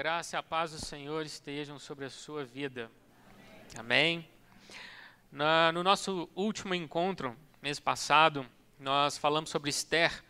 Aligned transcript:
Graça 0.00 0.36
e 0.36 0.38
a 0.38 0.42
paz 0.44 0.70
do 0.70 0.78
Senhor 0.78 1.26
estejam 1.26 1.76
sobre 1.76 2.04
a 2.04 2.10
sua 2.10 2.44
vida. 2.44 2.88
Amém. 3.76 4.24
Na, 5.28 5.72
no 5.72 5.82
nosso 5.82 6.30
último 6.36 6.72
encontro, 6.72 7.36
mês 7.60 7.80
passado, 7.80 8.46
nós 8.78 9.18
falamos 9.18 9.50
sobre 9.50 9.70
Esther 9.70 10.22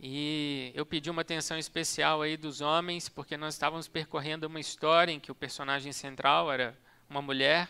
e 0.00 0.72
eu 0.74 0.86
pedi 0.86 1.10
uma 1.10 1.20
atenção 1.20 1.58
especial 1.58 2.22
aí 2.22 2.38
dos 2.38 2.62
homens, 2.62 3.06
porque 3.06 3.36
nós 3.36 3.52
estávamos 3.52 3.86
percorrendo 3.86 4.46
uma 4.46 4.60
história 4.60 5.12
em 5.12 5.20
que 5.20 5.30
o 5.30 5.34
personagem 5.34 5.92
central 5.92 6.50
era 6.50 6.74
uma 7.06 7.20
mulher 7.20 7.68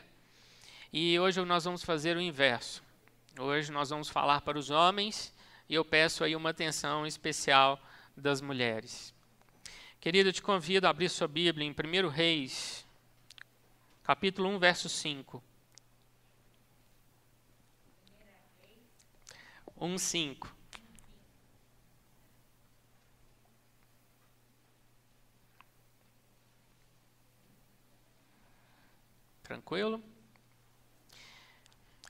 e 0.92 1.18
hoje 1.18 1.44
nós 1.44 1.64
vamos 1.64 1.82
fazer 1.82 2.16
o 2.16 2.20
inverso. 2.20 2.84
Hoje 3.36 3.72
nós 3.72 3.90
vamos 3.90 4.08
falar 4.08 4.42
para 4.42 4.56
os 4.56 4.70
homens 4.70 5.34
e 5.68 5.74
eu 5.74 5.84
peço 5.84 6.22
aí 6.22 6.36
uma 6.36 6.50
atenção 6.50 7.04
especial 7.04 7.80
das 8.16 8.40
mulheres. 8.40 9.15
Querido, 10.00 10.28
eu 10.28 10.32
te 10.32 10.40
convido 10.40 10.86
a 10.86 10.90
abrir 10.90 11.08
sua 11.08 11.26
Bíblia 11.26 11.66
em 11.66 11.72
1 11.72 12.08
Reis, 12.08 12.86
capítulo 14.04 14.48
1, 14.50 14.58
verso 14.58 14.88
5. 14.88 15.42
1, 19.78 19.98
5. 19.98 20.56
Tranquilo? 29.42 30.02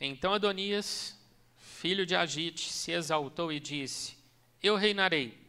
Então 0.01 0.33
Adonias, 0.33 1.19
filho 1.57 2.07
de 2.07 2.15
Agite, 2.15 2.71
se 2.71 2.93
exaltou 2.93 3.53
e 3.53 3.59
disse: 3.59 4.17
Eu 4.63 4.77
reinarei 4.77 5.46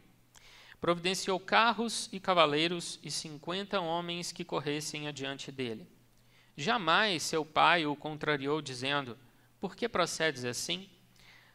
providenciou 0.80 1.38
carros 1.40 2.08
e 2.12 2.20
cavaleiros 2.20 2.98
e 3.02 3.10
cinquenta 3.10 3.80
homens 3.80 4.32
que 4.32 4.44
corressem 4.44 5.08
adiante 5.08 5.50
dele. 5.50 5.86
Jamais 6.56 7.22
seu 7.22 7.44
pai 7.44 7.86
o 7.86 7.96
contrariou, 7.96 8.60
dizendo: 8.60 9.16
Por 9.60 9.76
que 9.76 9.88
procedes 9.88 10.44
assim? 10.44 10.88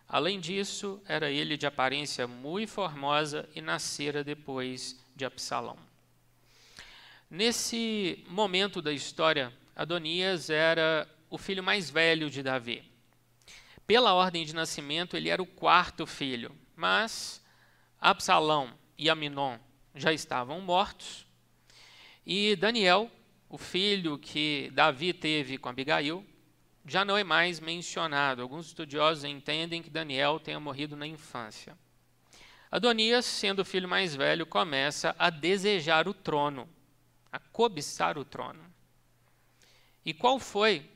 Além 0.08 0.40
disso, 0.40 1.02
era 1.08 1.32
ele 1.32 1.58
de 1.58 1.66
aparência 1.66 2.28
muito 2.28 2.70
formosa 2.70 3.50
e 3.56 3.62
nascera 3.62 4.24
depois 4.24 5.00
de 5.16 5.26
Absalão. 5.26 5.78
Nesse 7.30 8.24
momento 8.28 8.82
da 8.82 8.92
história, 8.92 9.52
Adonias 9.76 10.50
era 10.50 11.10
o 11.30 11.38
filho 11.38 11.64
mais 11.64 11.90
velho 11.90 12.30
de 12.30 12.44
Davi. 12.44 12.84
Pela 13.88 14.14
ordem 14.14 14.46
de 14.46 14.54
nascimento, 14.54 15.18
ele 15.18 15.30
era 15.30 15.42
o 15.42 15.48
quarto 15.48 16.06
filho, 16.06 16.56
mas 16.76 17.44
Absalão, 18.00 18.72
e 18.98 19.10
Aminon 19.10 19.58
já 19.96 20.14
estavam 20.14 20.62
mortos. 20.62 21.26
E 22.26 22.56
Daniel, 22.56 23.12
o 23.50 23.58
filho 23.58 24.18
que 24.18 24.72
Davi 24.74 25.14
teve 25.14 25.58
com 25.58 25.70
Abigail, 25.70 26.26
já 26.86 27.06
não 27.06 27.18
é 27.18 27.24
mais 27.24 27.60
mencionado. 27.60 28.42
Alguns 28.42 28.68
estudiosos 28.68 29.24
entendem 29.24 29.82
que 29.82 29.90
Daniel 29.90 30.40
tenha 30.40 30.60
morrido 30.60 30.96
na 30.96 31.08
infância. 31.08 31.78
Adonias, 32.72 33.26
sendo 33.26 33.60
o 33.60 33.66
filho 33.66 33.88
mais 33.88 34.16
velho, 34.16 34.46
começa 34.46 35.16
a 35.20 35.30
desejar 35.30 36.08
o 36.08 36.14
trono, 36.14 36.68
a 37.32 37.38
cobiçar 37.38 38.18
o 38.18 38.26
trono. 38.26 38.64
E 40.04 40.14
qual 40.14 40.40
foi 40.40 40.90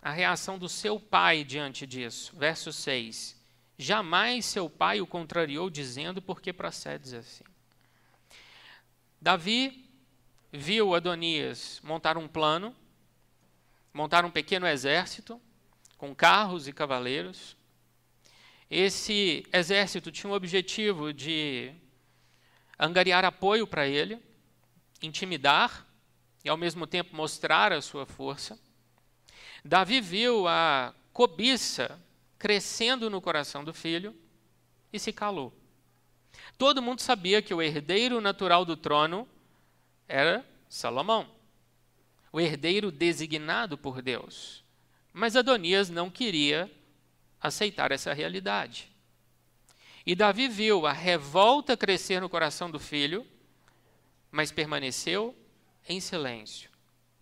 a 0.00 0.10
reação 0.10 0.58
do 0.58 0.68
seu 0.68 1.00
pai 1.00 1.42
diante 1.42 1.86
disso? 1.86 2.34
Verso 2.36 2.72
6. 2.72 3.35
Jamais 3.78 4.46
seu 4.46 4.70
pai 4.70 5.00
o 5.00 5.06
contrariou, 5.06 5.68
dizendo: 5.68 6.22
Por 6.22 6.40
que 6.40 6.52
procedes 6.52 7.12
assim? 7.12 7.44
Davi 9.20 9.90
viu 10.52 10.94
Adonias 10.94 11.80
montar 11.82 12.16
um 12.16 12.26
plano, 12.26 12.74
montar 13.92 14.24
um 14.24 14.30
pequeno 14.30 14.66
exército, 14.66 15.40
com 15.98 16.14
carros 16.14 16.66
e 16.66 16.72
cavaleiros. 16.72 17.56
Esse 18.70 19.46
exército 19.52 20.10
tinha 20.10 20.30
o 20.30 20.34
objetivo 20.34 21.12
de 21.12 21.72
angariar 22.78 23.24
apoio 23.24 23.66
para 23.66 23.86
ele, 23.86 24.18
intimidar 25.02 25.86
e, 26.44 26.48
ao 26.48 26.56
mesmo 26.56 26.86
tempo, 26.86 27.14
mostrar 27.14 27.72
a 27.72 27.82
sua 27.82 28.06
força. 28.06 28.58
Davi 29.64 30.00
viu 30.00 30.48
a 30.48 30.94
cobiça 31.12 32.00
crescendo 32.38 33.08
no 33.08 33.20
coração 33.20 33.64
do 33.64 33.72
filho 33.72 34.14
e 34.92 34.98
se 34.98 35.12
calou. 35.12 35.52
Todo 36.58 36.82
mundo 36.82 37.00
sabia 37.00 37.42
que 37.42 37.54
o 37.54 37.62
herdeiro 37.62 38.20
natural 38.20 38.64
do 38.64 38.76
trono 38.76 39.28
era 40.08 40.46
Salomão, 40.68 41.28
o 42.32 42.40
herdeiro 42.40 42.90
designado 42.90 43.76
por 43.76 44.02
Deus. 44.02 44.64
Mas 45.12 45.36
Adonias 45.36 45.88
não 45.88 46.10
queria 46.10 46.70
aceitar 47.40 47.92
essa 47.92 48.12
realidade. 48.12 48.90
E 50.04 50.14
Davi 50.14 50.46
viu 50.46 50.86
a 50.86 50.92
revolta 50.92 51.76
crescer 51.76 52.20
no 52.20 52.28
coração 52.28 52.70
do 52.70 52.78
filho, 52.78 53.26
mas 54.30 54.52
permaneceu 54.52 55.34
em 55.88 56.00
silêncio, 56.00 56.70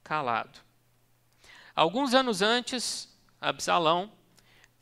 calado. 0.02 0.58
Alguns 1.74 2.14
anos 2.14 2.42
antes, 2.42 3.08
Absalão 3.40 4.12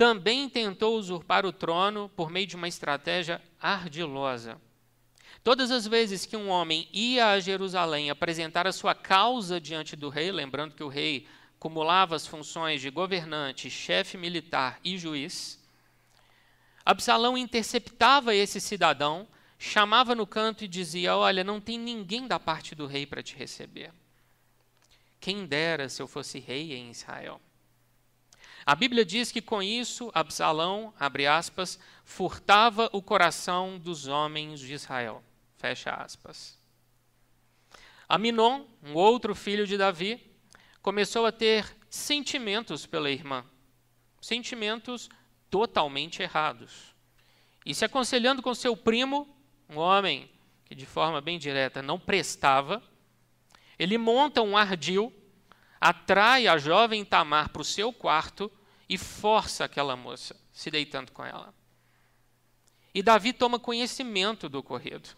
também 0.03 0.49
tentou 0.49 0.99
usurpar 0.99 1.47
o 1.47 1.53
trono 1.53 2.11
por 2.17 2.29
meio 2.29 2.45
de 2.45 2.57
uma 2.57 2.67
estratégia 2.67 3.41
ardilosa. 3.61 4.61
Todas 5.45 5.71
as 5.71 5.87
vezes 5.87 6.27
que 6.27 6.37
um 6.37 6.49
homem 6.49 6.89
ia 6.93 7.29
a 7.29 7.39
Jerusalém 7.39 8.11
apresentar 8.11 8.67
a 8.67 8.73
sua 8.73 8.97
causa 8.97 9.61
diante 9.61 9.95
do 9.95 10.09
rei, 10.09 10.33
lembrando 10.33 10.75
que 10.75 10.83
o 10.83 10.89
rei 10.89 11.29
acumulava 11.57 12.17
as 12.17 12.27
funções 12.27 12.81
de 12.81 12.91
governante, 12.91 13.71
chefe 13.71 14.19
militar 14.19 14.81
e 14.83 14.99
juiz, 14.99 15.62
Absalão 16.85 17.39
interceptava 17.39 18.35
esse 18.35 18.61
cidadão, 18.61 19.29
chamava 19.57 20.17
no 20.17 20.27
canto 20.27 20.65
e 20.65 20.69
dizia: 20.69 21.17
Olha, 21.17 21.45
não 21.45 21.61
tem 21.61 21.79
ninguém 21.79 22.27
da 22.27 22.41
parte 22.41 22.75
do 22.75 22.89
rei 22.89 23.07
para 23.07 23.23
te 23.23 23.37
receber. 23.37 23.93
Quem 25.21 25.47
dera 25.47 25.89
se 25.89 26.03
eu 26.03 26.09
fosse 26.09 26.41
rei 26.41 26.75
em 26.75 26.91
Israel. 26.91 27.41
A 28.65 28.75
Bíblia 28.75 29.05
diz 29.05 29.33
que 29.33 29.43
com 29.43 29.62
isso 29.62 30.11
Absalão, 30.15 30.95
abre 30.99 31.27
aspas, 31.27 31.78
furtava 32.05 32.89
o 32.93 33.03
coração 33.03 33.78
dos 33.78 34.06
homens 34.06 34.61
de 34.61 34.73
Israel. 34.73 35.23
Fecha 35.56 35.91
aspas. 35.91 36.59
Aminon, 38.09 38.65
um 38.83 38.95
outro 38.95 39.34
filho 39.34 39.67
de 39.67 39.77
Davi, 39.77 40.21
começou 40.81 41.27
a 41.27 41.33
ter 41.33 41.77
sentimentos 41.89 42.87
pela 42.87 43.11
irmã. 43.11 43.45
Sentimentos 44.21 45.09
totalmente 45.50 46.23
errados. 46.23 46.94
E 47.65 47.75
se 47.75 47.84
aconselhando 47.84 48.43
com 48.43 48.55
seu 48.55 48.77
primo, 48.77 49.29
um 49.69 49.79
homem 49.79 50.31
que 50.65 50.75
de 50.75 50.87
forma 50.87 51.21
bem 51.21 51.39
direta 51.39 51.83
não 51.83 51.99
prestava, 51.99 52.83
ele 53.79 53.99
monta 53.99 54.43
um 54.43 54.56
ardil 54.56 55.12
atrai 55.82 56.47
a 56.47 56.56
jovem 56.59 57.04
Tamar 57.04 57.48
para 57.48 57.60
o 57.60 57.65
seu 57.65 57.93
quarto 57.93 58.48
e 58.88 58.97
força 58.97 59.65
aquela 59.65 59.97
moça, 59.97 60.41
se 60.53 60.70
deitando 60.70 61.10
com 61.10 61.25
ela. 61.25 61.53
E 62.94 63.03
Davi 63.03 63.32
toma 63.32 63.59
conhecimento 63.59 64.48
do 64.48 64.60
ocorrido. 64.60 65.09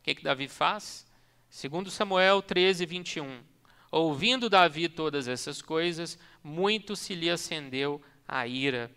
O 0.00 0.02
que, 0.02 0.14
que 0.14 0.22
Davi 0.22 0.48
faz? 0.48 1.06
Segundo 1.50 1.90
Samuel 1.90 2.40
13, 2.40 2.86
21. 2.86 3.44
Ouvindo 3.90 4.48
Davi 4.48 4.88
todas 4.88 5.28
essas 5.28 5.60
coisas, 5.60 6.18
muito 6.42 6.96
se 6.96 7.14
lhe 7.14 7.28
acendeu 7.28 8.00
a 8.26 8.46
ira. 8.46 8.90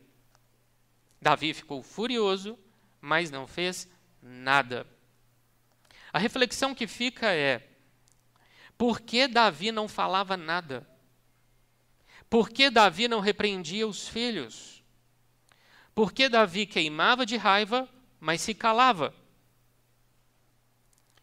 Davi 1.22 1.54
ficou 1.54 1.84
furioso, 1.84 2.58
mas 3.02 3.30
não 3.30 3.46
fez 3.46 3.86
nada. 4.22 4.88
A 6.14 6.20
reflexão 6.20 6.74
que 6.74 6.88
fica 6.88 7.34
é: 7.34 7.69
por 8.80 9.02
que 9.02 9.28
Davi 9.28 9.74
não 9.74 9.90
falava 9.90 10.38
nada? 10.38 10.88
Por 12.30 12.50
que 12.50 12.70
Davi 12.70 13.10
não 13.10 13.20
repreendia 13.20 13.86
os 13.86 14.08
filhos? 14.08 14.82
Por 15.94 16.14
que 16.14 16.30
Davi 16.30 16.66
queimava 16.66 17.26
de 17.26 17.36
raiva, 17.36 17.90
mas 18.22 18.40
se 18.40 18.54
calava? 18.54 19.14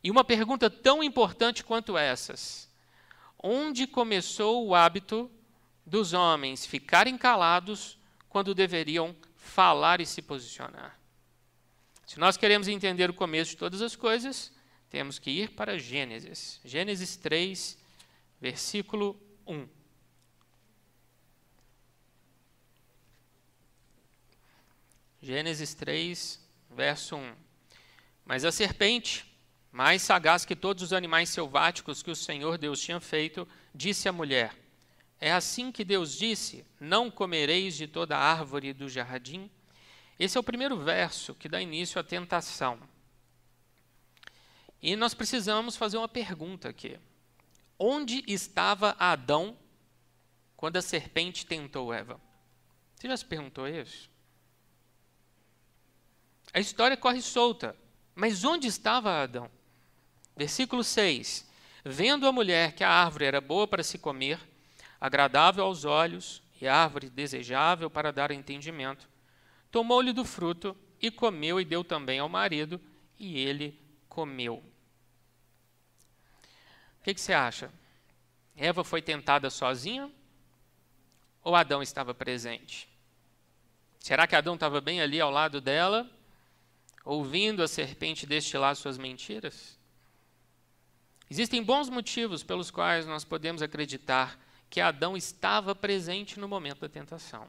E 0.05 0.11
uma 0.11 0.23
pergunta 0.23 0.69
tão 0.69 1.03
importante 1.03 1.65
quanto 1.65 1.97
essas: 1.97 2.69
onde 3.43 3.87
começou 3.87 4.67
o 4.67 4.75
hábito 4.75 5.31
dos 5.87 6.13
homens 6.13 6.67
ficarem 6.67 7.17
calados 7.17 7.99
quando 8.29 8.55
deveriam 8.55 9.17
falar 9.35 10.03
e 10.03 10.05
se 10.05 10.21
posicionar? 10.21 11.01
Se 12.07 12.21
nós 12.21 12.37
queremos 12.37 12.69
entender 12.69 13.09
o 13.09 13.15
começo 13.15 13.53
de 13.53 13.57
todas 13.57 13.81
as 13.81 13.97
coisas, 13.97 14.53
temos 14.91 15.19
que 15.19 15.31
ir 15.31 15.51
para 15.51 15.79
Gênesis. 15.79 16.61
Gênesis 16.65 17.17
3, 17.17 17.79
versículo 18.41 19.21
1. 19.47 19.69
Gênesis 25.21 25.75
3, 25.75 26.41
verso 26.71 27.17
1. 27.17 27.35
Mas 28.25 28.45
a 28.45 28.53
serpente 28.53 29.25
mais 29.77 30.01
sagaz 30.01 30.45
que 30.45 30.57
todos 30.57 30.83
os 30.83 30.93
animais 30.95 31.29
selváticos 31.29 32.03
que 32.03 32.11
o 32.11 32.17
Senhor 32.17 32.57
Deus 32.57 32.81
tinha 32.81 32.99
feito, 32.99 33.47
disse 33.75 34.09
à 34.09 34.13
mulher: 34.13 34.55
É 35.21 35.33
assim 35.33 35.71
que 35.71 35.85
Deus 35.85 36.17
disse: 36.17 36.65
Não 36.81 37.11
comereis 37.11 37.77
de 37.77 37.87
toda 37.87 38.17
árvore 38.17 38.73
do 38.73 38.89
jardim? 38.89 39.51
Esse 40.19 40.39
é 40.39 40.41
o 40.41 40.45
primeiro 40.45 40.79
verso 40.79 41.35
que 41.35 41.47
dá 41.47 41.61
início 41.61 42.01
à 42.01 42.03
tentação. 42.03 42.81
E 44.83 44.95
nós 44.97 45.15
precisamos 45.15 45.77
fazer 45.77 45.97
uma 45.97 46.09
pergunta 46.09 46.69
aqui. 46.69 46.99
Onde 47.79 48.23
estava 48.27 48.97
Adão 48.99 49.57
quando 50.57 50.77
a 50.77 50.83
serpente 50.83 51.47
tentou 51.47 51.93
Eva? 51.93 52.21
Você 52.95 53.09
já 53.09 53.17
se 53.17 53.25
perguntou 53.25 53.69
isso? 53.69 54.11
A 56.53 56.61
história 56.61 56.97
corre 56.97 57.21
solta, 57.21 57.77
mas 58.15 58.45
onde 58.45 58.67
estava 58.67 59.23
Adão? 59.23 59.51
Versículo 60.37 60.83
6: 60.83 61.47
Vendo 61.85 62.27
a 62.27 62.33
mulher 62.33 62.73
que 62.73 62.83
a 62.83 62.91
árvore 62.91 63.27
era 63.27 63.41
boa 63.41 63.67
para 63.67 63.83
se 63.83 63.99
comer, 63.99 64.41
agradável 65.01 65.65
aos 65.65 65.85
olhos 65.85 66.43
e 66.61 66.67
árvore 66.67 67.11
desejável 67.11 67.91
para 67.91 68.13
dar 68.13 68.31
entendimento, 68.31 69.09
tomou-lhe 69.71 70.13
do 70.13 70.25
fruto 70.25 70.77
e 71.01 71.11
comeu 71.11 71.61
e 71.61 71.65
deu 71.65 71.85
também 71.85 72.19
ao 72.19 72.29
marido, 72.29 72.81
e 73.19 73.39
ele 73.39 73.79
comeu. 74.17 74.65
O 76.99 77.03
que, 77.05 77.13
que 77.13 77.21
você 77.21 77.35
acha? 77.35 77.71
Eva 78.57 78.83
foi 78.83 79.03
tentada 79.03 79.51
sozinha 79.51 80.11
ou 81.45 81.55
Adão 81.55 81.83
estava 81.83 82.15
presente? 82.15 82.89
Será 84.01 84.27
que 84.27 84.35
Adão 84.35 84.55
estava 84.55 84.81
bem 84.81 85.03
ali 85.03 85.21
ao 85.21 85.31
lado 85.31 85.61
dela, 85.61 86.11
ouvindo 87.05 87.63
a 87.63 87.69
serpente 87.69 88.25
destilar 88.25 88.75
suas 88.75 88.97
mentiras? 88.97 89.79
Existem 91.31 91.63
bons 91.63 91.91
motivos 91.91 92.43
pelos 92.43 92.71
quais 92.71 93.05
nós 93.05 93.23
podemos 93.23 93.61
acreditar 93.61 94.41
que 94.71 94.81
Adão 94.81 95.15
estava 95.15 95.75
presente 95.75 96.41
no 96.41 96.49
momento 96.49 96.81
da 96.81 96.89
tentação. 96.89 97.47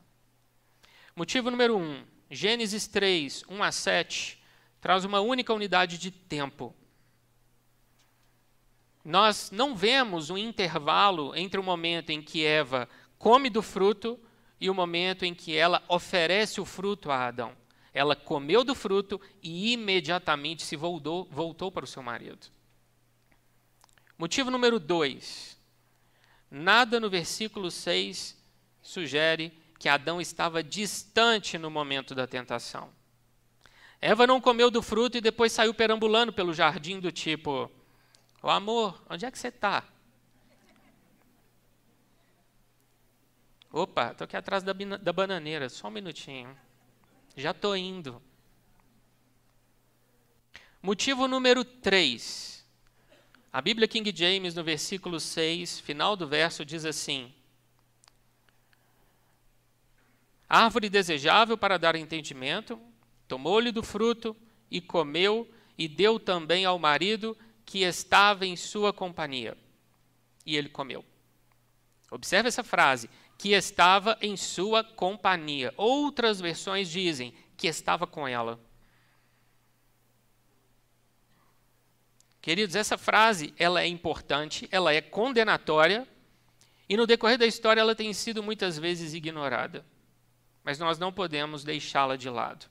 Motivo 1.16 1.50
número 1.50 1.78
um: 1.78 2.06
Gênesis 2.30 2.88
3, 2.88 3.46
1 3.48 3.64
a 3.64 3.72
7, 3.72 4.44
traz 4.88 5.04
uma 5.04 5.20
única 5.20 5.54
unidade 5.54 5.98
de 5.98 6.10
tempo. 6.10 6.74
Nós 9.04 9.52
não 9.52 9.76
vemos 9.76 10.30
um 10.30 10.38
intervalo 10.38 11.36
entre 11.36 11.60
o 11.60 11.64
momento 11.64 12.12
em 12.12 12.22
que 12.22 12.46
Eva 12.46 12.88
come 13.18 13.50
do 13.50 13.62
fruto 13.62 14.18
e 14.58 14.70
o 14.70 14.74
momento 14.74 15.26
em 15.26 15.36
que 15.36 15.54
ela 15.54 15.84
oferece 15.90 16.62
o 16.62 16.66
fruto 16.66 17.12
a 17.12 17.28
Adão. 17.28 17.52
Ela 17.94 18.16
comeu 18.16 18.64
do 18.64 18.74
fruto 18.74 19.20
e 19.44 19.74
imediatamente 19.74 20.64
se 20.64 20.78
voltou, 20.78 21.28
voltou 21.30 21.70
para 21.70 21.84
o 21.84 21.88
seu 21.88 22.02
marido. 22.02 22.48
Motivo 24.18 24.50
número 24.50 24.80
2. 24.80 25.60
Nada 26.50 26.98
no 26.98 27.10
versículo 27.10 27.70
6 27.70 28.42
sugere 28.82 29.52
que 29.78 29.90
Adão 29.90 30.22
estava 30.22 30.64
distante 30.64 31.58
no 31.58 31.70
momento 31.70 32.16
da 32.16 32.26
tentação. 32.26 32.96
Eva 34.02 34.28
não 34.28 34.40
comeu 34.40 34.70
do 34.70 34.82
fruto 34.82 35.18
e 35.18 35.22
depois 35.22 35.52
saiu 35.52 35.74
perambulando 35.74 36.32
pelo 36.32 36.54
jardim 36.54 37.00
do 37.00 37.12
tipo: 37.12 37.70
"O 38.42 38.50
amor, 38.50 39.04
onde 39.10 39.26
é 39.26 39.32
que 39.32 39.40
você 39.40 39.48
está?" 39.48 39.84
Opa, 43.72 44.12
estou 44.12 44.26
aqui 44.26 44.38
atrás 44.38 44.64
da, 44.64 44.74
da 44.74 45.14
bananeira, 45.14 45.70
só 45.70 45.88
um 45.88 45.92
minutinho. 45.92 46.58
Já 47.36 47.52
estou 47.52 47.76
indo. 47.76 48.22
Motivo 50.82 51.28
número 51.28 51.66
3. 51.66 52.66
A 53.52 53.62
Bíblia 53.62 53.88
King 53.88 54.14
James, 54.16 54.56
no 54.56 54.64
versículo 54.64 55.20
6, 55.20 55.80
final 55.80 56.16
do 56.16 56.28
verso, 56.28 56.64
diz 56.64 56.86
assim: 56.86 57.34
Árvore 60.48 60.90
desejável 60.90 61.58
para 61.58 61.78
dar 61.78 61.96
entendimento, 61.96 62.80
tomou-lhe 63.28 63.72
do 63.72 63.84
fruto 63.84 64.36
e 64.70 64.82
comeu, 64.82 65.50
e 65.78 65.88
deu 65.88 66.20
também 66.20 66.66
ao 66.66 66.80
marido 66.80 67.38
que 67.66 67.84
estava 67.84 68.46
em 68.46 68.56
sua 68.56 68.92
companhia. 68.92 69.58
E 70.46 70.56
ele 70.56 70.70
comeu. 70.70 71.06
Observe 72.10 72.48
essa 72.48 72.64
frase: 72.64 73.10
que 73.38 73.52
estava 73.52 74.18
em 74.22 74.36
sua 74.36 74.84
companhia. 74.84 75.74
Outras 75.78 76.40
versões 76.40 76.90
dizem 76.90 77.34
que 77.56 77.68
estava 77.68 78.08
com 78.08 78.28
ela. 78.28 78.60
Queridos, 82.42 82.76
essa 82.76 82.98
frase 82.98 83.54
ela 83.58 83.82
é 83.82 83.88
importante, 83.88 84.68
ela 84.72 84.94
é 84.94 85.02
condenatória 85.02 86.08
e 86.88 86.96
no 86.96 87.06
decorrer 87.06 87.38
da 87.38 87.46
história 87.46 87.82
ela 87.82 87.94
tem 87.94 88.14
sido 88.14 88.42
muitas 88.42 88.80
vezes 88.80 89.14
ignorada 89.14 89.86
mas 90.68 90.78
nós 90.78 91.00
não 91.00 91.14
podemos 91.14 91.64
deixá-la 91.64 92.18
de 92.18 92.30
lado. 92.30 92.66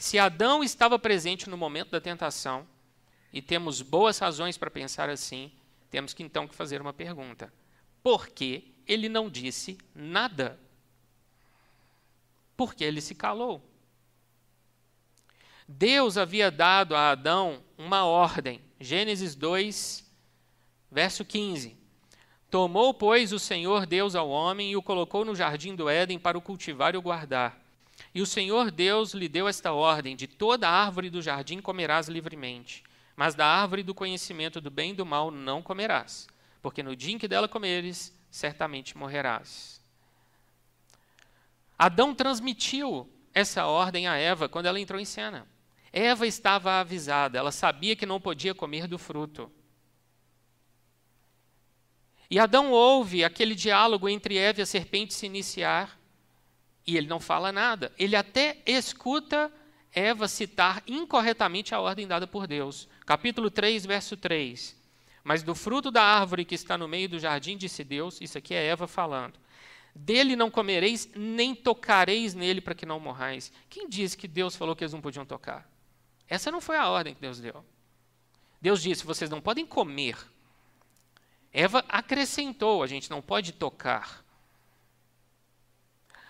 Se 0.00 0.18
Adão 0.18 0.64
estava 0.64 0.98
presente 0.98 1.50
no 1.50 1.58
momento 1.58 1.90
da 1.90 2.00
tentação, 2.00 2.66
e 3.30 3.42
temos 3.42 3.82
boas 3.82 4.18
razões 4.18 4.56
para 4.56 4.70
pensar 4.70 5.10
assim, 5.10 5.52
temos 5.90 6.14
que 6.14 6.22
então 6.22 6.48
fazer 6.48 6.80
uma 6.80 6.94
pergunta: 6.94 7.52
por 8.02 8.26
que 8.26 8.72
ele 8.86 9.10
não 9.10 9.28
disse 9.28 9.76
nada? 9.94 10.58
Por 12.56 12.74
que 12.74 12.82
ele 12.82 13.02
se 13.02 13.14
calou? 13.14 13.62
Deus 15.68 16.16
havia 16.16 16.50
dado 16.50 16.96
a 16.96 17.10
Adão 17.10 17.62
uma 17.76 18.06
ordem. 18.06 18.62
Gênesis 18.80 19.34
2, 19.34 20.10
verso 20.90 21.26
15. 21.26 21.76
Tomou, 22.50 22.94
pois, 22.94 23.34
o 23.34 23.38
Senhor 23.38 23.84
Deus 23.84 24.14
ao 24.14 24.30
homem 24.30 24.70
e 24.70 24.76
o 24.78 24.82
colocou 24.82 25.26
no 25.26 25.36
jardim 25.36 25.76
do 25.76 25.90
Éden 25.90 26.18
para 26.18 26.38
o 26.38 26.42
cultivar 26.42 26.94
e 26.94 26.96
o 26.96 27.02
guardar. 27.02 27.69
E 28.14 28.20
o 28.20 28.26
Senhor 28.26 28.70
Deus 28.70 29.12
lhe 29.14 29.28
deu 29.28 29.46
esta 29.46 29.72
ordem: 29.72 30.16
De 30.16 30.26
toda 30.26 30.68
árvore 30.68 31.10
do 31.10 31.22
jardim 31.22 31.60
comerás 31.60 32.08
livremente, 32.08 32.82
mas 33.14 33.34
da 33.34 33.46
árvore 33.46 33.82
do 33.82 33.94
conhecimento 33.94 34.60
do 34.60 34.70
bem 34.70 34.90
e 34.90 34.94
do 34.94 35.06
mal 35.06 35.30
não 35.30 35.62
comerás, 35.62 36.26
porque 36.60 36.82
no 36.82 36.96
dia 36.96 37.14
em 37.14 37.18
que 37.18 37.28
dela 37.28 37.48
comeres, 37.48 38.12
certamente 38.30 38.96
morrerás. 38.96 39.80
Adão 41.78 42.14
transmitiu 42.14 43.10
essa 43.32 43.66
ordem 43.66 44.06
a 44.06 44.16
Eva 44.16 44.48
quando 44.48 44.66
ela 44.66 44.80
entrou 44.80 45.00
em 45.00 45.04
cena. 45.04 45.46
Eva 45.92 46.26
estava 46.26 46.78
avisada, 46.80 47.38
ela 47.38 47.50
sabia 47.50 47.96
que 47.96 48.06
não 48.06 48.20
podia 48.20 48.54
comer 48.54 48.86
do 48.86 48.98
fruto. 48.98 49.50
E 52.30 52.38
Adão 52.38 52.70
ouve 52.70 53.24
aquele 53.24 53.56
diálogo 53.56 54.08
entre 54.08 54.38
Eva 54.38 54.60
e 54.60 54.62
a 54.62 54.66
serpente 54.66 55.12
se 55.12 55.26
iniciar, 55.26 55.99
e 56.86 56.96
ele 56.96 57.06
não 57.06 57.20
fala 57.20 57.52
nada. 57.52 57.92
Ele 57.98 58.16
até 58.16 58.58
escuta 58.66 59.52
Eva 59.92 60.28
citar 60.28 60.82
incorretamente 60.86 61.74
a 61.74 61.80
ordem 61.80 62.06
dada 62.06 62.26
por 62.26 62.46
Deus. 62.46 62.88
Capítulo 63.04 63.50
3, 63.50 63.84
verso 63.86 64.16
3. 64.16 64.76
Mas 65.22 65.42
do 65.42 65.54
fruto 65.54 65.90
da 65.90 66.02
árvore 66.02 66.44
que 66.44 66.54
está 66.54 66.78
no 66.78 66.88
meio 66.88 67.08
do 67.08 67.18
jardim, 67.18 67.56
disse 67.56 67.84
Deus, 67.84 68.20
isso 68.20 68.38
aqui 68.38 68.54
é 68.54 68.66
Eva 68.66 68.86
falando. 68.86 69.38
Dele 69.94 70.36
não 70.36 70.50
comereis, 70.50 71.08
nem 71.14 71.54
tocareis 71.54 72.34
nele 72.34 72.60
para 72.60 72.74
que 72.74 72.86
não 72.86 73.00
morrais. 73.00 73.52
Quem 73.68 73.88
disse 73.88 74.16
que 74.16 74.28
Deus 74.28 74.54
falou 74.54 74.76
que 74.76 74.84
eles 74.84 74.92
não 74.92 75.00
podiam 75.00 75.26
tocar? 75.26 75.68
Essa 76.28 76.50
não 76.50 76.60
foi 76.60 76.76
a 76.76 76.88
ordem 76.88 77.14
que 77.14 77.20
Deus 77.20 77.40
deu. 77.40 77.64
Deus 78.60 78.80
disse: 78.80 79.04
vocês 79.04 79.28
não 79.28 79.40
podem 79.40 79.66
comer, 79.66 80.16
Eva 81.52 81.84
acrescentou: 81.88 82.82
a 82.82 82.86
gente 82.86 83.10
não 83.10 83.20
pode 83.20 83.52
tocar. 83.52 84.24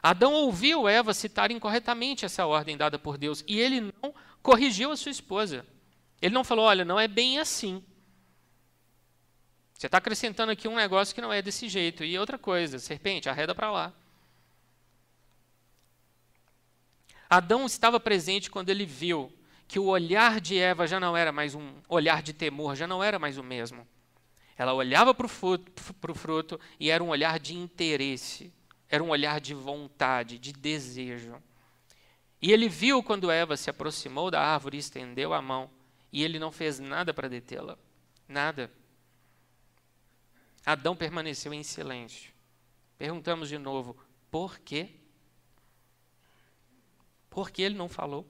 Adão 0.02 0.32
ouviu 0.32 0.88
Eva 0.88 1.12
citar 1.12 1.50
incorretamente 1.50 2.24
essa 2.24 2.46
ordem 2.46 2.76
dada 2.76 2.98
por 2.98 3.18
Deus 3.18 3.44
e 3.46 3.58
ele 3.58 3.80
não 3.80 4.14
corrigiu 4.42 4.90
a 4.90 4.96
sua 4.96 5.10
esposa. 5.10 5.66
Ele 6.20 6.34
não 6.34 6.44
falou: 6.44 6.64
olha, 6.64 6.84
não 6.84 6.98
é 6.98 7.06
bem 7.06 7.38
assim. 7.38 7.82
Você 9.74 9.86
está 9.86 9.98
acrescentando 9.98 10.52
aqui 10.52 10.68
um 10.68 10.76
negócio 10.76 11.14
que 11.14 11.20
não 11.22 11.32
é 11.32 11.40
desse 11.40 11.68
jeito. 11.68 12.04
E 12.04 12.18
outra 12.18 12.36
coisa, 12.36 12.78
serpente, 12.78 13.28
arreda 13.28 13.54
para 13.54 13.70
lá. 13.70 13.94
Adão 17.28 17.64
estava 17.64 17.98
presente 18.00 18.50
quando 18.50 18.68
ele 18.68 18.84
viu 18.84 19.32
que 19.68 19.78
o 19.78 19.86
olhar 19.86 20.40
de 20.40 20.58
Eva 20.58 20.86
já 20.86 20.98
não 20.98 21.16
era 21.16 21.30
mais 21.30 21.54
um 21.54 21.72
olhar 21.88 22.22
de 22.22 22.32
temor, 22.32 22.74
já 22.74 22.86
não 22.86 23.02
era 23.02 23.18
mais 23.18 23.38
o 23.38 23.42
mesmo. 23.42 23.86
Ela 24.58 24.74
olhava 24.74 25.14
para 25.14 25.24
o 25.24 25.28
fruto, 25.28 25.72
fruto 26.14 26.60
e 26.78 26.90
era 26.90 27.02
um 27.02 27.08
olhar 27.08 27.38
de 27.38 27.54
interesse, 27.56 28.52
era 28.90 29.02
um 29.02 29.10
olhar 29.10 29.40
de 29.40 29.54
vontade, 29.54 30.38
de 30.38 30.52
desejo. 30.52 31.40
E 32.42 32.50
ele 32.50 32.68
viu 32.68 33.02
quando 33.02 33.30
Eva 33.30 33.56
se 33.56 33.70
aproximou 33.70 34.30
da 34.30 34.42
árvore 34.42 34.76
e 34.76 34.80
estendeu 34.80 35.32
a 35.32 35.40
mão, 35.40 35.70
e 36.12 36.24
ele 36.24 36.38
não 36.38 36.50
fez 36.50 36.80
nada 36.80 37.14
para 37.14 37.28
detê-la. 37.28 37.78
Nada. 38.26 38.70
Adão 40.66 40.96
permaneceu 40.96 41.54
em 41.54 41.62
silêncio. 41.62 42.32
Perguntamos 42.98 43.48
de 43.48 43.58
novo: 43.58 43.96
por 44.30 44.58
quê? 44.58 44.90
Por 47.28 47.50
que 47.50 47.62
ele 47.62 47.76
não 47.76 47.88
falou? 47.88 48.26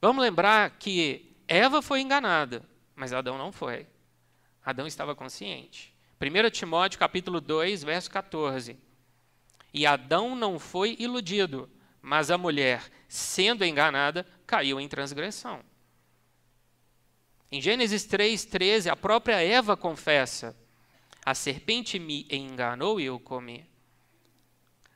Vamos 0.00 0.22
lembrar 0.22 0.70
que 0.78 1.34
Eva 1.48 1.82
foi 1.82 2.00
enganada, 2.00 2.62
mas 2.94 3.12
Adão 3.12 3.36
não 3.36 3.50
foi. 3.50 3.86
Adão 4.64 4.86
estava 4.86 5.14
consciente. 5.14 5.92
1 6.20 6.50
Timóteo 6.50 6.98
capítulo 6.98 7.40
2, 7.40 7.82
verso 7.82 8.10
14. 8.10 8.78
E 9.74 9.84
Adão 9.84 10.36
não 10.36 10.56
foi 10.56 10.94
iludido, 11.00 11.68
mas 12.00 12.30
a 12.30 12.38
mulher, 12.38 12.88
sendo 13.08 13.64
enganada, 13.64 14.24
caiu 14.46 14.80
em 14.80 14.86
transgressão. 14.86 15.64
Em 17.50 17.60
Gênesis 17.60 18.04
3, 18.04 18.44
13, 18.44 18.88
a 18.88 18.94
própria 18.94 19.42
Eva 19.42 19.76
confessa: 19.76 20.56
A 21.26 21.34
serpente 21.34 21.98
me 21.98 22.24
enganou 22.30 23.00
e 23.00 23.04
eu 23.06 23.18
comi. 23.18 23.66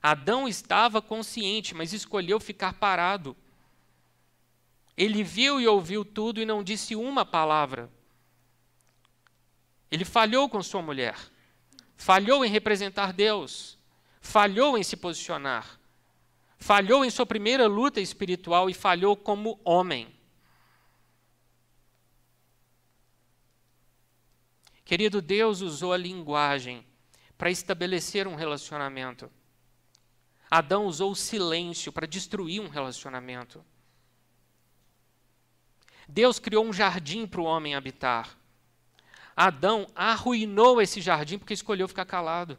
Adão 0.01 0.47
estava 0.47 1.03
consciente, 1.03 1.75
mas 1.75 1.93
escolheu 1.93 2.39
ficar 2.39 2.75
parado. 2.75 3.37
Ele 4.97 5.25
viu 5.25 5.61
e 5.61 5.67
ouviu 5.67 6.05
tudo 6.05 6.41
e 6.41 6.47
não 6.47 6.63
disse 6.63 6.95
uma 6.95 7.25
palavra. 7.25 7.91
Ele 9.91 10.05
falhou 10.05 10.49
com 10.49 10.63
sua 10.63 10.83
mulher, 10.83 11.17
falhou 11.97 12.45
em 12.45 12.51
representar 12.51 13.13
Deus, 13.13 13.78
falhou 14.21 14.77
em 14.77 14.83
se 14.83 14.97
posicionar, 14.97 15.79
falhou 16.59 17.05
em 17.05 17.11
sua 17.11 17.27
primeira 17.27 17.67
luta 17.67 18.01
espiritual 18.01 18.69
e 18.69 18.75
falhou 18.75 19.17
como 19.17 19.61
homem. 19.65 20.15
Querido, 24.85 25.21
Deus 25.21 25.61
usou 25.61 25.93
a 25.93 25.99
linguagem 25.99 26.85
para 27.37 27.51
estabelecer 27.51 28.27
um 28.27 28.35
relacionamento. 28.35 29.31
Adão 30.51 30.87
usou 30.87 31.13
o 31.13 31.17
silêncio 31.17 31.93
para 31.93 32.07
destruir 32.07 32.61
um 32.61 32.69
relacionamento. 32.69 33.63
Deus 36.09 36.39
criou 36.39 36.65
um 36.65 36.73
jardim 36.73 37.27
para 37.27 37.41
o 37.41 37.45
homem 37.45 37.75
habitar. 37.75 38.37
Adão 39.37 39.87
arruinou 39.95 40.81
esse 40.81 41.03
jardim 41.03 41.39
porque 41.39 41.53
escolheu 41.53 41.87
ficar 41.87 42.07
calado. 42.07 42.59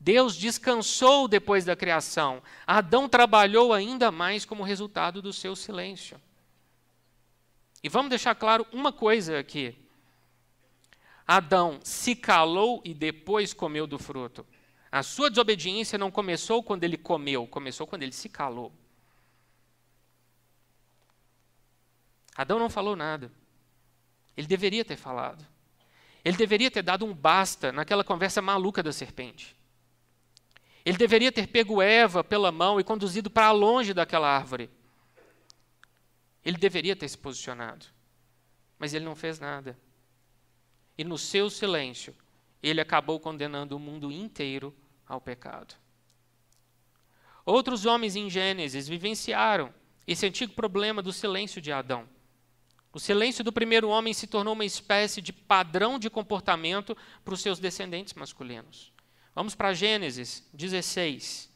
Deus 0.00 0.34
descansou 0.34 1.28
depois 1.28 1.66
da 1.66 1.76
criação. 1.76 2.42
Adão 2.66 3.06
trabalhou 3.06 3.74
ainda 3.74 4.10
mais 4.10 4.46
como 4.46 4.62
resultado 4.62 5.20
do 5.20 5.30
seu 5.30 5.54
silêncio. 5.54 6.18
E 7.82 7.88
vamos 7.88 8.08
deixar 8.08 8.34
claro 8.34 8.66
uma 8.72 8.92
coisa 8.92 9.38
aqui. 9.38 9.76
Adão 11.26 11.78
se 11.84 12.16
calou 12.16 12.80
e 12.82 12.94
depois 12.94 13.52
comeu 13.52 13.86
do 13.86 13.98
fruto. 13.98 14.46
A 14.90 15.02
sua 15.02 15.28
desobediência 15.28 15.98
não 15.98 16.10
começou 16.10 16.62
quando 16.62 16.82
ele 16.82 16.96
comeu, 16.96 17.46
começou 17.46 17.86
quando 17.86 18.02
ele 18.02 18.12
se 18.12 18.28
calou. 18.28 18.72
Adão 22.34 22.58
não 22.58 22.70
falou 22.70 22.96
nada. 22.96 23.30
Ele 24.34 24.46
deveria 24.46 24.84
ter 24.84 24.96
falado. 24.96 25.46
Ele 26.24 26.38
deveria 26.38 26.70
ter 26.70 26.82
dado 26.82 27.04
um 27.04 27.12
basta 27.12 27.70
naquela 27.70 28.02
conversa 28.02 28.40
maluca 28.40 28.82
da 28.82 28.92
serpente. 28.92 29.59
Ele 30.84 30.96
deveria 30.96 31.30
ter 31.30 31.46
pego 31.46 31.82
Eva 31.82 32.24
pela 32.24 32.50
mão 32.50 32.80
e 32.80 32.84
conduzido 32.84 33.30
para 33.30 33.50
longe 33.50 33.92
daquela 33.92 34.28
árvore. 34.28 34.70
Ele 36.44 36.56
deveria 36.56 36.96
ter 36.96 37.08
se 37.08 37.18
posicionado. 37.18 37.86
Mas 38.78 38.94
ele 38.94 39.04
não 39.04 39.14
fez 39.14 39.38
nada 39.38 39.76
e 41.00 41.04
no 41.04 41.16
seu 41.16 41.48
silêncio, 41.48 42.14
ele 42.62 42.78
acabou 42.78 43.18
condenando 43.18 43.74
o 43.74 43.78
mundo 43.80 44.12
inteiro 44.12 44.76
ao 45.06 45.18
pecado. 45.18 45.74
Outros 47.42 47.86
homens 47.86 48.16
em 48.16 48.28
Gênesis 48.28 48.86
vivenciaram 48.86 49.72
esse 50.06 50.26
antigo 50.26 50.52
problema 50.52 51.00
do 51.00 51.10
silêncio 51.10 51.58
de 51.58 51.72
Adão. 51.72 52.06
O 52.92 53.00
silêncio 53.00 53.42
do 53.42 53.50
primeiro 53.50 53.88
homem 53.88 54.12
se 54.12 54.26
tornou 54.26 54.52
uma 54.52 54.64
espécie 54.66 55.22
de 55.22 55.32
padrão 55.32 55.98
de 55.98 56.10
comportamento 56.10 56.94
para 57.24 57.32
os 57.32 57.40
seus 57.40 57.58
descendentes 57.58 58.12
masculinos. 58.12 58.92
Vamos 59.40 59.54
para 59.54 59.72
Gênesis 59.72 60.46
16. 60.52 61.50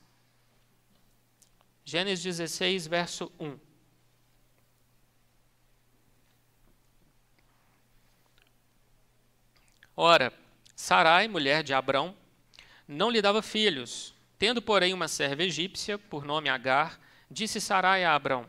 Gênesis 1.85 2.25
16, 2.25 2.87
verso 2.87 3.31
1. 3.39 3.59
Ora, 9.95 10.33
Sarai, 10.75 11.29
mulher 11.29 11.63
de 11.63 11.75
Abrão, 11.75 12.17
não 12.89 13.11
lhe 13.11 13.21
dava 13.21 13.43
filhos. 13.43 14.15
Tendo, 14.39 14.63
porém, 14.63 14.95
uma 14.95 15.07
serva 15.07 15.43
egípcia, 15.43 15.99
por 15.99 16.25
nome 16.25 16.49
Agar, 16.49 16.99
disse 17.31 17.61
Sarai 17.61 18.03
a 18.03 18.15
Abrão: 18.15 18.47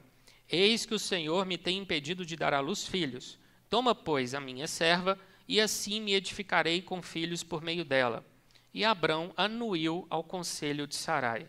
Eis 0.48 0.86
que 0.86 0.94
o 0.94 1.00
Senhor 1.00 1.46
me 1.46 1.58
tem 1.58 1.80
impedido 1.80 2.26
de 2.26 2.38
dar 2.38 2.54
à 2.54 2.62
luz 2.62 2.88
filhos. 2.88 3.38
Toma, 3.70 3.94
pois, 3.94 4.34
a 4.34 4.40
minha 4.40 4.66
serva, 4.66 5.20
e 5.46 5.60
assim 5.60 6.00
me 6.00 6.14
edificarei 6.14 6.82
com 6.82 7.02
filhos 7.02 7.44
por 7.44 7.62
meio 7.62 7.84
dela. 7.84 8.26
E 8.76 8.86
Abrão 8.86 9.34
anuiu 9.36 10.06
ao 10.08 10.24
conselho 10.24 10.86
de 10.86 10.96
Sarai. 10.96 11.48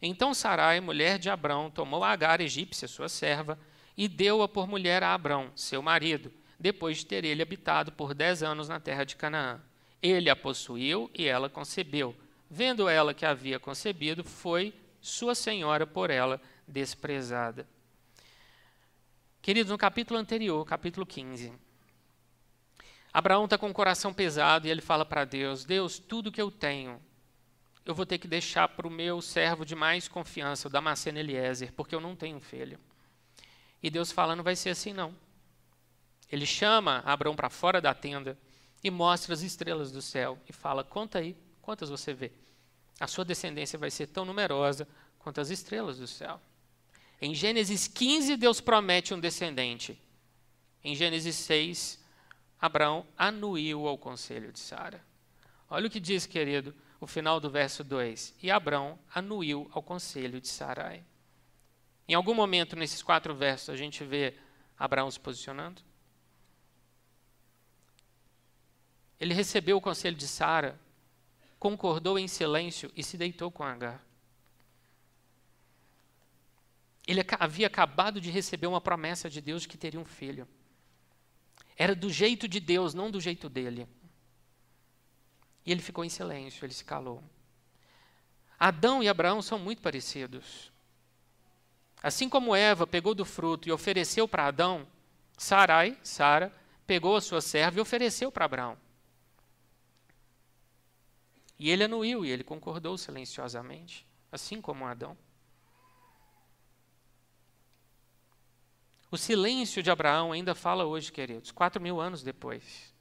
Então 0.00 0.32
Sarai, 0.32 0.80
mulher 0.80 1.18
de 1.18 1.28
Abrão, 1.28 1.70
tomou 1.70 2.02
Agar, 2.02 2.40
egípcia, 2.40 2.88
sua 2.88 3.10
serva, 3.10 3.58
e 3.94 4.08
deu-a 4.08 4.48
por 4.48 4.66
mulher 4.66 5.02
a 5.02 5.12
Abrão, 5.12 5.52
seu 5.54 5.82
marido 5.82 6.32
depois 6.60 6.98
de 6.98 7.06
ter 7.06 7.24
ele 7.24 7.40
habitado 7.40 7.90
por 7.90 8.12
dez 8.12 8.42
anos 8.42 8.68
na 8.68 8.78
terra 8.78 9.02
de 9.04 9.16
Canaã. 9.16 9.62
Ele 10.02 10.28
a 10.28 10.36
possuiu 10.36 11.10
e 11.14 11.26
ela 11.26 11.48
concebeu. 11.48 12.14
Vendo 12.50 12.86
ela 12.86 13.14
que 13.14 13.24
havia 13.24 13.58
concebido, 13.58 14.22
foi 14.22 14.74
sua 15.00 15.34
senhora 15.34 15.86
por 15.86 16.10
ela 16.10 16.38
desprezada. 16.68 17.66
Queridos, 19.40 19.72
no 19.72 19.78
capítulo 19.78 20.20
anterior, 20.20 20.62
capítulo 20.66 21.06
15, 21.06 21.50
Abraão 23.12 23.44
está 23.44 23.58
com 23.58 23.68
o 23.68 23.74
coração 23.74 24.14
pesado 24.14 24.66
e 24.66 24.70
ele 24.70 24.80
fala 24.80 25.04
para 25.04 25.24
Deus: 25.24 25.64
Deus, 25.64 25.98
tudo 25.98 26.30
que 26.30 26.40
eu 26.40 26.50
tenho, 26.50 27.00
eu 27.84 27.94
vou 27.94 28.06
ter 28.06 28.18
que 28.18 28.28
deixar 28.28 28.68
para 28.68 28.86
o 28.86 28.90
meu 28.90 29.20
servo 29.20 29.64
de 29.64 29.74
mais 29.74 30.06
confiança, 30.06 30.68
o 30.68 30.70
Damasceno 30.70 31.18
Eliezer, 31.18 31.72
porque 31.72 31.94
eu 31.94 32.00
não 32.00 32.14
tenho 32.14 32.40
filho. 32.40 32.78
E 33.82 33.90
Deus 33.90 34.12
fala: 34.12 34.36
não 34.36 34.44
vai 34.44 34.54
ser 34.54 34.70
assim 34.70 34.92
não. 34.92 35.14
Ele 36.30 36.46
chama 36.46 37.02
Abraão 37.04 37.34
para 37.34 37.50
fora 37.50 37.80
da 37.80 37.92
tenda 37.92 38.38
e 38.82 38.90
mostra 38.90 39.34
as 39.34 39.42
estrelas 39.42 39.90
do 39.90 40.00
céu 40.00 40.38
e 40.48 40.52
fala: 40.52 40.84
Conta 40.84 41.18
aí, 41.18 41.36
quantas 41.60 41.90
você 41.90 42.14
vê? 42.14 42.30
A 43.00 43.06
sua 43.06 43.24
descendência 43.24 43.78
vai 43.78 43.90
ser 43.90 44.06
tão 44.06 44.24
numerosa 44.24 44.86
quanto 45.18 45.40
as 45.40 45.50
estrelas 45.50 45.98
do 45.98 46.06
céu. 46.06 46.40
Em 47.20 47.34
Gênesis 47.34 47.88
15, 47.88 48.36
Deus 48.36 48.60
promete 48.60 49.12
um 49.12 49.20
descendente. 49.20 50.00
Em 50.82 50.94
Gênesis 50.94 51.36
6, 51.36 51.98
Abraão 52.60 53.06
anuiu 53.16 53.86
ao 53.86 53.96
conselho 53.96 54.52
de 54.52 54.58
Sara. 54.58 55.02
Olha 55.68 55.86
o 55.86 55.90
que 55.90 56.00
diz, 56.00 56.26
querido, 56.26 56.74
o 57.00 57.06
final 57.06 57.40
do 57.40 57.48
verso 57.48 57.82
2. 57.82 58.34
E 58.42 58.50
Abraão 58.50 58.98
anuiu 59.14 59.70
ao 59.72 59.82
conselho 59.82 60.40
de 60.40 60.48
Sarai. 60.48 61.04
Em 62.06 62.14
algum 62.14 62.34
momento 62.34 62.76
nesses 62.76 63.02
quatro 63.02 63.34
versos 63.34 63.70
a 63.70 63.76
gente 63.76 64.04
vê 64.04 64.34
Abraão 64.78 65.10
se 65.10 65.18
posicionando? 65.18 65.80
Ele 69.18 69.32
recebeu 69.32 69.76
o 69.76 69.80
conselho 69.80 70.16
de 70.16 70.26
Sara, 70.26 70.80
concordou 71.58 72.18
em 72.18 72.26
silêncio 72.26 72.90
e 72.96 73.02
se 73.04 73.16
deitou 73.16 73.50
com 73.50 73.62
Agar. 73.62 74.02
Ele 77.06 77.20
havia 77.38 77.66
acabado 77.66 78.20
de 78.20 78.30
receber 78.30 78.66
uma 78.66 78.80
promessa 78.80 79.28
de 79.28 79.40
Deus 79.40 79.62
de 79.62 79.68
que 79.68 79.76
teria 79.76 80.00
um 80.00 80.04
filho. 80.04 80.48
Era 81.80 81.94
do 81.94 82.10
jeito 82.10 82.46
de 82.46 82.60
Deus, 82.60 82.92
não 82.92 83.10
do 83.10 83.18
jeito 83.18 83.48
dele. 83.48 83.88
E 85.64 85.72
ele 85.72 85.80
ficou 85.80 86.04
em 86.04 86.10
silêncio, 86.10 86.62
ele 86.62 86.74
se 86.74 86.84
calou. 86.84 87.24
Adão 88.58 89.02
e 89.02 89.08
Abraão 89.08 89.40
são 89.40 89.58
muito 89.58 89.80
parecidos. 89.80 90.70
Assim 92.02 92.28
como 92.28 92.54
Eva 92.54 92.86
pegou 92.86 93.14
do 93.14 93.24
fruto 93.24 93.66
e 93.66 93.72
ofereceu 93.72 94.28
para 94.28 94.48
Adão, 94.48 94.86
Sarai, 95.38 95.98
Sara, 96.02 96.54
pegou 96.86 97.16
a 97.16 97.20
sua 97.22 97.40
serva 97.40 97.78
e 97.78 97.80
ofereceu 97.80 98.30
para 98.30 98.44
Abraão. 98.44 98.76
E 101.58 101.70
ele 101.70 101.84
anuiu 101.84 102.26
e 102.26 102.30
ele 102.30 102.44
concordou 102.44 102.98
silenciosamente, 102.98 104.06
assim 104.30 104.60
como 104.60 104.84
Adão. 104.84 105.16
O 109.10 109.18
silêncio 109.18 109.82
de 109.82 109.90
Abraão 109.90 110.30
ainda 110.30 110.54
fala 110.54 110.84
hoje, 110.84 111.10
queridos, 111.10 111.50
quatro 111.50 111.82
mil 111.82 112.00
anos 112.00 112.22
depois. 112.22 112.94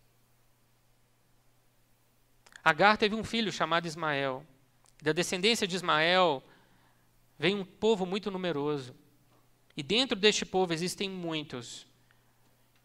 Agar 2.64 2.98
teve 2.98 3.16
um 3.16 3.24
filho 3.24 3.52
chamado 3.52 3.86
Ismael. 3.86 4.46
Da 5.02 5.12
descendência 5.12 5.68
de 5.68 5.76
Ismael 5.76 6.44
vem 7.38 7.56
um 7.56 7.64
povo 7.64 8.06
muito 8.06 8.32
numeroso. 8.32 8.96
E 9.78 9.84
dentro 9.84 10.18
deste 10.18 10.46
povo 10.46 10.74
existem 10.74 11.10
muitos 11.10 11.88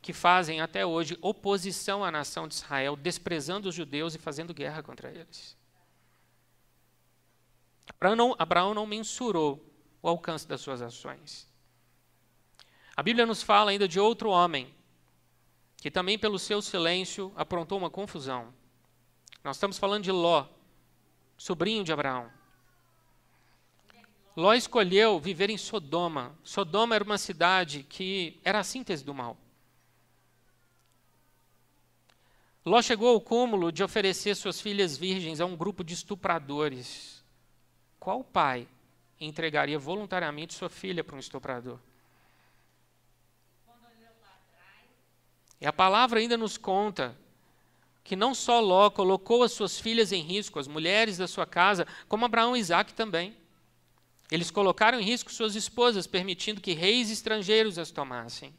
que 0.01 0.13
fazem 0.13 0.61
até 0.61 0.85
hoje 0.85 1.19
oposição 1.23 2.05
à 2.05 2.11
nação 2.11 2.47
de 2.47 2.55
Israel, 2.55 2.95
desprezando 2.95 3.71
os 3.71 3.75
judeus 3.75 4.15
e 4.15 4.19
fazendo 4.19 4.53
guerra 4.53 4.83
contra 4.83 5.11
eles. 5.11 5.57
Abraão 7.89 8.15
não, 8.15 8.37
Abraão 8.39 8.75
não 8.75 8.87
mensurou 8.87 9.65
o 10.03 10.09
alcance 10.09 10.47
das 10.47 10.61
suas 10.61 10.83
ações. 10.83 11.49
A 12.97 13.03
Bíblia 13.03 13.27
nos 13.27 13.43
fala 13.43 13.73
ainda 13.73 13.89
de 13.89 13.99
outro 13.99 14.31
homem, 14.31 14.73
que 15.79 15.91
também 15.91 16.19
pelo 16.19 16.39
seu 16.39 16.63
silêncio 16.63 17.33
aprontou 17.37 17.77
uma 17.77 17.91
confusão. 17.91 18.55
Nós 19.43 19.57
estamos 19.57 19.79
falando 19.79 20.05
de 20.05 20.13
Ló, 20.13 20.47
sobrinho 21.37 21.83
de 21.83 21.93
Abraão. 21.93 22.31
Ló 24.37 24.55
escolheu 24.55 25.19
viver 25.19 25.51
em 25.51 25.59
Sodoma. 25.59 26.37
Sodoma 26.43 26.95
era 26.95 27.05
uma 27.05 27.19
cidade 27.19 27.83
que 27.83 28.41
era 28.45 28.61
a 28.61 28.65
síntese 28.65 29.05
do 29.05 29.13
mal. 29.13 29.37
Ló 32.65 32.81
chegou 32.81 33.11
ao 33.11 33.21
cúmulo 33.21 33.71
de 33.71 33.85
oferecer 33.85 34.35
suas 34.35 34.61
filhas 34.61 34.97
virgens 34.97 35.41
a 35.41 35.45
um 35.45 35.57
grupo 35.57 35.85
de 35.85 35.95
estupradores. 35.95 37.23
Qual 38.01 38.25
pai 38.25 38.67
entregaria 39.21 39.79
voluntariamente 39.79 40.55
sua 40.55 40.71
filha 40.71 41.05
para 41.05 41.17
um 41.17 41.19
estuprador? 41.19 41.79
E 45.61 45.67
a 45.67 45.73
palavra 45.73 46.21
ainda 46.21 46.37
nos 46.37 46.57
conta 46.57 47.17
que 48.03 48.15
não 48.15 48.35
só 48.35 48.61
Ló 48.61 48.91
colocou 48.91 49.43
as 49.43 49.53
suas 49.53 49.79
filhas 49.81 50.13
em 50.13 50.23
risco, 50.23 50.59
as 50.59 50.69
mulheres 50.69 51.17
da 51.17 51.27
sua 51.27 51.47
casa, 51.47 51.87
como 52.07 52.27
Abraão 52.27 52.55
e 52.55 52.61
Isaac 52.61 52.93
também. 52.93 53.35
Eles 54.31 54.51
colocaram 54.51 55.01
em 55.01 55.05
risco 55.05 55.33
suas 55.33 55.55
esposas, 55.55 56.07
permitindo 56.07 56.61
que 56.61 56.75
reis 56.75 57.11
estrangeiros 57.11 57.79
as 57.79 57.91
tomassem. 57.91 58.55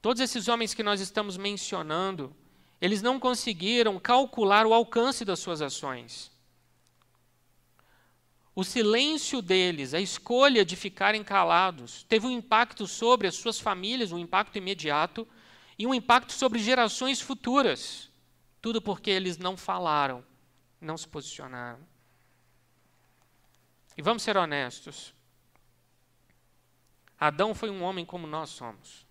Todos 0.00 0.22
esses 0.22 0.46
homens 0.46 0.74
que 0.74 0.82
nós 0.82 1.00
estamos 1.00 1.36
mencionando, 1.36 2.34
eles 2.80 3.02
não 3.02 3.18
conseguiram 3.18 3.98
calcular 3.98 4.64
o 4.64 4.72
alcance 4.72 5.24
das 5.24 5.40
suas 5.40 5.60
ações. 5.60 6.30
O 8.58 8.64
silêncio 8.64 9.40
deles, 9.40 9.94
a 9.94 10.00
escolha 10.00 10.64
de 10.64 10.74
ficarem 10.74 11.22
calados, 11.22 12.02
teve 12.08 12.26
um 12.26 12.30
impacto 12.32 12.88
sobre 12.88 13.28
as 13.28 13.36
suas 13.36 13.60
famílias, 13.60 14.10
um 14.10 14.18
impacto 14.18 14.58
imediato, 14.58 15.28
e 15.78 15.86
um 15.86 15.94
impacto 15.94 16.32
sobre 16.32 16.58
gerações 16.58 17.20
futuras. 17.20 18.10
Tudo 18.60 18.82
porque 18.82 19.10
eles 19.10 19.38
não 19.38 19.56
falaram, 19.56 20.26
não 20.80 20.98
se 20.98 21.06
posicionaram. 21.06 21.78
E 23.96 24.02
vamos 24.02 24.24
ser 24.24 24.36
honestos. 24.36 25.14
Adão 27.16 27.54
foi 27.54 27.70
um 27.70 27.84
homem 27.84 28.04
como 28.04 28.26
nós 28.26 28.50
somos. 28.50 29.06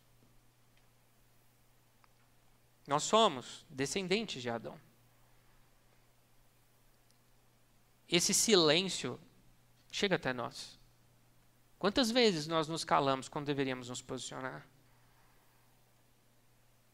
Nós 2.86 3.04
somos 3.04 3.66
descendentes 3.70 4.42
de 4.42 4.50
Adão. 4.50 4.77
Esse 8.10 8.34
silêncio 8.34 9.18
chega 9.98 10.16
até 10.16 10.32
nós. 10.32 10.77
Quantas 11.80 12.12
vezes 12.12 12.46
nós 12.46 12.68
nos 12.68 12.84
calamos 12.84 13.27
quando 13.27 13.48
deveríamos 13.48 13.89
nos 13.89 14.00
posicionar? 14.00 14.63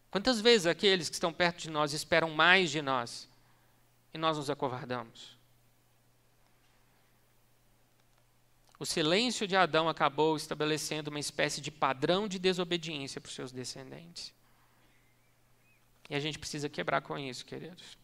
Quantas 0.09 0.39
vezes 0.39 0.67
aqueles 0.67 1.09
que 1.09 1.15
estão 1.15 1.33
perto 1.33 1.63
de 1.63 1.69
nós 1.69 1.91
esperam 1.91 2.29
mais 2.29 2.71
de 2.71 2.81
nós 2.81 3.27
e 4.13 4.17
nós 4.17 4.37
nos 4.37 4.49
acovardamos? 4.49 5.37
O 8.79 8.85
silêncio 8.85 9.45
de 9.45 9.55
Adão 9.57 9.89
acabou 9.89 10.37
estabelecendo 10.37 11.09
uma 11.09 11.19
espécie 11.19 11.59
de 11.59 11.71
padrão 11.71 12.25
de 12.25 12.39
desobediência 12.39 13.19
para 13.19 13.27
os 13.27 13.35
seus 13.35 13.51
descendentes. 13.51 14.33
E 16.09 16.15
a 16.15 16.21
gente 16.21 16.39
precisa 16.39 16.69
quebrar 16.69 17.01
com 17.01 17.19
isso, 17.19 17.45
queridos. 17.45 17.97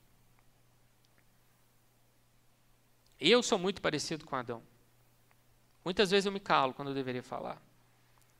Eu 3.18 3.41
sou 3.41 3.58
muito 3.58 3.82
parecido 3.82 4.25
com 4.25 4.36
Adão. 4.36 4.62
Muitas 5.83 6.12
vezes 6.12 6.25
eu 6.25 6.31
me 6.31 6.39
calo 6.39 6.74
quando 6.74 6.89
eu 6.89 6.93
deveria 6.93 7.24
falar. 7.24 7.62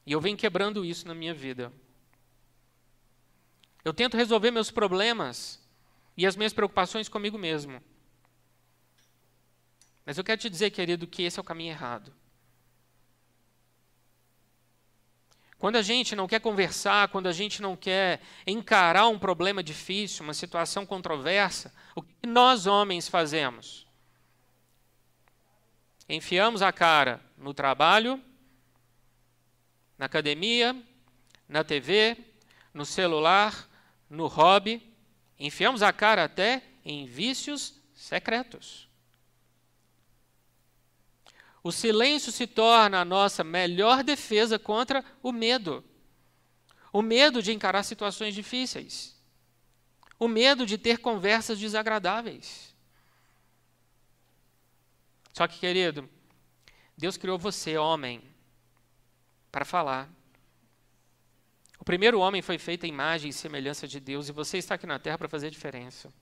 E 0.06 0.12
eu 0.12 0.22
venho 0.22 0.38
quebrando 0.38 0.84
isso 0.84 1.08
na 1.08 1.14
minha 1.14 1.34
vida. 1.34 1.72
Eu 3.84 3.94
tento 3.94 4.18
resolver 4.18 4.52
meus 4.52 4.72
problemas 4.72 5.60
e 6.18 6.26
as 6.26 6.36
minhas 6.36 6.54
preocupações 6.54 7.08
comigo 7.08 7.38
mesmo. 7.38 7.82
Mas 10.06 10.18
eu 10.18 10.24
quero 10.24 10.42
te 10.42 10.50
dizer, 10.50 10.72
querido, 10.72 11.08
que 11.08 11.24
esse 11.24 11.40
é 11.40 11.42
o 11.42 11.46
caminho 11.46 11.72
errado. 11.72 12.14
Quando 15.60 15.76
a 15.76 15.82
gente 15.82 16.16
não 16.16 16.28
quer 16.28 16.40
conversar, 16.40 17.10
quando 17.10 17.28
a 17.28 17.34
gente 17.34 17.62
não 17.62 17.76
quer 17.76 18.22
encarar 18.48 19.08
um 19.10 19.20
problema 19.20 19.62
difícil, 19.62 20.24
uma 20.24 20.34
situação 20.34 20.86
controversa, 20.86 21.74
o 21.94 22.02
que 22.02 22.26
nós 22.26 22.66
homens 22.66 23.10
fazemos? 23.10 23.89
Enfiamos 26.10 26.64
a 26.64 26.74
cara 26.74 27.22
no 27.38 27.54
trabalho, 27.54 28.20
na 29.96 30.08
academia, 30.08 30.76
na 31.48 31.64
TV, 31.64 32.18
no 32.74 32.84
celular, 32.84 33.70
no 34.10 34.26
hobby, 34.26 34.82
enfiamos 35.38 35.84
a 35.84 35.94
cara 35.94 36.24
até 36.24 36.64
em 36.84 37.06
vícios 37.06 37.76
secretos. 37.94 38.90
O 41.62 41.72
silêncio 41.72 42.32
se 42.32 42.48
torna 42.48 43.02
a 43.02 43.06
nossa 43.06 43.44
melhor 43.44 44.04
defesa 44.04 44.58
contra 44.58 45.06
o 45.22 45.32
medo. 45.32 45.84
O 46.92 47.04
medo 47.04 47.44
de 47.44 47.52
encarar 47.52 47.84
situações 47.84 48.34
difíceis. 48.34 49.16
O 50.18 50.28
medo 50.28 50.66
de 50.66 50.78
ter 50.78 50.98
conversas 50.98 51.60
desagradáveis. 51.60 52.69
Só 55.40 55.48
que, 55.48 55.58
querido, 55.58 56.10
Deus 56.98 57.16
criou 57.16 57.40
você, 57.40 57.78
homem, 57.78 58.22
para 59.50 59.64
falar. 59.64 60.10
O 61.80 61.86
primeiro 61.86 62.20
homem 62.20 62.42
foi 62.42 62.58
feito 62.58 62.86
em 62.86 62.90
imagem 62.90 63.30
e 63.30 63.34
semelhança 63.34 63.88
de 63.88 64.02
Deus 64.02 64.28
e 64.28 64.34
você 64.34 64.58
está 64.58 64.76
aqui 64.76 64.86
na 64.86 65.00
terra 65.00 65.18
para 65.18 65.30
fazer 65.30 65.50
diferença. 65.50 66.14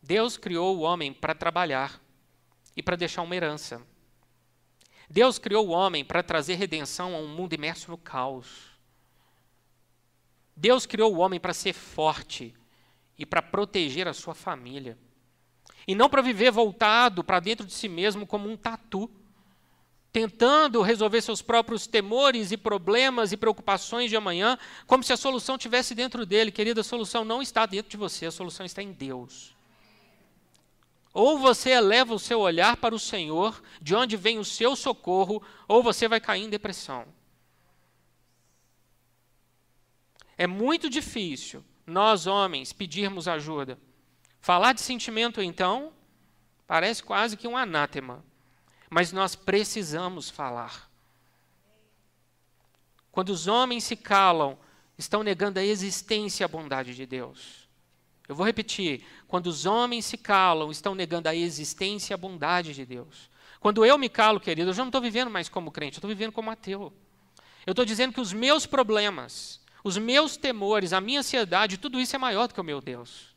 Deus 0.00 0.36
criou 0.36 0.78
o 0.78 0.82
homem 0.82 1.12
para 1.12 1.34
trabalhar 1.34 2.00
e 2.76 2.80
para 2.80 2.94
deixar 2.94 3.22
uma 3.22 3.34
herança. 3.34 3.84
Deus 5.08 5.36
criou 5.36 5.66
o 5.66 5.72
homem 5.72 6.04
para 6.04 6.22
trazer 6.22 6.54
redenção 6.54 7.16
a 7.16 7.18
um 7.18 7.26
mundo 7.26 7.54
imerso 7.54 7.90
no 7.90 7.98
caos. 7.98 8.70
Deus 10.54 10.86
criou 10.86 11.12
o 11.12 11.18
homem 11.18 11.40
para 11.40 11.52
ser 11.52 11.72
forte 11.72 12.54
e 13.18 13.26
para 13.26 13.42
proteger 13.42 14.06
a 14.06 14.14
sua 14.14 14.32
família. 14.32 14.96
E 15.90 15.94
não 15.96 16.08
para 16.08 16.22
viver 16.22 16.52
voltado 16.52 17.24
para 17.24 17.40
dentro 17.40 17.66
de 17.66 17.72
si 17.72 17.88
mesmo 17.88 18.24
como 18.24 18.48
um 18.48 18.56
tatu, 18.56 19.10
tentando 20.12 20.82
resolver 20.82 21.20
seus 21.20 21.42
próprios 21.42 21.84
temores 21.84 22.52
e 22.52 22.56
problemas 22.56 23.32
e 23.32 23.36
preocupações 23.36 24.08
de 24.08 24.14
amanhã, 24.14 24.56
como 24.86 25.02
se 25.02 25.12
a 25.12 25.16
solução 25.16 25.56
estivesse 25.56 25.92
dentro 25.92 26.24
dele. 26.24 26.52
Querida, 26.52 26.82
a 26.82 26.84
solução 26.84 27.24
não 27.24 27.42
está 27.42 27.66
dentro 27.66 27.90
de 27.90 27.96
você, 27.96 28.26
a 28.26 28.30
solução 28.30 28.64
está 28.64 28.80
em 28.80 28.92
Deus. 28.92 29.52
Ou 31.12 31.40
você 31.40 31.70
eleva 31.70 32.14
o 32.14 32.20
seu 32.20 32.38
olhar 32.38 32.76
para 32.76 32.94
o 32.94 32.98
Senhor, 33.00 33.60
de 33.82 33.92
onde 33.92 34.16
vem 34.16 34.38
o 34.38 34.44
seu 34.44 34.76
socorro, 34.76 35.42
ou 35.66 35.82
você 35.82 36.06
vai 36.06 36.20
cair 36.20 36.44
em 36.44 36.48
depressão. 36.48 37.04
É 40.38 40.46
muito 40.46 40.88
difícil 40.88 41.64
nós, 41.84 42.28
homens, 42.28 42.72
pedirmos 42.72 43.26
ajuda. 43.26 43.76
Falar 44.40 44.72
de 44.72 44.80
sentimento, 44.80 45.42
então, 45.42 45.92
parece 46.66 47.02
quase 47.02 47.36
que 47.36 47.46
um 47.46 47.56
anátema. 47.56 48.24
Mas 48.88 49.12
nós 49.12 49.34
precisamos 49.34 50.30
falar. 50.30 50.90
Quando 53.12 53.30
os 53.30 53.46
homens 53.46 53.84
se 53.84 53.96
calam, 53.96 54.58
estão 54.96 55.22
negando 55.22 55.58
a 55.58 55.64
existência 55.64 56.42
e 56.42 56.46
a 56.46 56.48
bondade 56.48 56.94
de 56.94 57.06
Deus. 57.06 57.68
Eu 58.28 58.34
vou 58.34 58.46
repetir: 58.46 59.04
quando 59.26 59.48
os 59.48 59.66
homens 59.66 60.04
se 60.04 60.16
calam, 60.16 60.70
estão 60.70 60.94
negando 60.94 61.28
a 61.28 61.34
existência 61.34 62.12
e 62.12 62.14
a 62.14 62.18
bondade 62.18 62.72
de 62.72 62.86
Deus. 62.86 63.28
Quando 63.58 63.84
eu 63.84 63.98
me 63.98 64.08
calo, 64.08 64.40
querido, 64.40 64.70
eu 64.70 64.74
já 64.74 64.82
não 64.82 64.88
estou 64.88 65.02
vivendo 65.02 65.30
mais 65.30 65.48
como 65.48 65.70
crente, 65.70 65.96
eu 65.96 65.98
estou 65.98 66.08
vivendo 66.08 66.32
como 66.32 66.50
ateu. 66.50 66.92
Eu 67.66 67.72
estou 67.72 67.84
dizendo 67.84 68.12
que 68.12 68.20
os 68.20 68.32
meus 68.32 68.64
problemas, 68.64 69.60
os 69.84 69.98
meus 69.98 70.36
temores, 70.36 70.92
a 70.92 71.00
minha 71.00 71.20
ansiedade, 71.20 71.76
tudo 71.76 72.00
isso 72.00 72.16
é 72.16 72.18
maior 72.18 72.48
do 72.48 72.54
que 72.54 72.60
o 72.60 72.64
meu 72.64 72.80
Deus. 72.80 73.29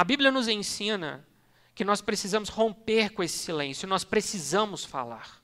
A 0.00 0.04
Bíblia 0.04 0.30
nos 0.30 0.48
ensina 0.48 1.28
que 1.74 1.84
nós 1.84 2.00
precisamos 2.00 2.48
romper 2.48 3.10
com 3.10 3.22
esse 3.22 3.36
silêncio, 3.36 3.86
nós 3.86 4.02
precisamos 4.02 4.82
falar. 4.82 5.42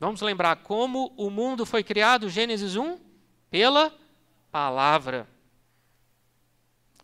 Vamos 0.00 0.20
lembrar 0.20 0.56
como 0.56 1.14
o 1.16 1.30
mundo 1.30 1.64
foi 1.64 1.84
criado, 1.84 2.28
Gênesis 2.28 2.74
1? 2.74 2.98
Pela 3.48 3.96
palavra. 4.50 5.28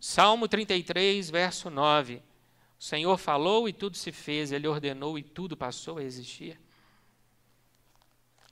Salmo 0.01 0.49
33, 0.49 1.29
verso 1.29 1.69
9. 1.69 2.21
O 2.77 2.83
Senhor 2.83 3.17
falou 3.17 3.69
e 3.69 3.71
tudo 3.71 3.95
se 3.95 4.11
fez, 4.11 4.51
Ele 4.51 4.67
ordenou 4.67 5.17
e 5.17 5.23
tudo 5.23 5.55
passou 5.55 5.99
a 5.99 6.03
existir. 6.03 6.59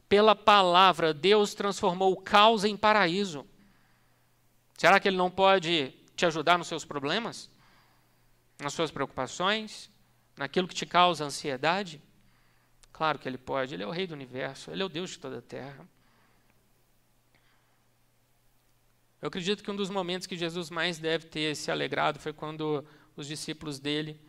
Pela 0.08 0.34
palavra, 0.34 1.14
Deus 1.14 1.54
transformou 1.54 2.14
o 2.14 2.22
caos 2.22 2.64
em 2.64 2.78
paraíso. 2.78 3.46
Será 4.78 4.98
que 4.98 5.10
Ele 5.10 5.18
não 5.18 5.30
pode 5.30 5.94
te 6.16 6.26
ajudar 6.26 6.58
nos 6.58 6.68
seus 6.68 6.86
problemas? 6.86 7.50
nas 8.60 8.74
suas 8.74 8.92
preocupações, 8.92 9.90
naquilo 10.38 10.68
que 10.68 10.76
te 10.76 10.86
causa 10.86 11.26
ansiedade? 11.26 12.02
Claro 12.92 13.20
que 13.20 13.28
Ele 13.28 13.38
pode, 13.38 13.74
Ele 13.74 13.84
é 13.84 13.88
o 13.88 13.92
Rei 13.92 14.08
do 14.08 14.14
universo, 14.14 14.72
Ele 14.72 14.82
é 14.82 14.86
o 14.86 14.90
Deus 14.90 15.12
de 15.12 15.20
toda 15.20 15.40
a 15.40 15.42
terra. 15.42 15.88
Eu 19.22 19.28
acredito 19.28 19.64
que 19.64 19.72
um 19.72 19.76
dos 19.76 19.90
momentos 19.90 20.28
que 20.28 20.38
Jesus 20.38 20.70
mais 20.70 21.00
deve 21.00 21.26
ter 21.26 21.56
se 21.56 21.72
alegrado 21.72 22.20
foi 22.20 22.32
quando 22.32 22.86
os 23.16 23.28
discípulos 23.28 23.80
dele 23.80 24.20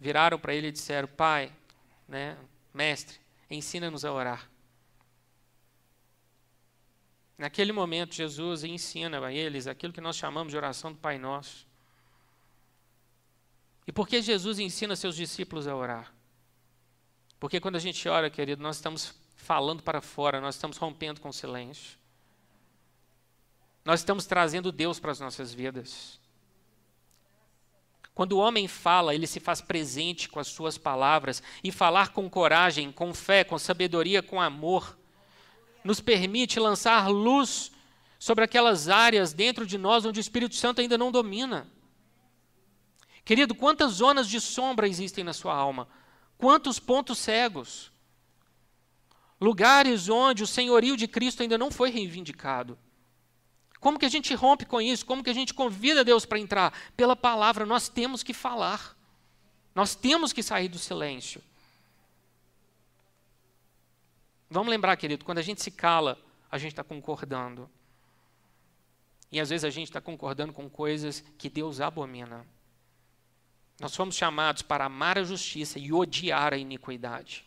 viraram 0.00 0.38
para 0.38 0.54
ele 0.54 0.68
e 0.68 0.72
disseram: 0.72 1.06
Pai, 1.06 1.52
né, 2.08 2.36
mestre, 2.72 3.18
ensina-nos 3.48 4.04
a 4.04 4.12
orar. 4.12 4.50
Naquele 7.36 7.72
momento, 7.72 8.14
Jesus 8.14 8.62
ensina 8.62 9.24
a 9.24 9.32
eles 9.32 9.66
aquilo 9.66 9.92
que 9.92 10.00
nós 10.00 10.16
chamamos 10.16 10.52
de 10.52 10.56
oração 10.56 10.92
do 10.92 10.98
Pai 10.98 11.18
Nosso. 11.18 11.66
E 13.86 13.92
por 13.92 14.08
que 14.08 14.22
Jesus 14.22 14.58
ensina 14.58 14.96
seus 14.96 15.16
discípulos 15.16 15.66
a 15.66 15.74
orar? 15.74 16.12
Porque 17.38 17.60
quando 17.60 17.76
a 17.76 17.80
gente 17.80 18.08
ora, 18.08 18.30
querido, 18.30 18.62
nós 18.62 18.76
estamos 18.76 19.14
falando 19.36 19.82
para 19.82 20.00
fora, 20.00 20.40
nós 20.40 20.54
estamos 20.54 20.76
rompendo 20.76 21.20
com 21.20 21.28
o 21.28 21.32
silêncio. 21.32 21.98
Nós 23.84 24.00
estamos 24.00 24.24
trazendo 24.24 24.72
Deus 24.72 24.98
para 24.98 25.10
as 25.10 25.20
nossas 25.20 25.52
vidas. 25.52 26.18
Quando 28.14 28.32
o 28.32 28.38
homem 28.38 28.68
fala, 28.68 29.14
ele 29.14 29.26
se 29.26 29.40
faz 29.40 29.60
presente 29.60 30.28
com 30.28 30.38
as 30.38 30.46
suas 30.46 30.78
palavras, 30.78 31.42
e 31.62 31.72
falar 31.72 32.12
com 32.12 32.30
coragem, 32.30 32.92
com 32.92 33.12
fé, 33.12 33.42
com 33.42 33.58
sabedoria, 33.58 34.22
com 34.22 34.40
amor 34.40 34.96
nos 35.84 36.00
permite 36.00 36.58
lançar 36.58 37.08
luz 37.08 37.70
sobre 38.18 38.42
aquelas 38.42 38.88
áreas 38.88 39.34
dentro 39.34 39.66
de 39.66 39.76
nós 39.76 40.06
onde 40.06 40.18
o 40.18 40.22
Espírito 40.22 40.54
Santo 40.54 40.80
ainda 40.80 40.96
não 40.96 41.12
domina. 41.12 41.70
Querido, 43.24 43.54
quantas 43.54 43.92
zonas 43.92 44.28
de 44.28 44.40
sombra 44.40 44.88
existem 44.88 45.22
na 45.22 45.34
sua 45.34 45.54
alma? 45.54 45.86
Quantos 46.38 46.78
pontos 46.78 47.18
cegos? 47.18 47.92
Lugares 49.40 50.08
onde 50.08 50.42
o 50.42 50.46
senhorio 50.46 50.96
de 50.96 51.06
Cristo 51.06 51.42
ainda 51.42 51.58
não 51.58 51.70
foi 51.70 51.90
reivindicado. 51.90 52.78
Como 53.78 53.98
que 53.98 54.06
a 54.06 54.10
gente 54.10 54.34
rompe 54.34 54.64
com 54.64 54.80
isso? 54.80 55.04
Como 55.04 55.22
que 55.22 55.28
a 55.28 55.34
gente 55.34 55.52
convida 55.52 56.02
Deus 56.02 56.24
para 56.24 56.38
entrar? 56.38 56.72
Pela 56.96 57.14
palavra, 57.14 57.66
nós 57.66 57.88
temos 57.88 58.22
que 58.22 58.32
falar. 58.32 58.96
Nós 59.74 59.94
temos 59.94 60.32
que 60.32 60.42
sair 60.42 60.68
do 60.68 60.78
silêncio. 60.78 61.42
Vamos 64.54 64.70
lembrar, 64.70 64.96
querido, 64.96 65.24
quando 65.24 65.38
a 65.38 65.42
gente 65.42 65.60
se 65.60 65.70
cala, 65.72 66.16
a 66.48 66.58
gente 66.58 66.70
está 66.70 66.84
concordando. 66.84 67.68
E 69.32 69.40
às 69.40 69.50
vezes 69.50 69.64
a 69.64 69.70
gente 69.70 69.88
está 69.88 70.00
concordando 70.00 70.52
com 70.52 70.70
coisas 70.70 71.24
que 71.36 71.50
Deus 71.50 71.80
abomina. 71.80 72.46
Nós 73.80 73.96
fomos 73.96 74.14
chamados 74.14 74.62
para 74.62 74.84
amar 74.84 75.18
a 75.18 75.24
justiça 75.24 75.76
e 75.76 75.92
odiar 75.92 76.54
a 76.54 76.56
iniquidade. 76.56 77.44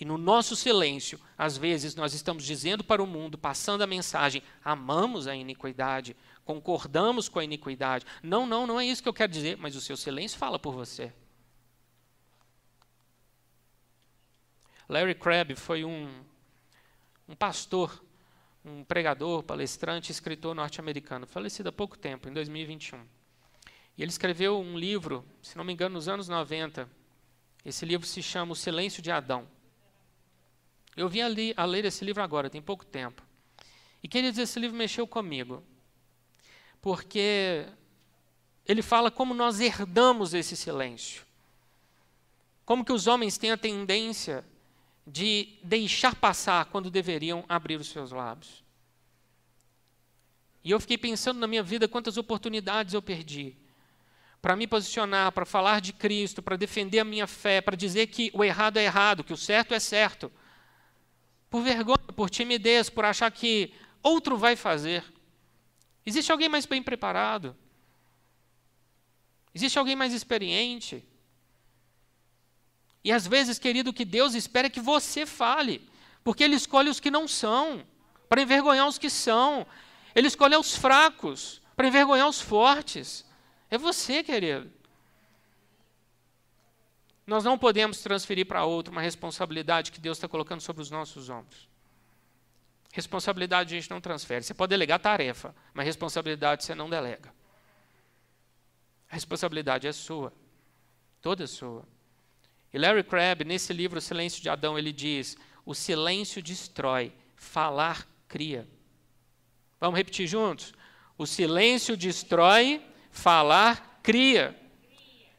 E 0.00 0.06
no 0.06 0.16
nosso 0.16 0.56
silêncio, 0.56 1.20
às 1.36 1.58
vezes 1.58 1.94
nós 1.94 2.14
estamos 2.14 2.42
dizendo 2.42 2.82
para 2.82 3.02
o 3.02 3.06
mundo, 3.06 3.36
passando 3.36 3.82
a 3.82 3.86
mensagem: 3.86 4.42
amamos 4.64 5.26
a 5.26 5.36
iniquidade, 5.36 6.16
concordamos 6.46 7.28
com 7.28 7.38
a 7.38 7.44
iniquidade. 7.44 8.06
Não, 8.22 8.46
não, 8.46 8.66
não 8.66 8.80
é 8.80 8.86
isso 8.86 9.02
que 9.02 9.08
eu 9.08 9.12
quero 9.12 9.32
dizer, 9.32 9.58
mas 9.58 9.76
o 9.76 9.82
seu 9.82 9.98
silêncio 9.98 10.38
fala 10.38 10.58
por 10.58 10.72
você. 10.72 11.12
Larry 14.88 15.16
Crabb 15.16 15.56
foi 15.56 15.84
um, 15.84 16.08
um 17.28 17.34
pastor, 17.34 18.04
um 18.64 18.84
pregador, 18.84 19.42
palestrante, 19.42 20.12
escritor 20.12 20.54
norte-americano, 20.54 21.26
falecido 21.26 21.68
há 21.68 21.72
pouco 21.72 21.98
tempo, 21.98 22.28
em 22.28 22.32
2021. 22.32 23.04
E 23.98 24.02
ele 24.02 24.10
escreveu 24.10 24.60
um 24.60 24.78
livro, 24.78 25.24
se 25.42 25.56
não 25.56 25.64
me 25.64 25.72
engano, 25.72 25.94
nos 25.94 26.08
anos 26.08 26.28
90. 26.28 26.88
Esse 27.64 27.84
livro 27.84 28.06
se 28.06 28.22
chama 28.22 28.52
O 28.52 28.56
Silêncio 28.56 29.02
de 29.02 29.10
Adão. 29.10 29.48
Eu 30.96 31.08
vim 31.08 31.20
ali 31.20 31.52
a 31.56 31.64
ler 31.64 31.84
esse 31.84 32.04
livro 32.04 32.22
agora, 32.22 32.48
tem 32.48 32.62
pouco 32.62 32.84
tempo. 32.84 33.22
E 34.02 34.08
queria 34.08 34.30
dizer, 34.30 34.42
esse 34.42 34.60
livro 34.60 34.76
mexeu 34.76 35.06
comigo. 35.06 35.64
Porque 36.80 37.66
ele 38.64 38.82
fala 38.82 39.10
como 39.10 39.34
nós 39.34 39.58
herdamos 39.58 40.32
esse 40.32 40.56
silêncio. 40.56 41.24
Como 42.64 42.84
que 42.84 42.92
os 42.92 43.08
homens 43.08 43.36
têm 43.36 43.50
a 43.50 43.56
tendência 43.56 44.44
de 45.06 45.58
deixar 45.62 46.14
passar 46.16 46.64
quando 46.66 46.90
deveriam 46.90 47.44
abrir 47.48 47.78
os 47.78 47.88
seus 47.88 48.10
lábios. 48.10 48.64
E 50.64 50.70
eu 50.70 50.80
fiquei 50.80 50.98
pensando 50.98 51.38
na 51.38 51.46
minha 51.46 51.62
vida 51.62 51.86
quantas 51.86 52.16
oportunidades 52.16 52.92
eu 52.92 53.00
perdi 53.00 53.56
para 54.42 54.54
me 54.54 54.66
posicionar, 54.66 55.32
para 55.32 55.44
falar 55.44 55.80
de 55.80 55.92
Cristo, 55.92 56.42
para 56.42 56.56
defender 56.56 57.00
a 57.00 57.04
minha 57.04 57.26
fé, 57.26 57.60
para 57.60 57.76
dizer 57.76 58.06
que 58.08 58.30
o 58.32 58.44
errado 58.44 58.76
é 58.76 58.84
errado, 58.84 59.24
que 59.24 59.32
o 59.32 59.36
certo 59.36 59.74
é 59.74 59.80
certo. 59.80 60.30
Por 61.50 61.62
vergonha, 61.62 61.98
por 62.14 62.30
timidez, 62.30 62.88
por 62.88 63.04
achar 63.04 63.30
que 63.30 63.72
outro 64.02 64.36
vai 64.36 64.54
fazer. 64.54 65.04
Existe 66.04 66.30
alguém 66.30 66.48
mais 66.48 66.66
bem 66.66 66.82
preparado? 66.82 67.56
Existe 69.52 69.78
alguém 69.78 69.96
mais 69.96 70.12
experiente? 70.12 71.04
E 73.06 73.12
às 73.12 73.24
vezes, 73.24 73.56
querido, 73.56 73.92
que 73.92 74.04
Deus 74.04 74.34
espera 74.34 74.66
é 74.66 74.70
que 74.70 74.80
você 74.80 75.24
fale, 75.24 75.88
porque 76.24 76.42
Ele 76.42 76.56
escolhe 76.56 76.90
os 76.90 76.98
que 76.98 77.08
não 77.08 77.28
são, 77.28 77.86
para 78.28 78.42
envergonhar 78.42 78.88
os 78.88 78.98
que 78.98 79.08
são. 79.08 79.64
Ele 80.12 80.26
escolhe 80.26 80.56
os 80.56 80.74
fracos, 80.74 81.62
para 81.76 81.86
envergonhar 81.86 82.28
os 82.28 82.40
fortes. 82.40 83.24
É 83.70 83.78
você, 83.78 84.24
querido. 84.24 84.68
Nós 87.24 87.44
não 87.44 87.56
podemos 87.56 88.00
transferir 88.00 88.44
para 88.44 88.64
outro 88.64 88.90
uma 88.90 89.02
responsabilidade 89.02 89.92
que 89.92 90.00
Deus 90.00 90.18
está 90.18 90.26
colocando 90.26 90.60
sobre 90.60 90.82
os 90.82 90.90
nossos 90.90 91.30
ombros. 91.30 91.68
Responsabilidade 92.92 93.72
a 93.72 93.78
gente 93.78 93.88
não 93.88 94.00
transfere. 94.00 94.42
Você 94.42 94.52
pode 94.52 94.70
delegar 94.70 94.98
tarefa, 94.98 95.54
mas 95.72 95.86
responsabilidade 95.86 96.64
você 96.64 96.74
não 96.74 96.90
delega. 96.90 97.32
A 99.08 99.14
responsabilidade 99.14 99.86
é 99.86 99.92
sua, 99.92 100.32
toda 101.22 101.46
sua. 101.46 101.86
E 102.76 102.78
Larry 102.78 103.02
Crabb, 103.02 103.42
nesse 103.42 103.72
livro 103.72 103.96
O 103.96 104.02
Silêncio 104.02 104.42
de 104.42 104.50
Adão, 104.50 104.78
ele 104.78 104.92
diz: 104.92 105.34
o 105.64 105.74
silêncio 105.74 106.42
destrói, 106.42 107.10
falar 107.34 108.06
cria. 108.28 108.68
Vamos 109.80 109.96
repetir 109.96 110.26
juntos? 110.26 110.74
O 111.16 111.24
silêncio 111.24 111.96
destrói, 111.96 112.84
falar 113.10 113.98
cria. 114.02 114.54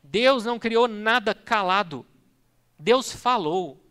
Deus 0.02 0.46
não 0.46 0.58
criou 0.58 0.88
nada 0.88 1.36
calado. 1.36 2.04
Deus 2.80 3.12
falou. 3.12 3.88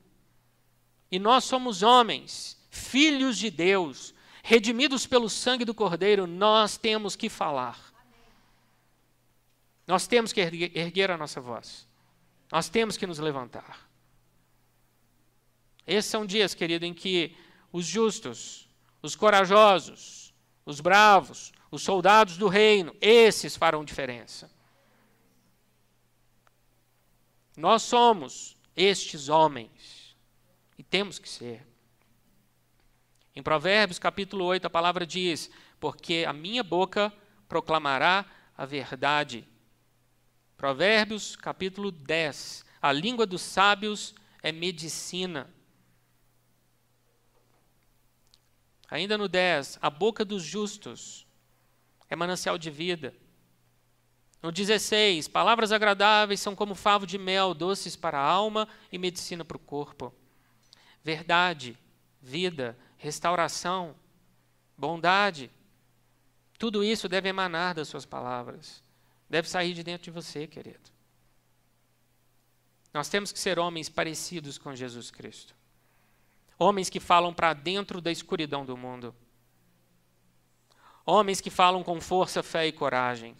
E 1.08 1.16
nós 1.20 1.44
somos 1.44 1.84
homens, 1.84 2.60
filhos 2.68 3.38
de 3.38 3.48
Deus, 3.48 4.12
redimidos 4.42 5.06
pelo 5.06 5.30
sangue 5.30 5.64
do 5.64 5.72
Cordeiro, 5.72 6.26
nós 6.26 6.76
temos 6.76 7.14
que 7.14 7.28
falar. 7.28 7.94
Nós 9.86 10.08
temos 10.08 10.32
que 10.32 10.40
erguer 10.40 11.12
a 11.12 11.16
nossa 11.16 11.40
voz. 11.40 11.85
Nós 12.50 12.68
temos 12.68 12.96
que 12.96 13.06
nos 13.06 13.18
levantar. 13.18 13.88
Esses 15.86 16.10
são 16.10 16.26
dias, 16.26 16.54
querido, 16.54 16.84
em 16.84 16.92
que 16.92 17.36
os 17.72 17.84
justos, 17.84 18.68
os 19.02 19.14
corajosos, 19.14 20.34
os 20.64 20.80
bravos, 20.80 21.52
os 21.70 21.82
soldados 21.82 22.36
do 22.36 22.48
reino, 22.48 22.94
esses 23.00 23.56
farão 23.56 23.84
diferença. 23.84 24.50
Nós 27.56 27.82
somos 27.82 28.56
estes 28.74 29.28
homens 29.28 30.16
e 30.76 30.82
temos 30.82 31.18
que 31.18 31.28
ser. 31.28 31.66
Em 33.34 33.42
Provérbios 33.42 33.98
capítulo 33.98 34.44
8, 34.44 34.66
a 34.66 34.70
palavra 34.70 35.06
diz: 35.06 35.50
Porque 35.78 36.24
a 36.26 36.32
minha 36.32 36.62
boca 36.62 37.12
proclamará 37.48 38.26
a 38.56 38.64
verdade 38.64 39.46
Provérbios 40.56 41.36
capítulo 41.36 41.90
10. 41.90 42.64
A 42.80 42.92
língua 42.92 43.26
dos 43.26 43.42
sábios 43.42 44.14
é 44.42 44.50
medicina. 44.50 45.52
Ainda 48.88 49.18
no 49.18 49.28
10, 49.28 49.78
a 49.82 49.90
boca 49.90 50.24
dos 50.24 50.42
justos 50.42 51.26
é 52.08 52.16
manancial 52.16 52.56
de 52.56 52.70
vida. 52.70 53.14
No 54.40 54.52
16, 54.52 55.28
palavras 55.28 55.72
agradáveis 55.72 56.40
são 56.40 56.54
como 56.54 56.74
favo 56.74 57.06
de 57.06 57.18
mel, 57.18 57.52
doces 57.52 57.96
para 57.96 58.18
a 58.18 58.24
alma 58.24 58.68
e 58.92 58.96
medicina 58.96 59.44
para 59.44 59.56
o 59.56 59.60
corpo. 59.60 60.14
Verdade, 61.02 61.76
vida, 62.22 62.78
restauração, 62.96 63.94
bondade, 64.78 65.50
tudo 66.58 66.82
isso 66.82 67.08
deve 67.08 67.28
emanar 67.28 67.74
das 67.74 67.88
suas 67.88 68.06
palavras. 68.06 68.85
Deve 69.28 69.48
sair 69.48 69.74
de 69.74 69.82
dentro 69.82 70.04
de 70.04 70.10
você, 70.10 70.46
querido. 70.46 70.90
Nós 72.92 73.08
temos 73.08 73.32
que 73.32 73.38
ser 73.38 73.58
homens 73.58 73.88
parecidos 73.88 74.56
com 74.56 74.74
Jesus 74.74 75.10
Cristo. 75.10 75.54
Homens 76.58 76.88
que 76.88 77.00
falam 77.00 77.34
para 77.34 77.52
dentro 77.52 78.00
da 78.00 78.10
escuridão 78.10 78.64
do 78.64 78.76
mundo. 78.76 79.14
Homens 81.04 81.40
que 81.40 81.50
falam 81.50 81.82
com 81.82 82.00
força, 82.00 82.42
fé 82.42 82.66
e 82.66 82.72
coragem. 82.72 83.36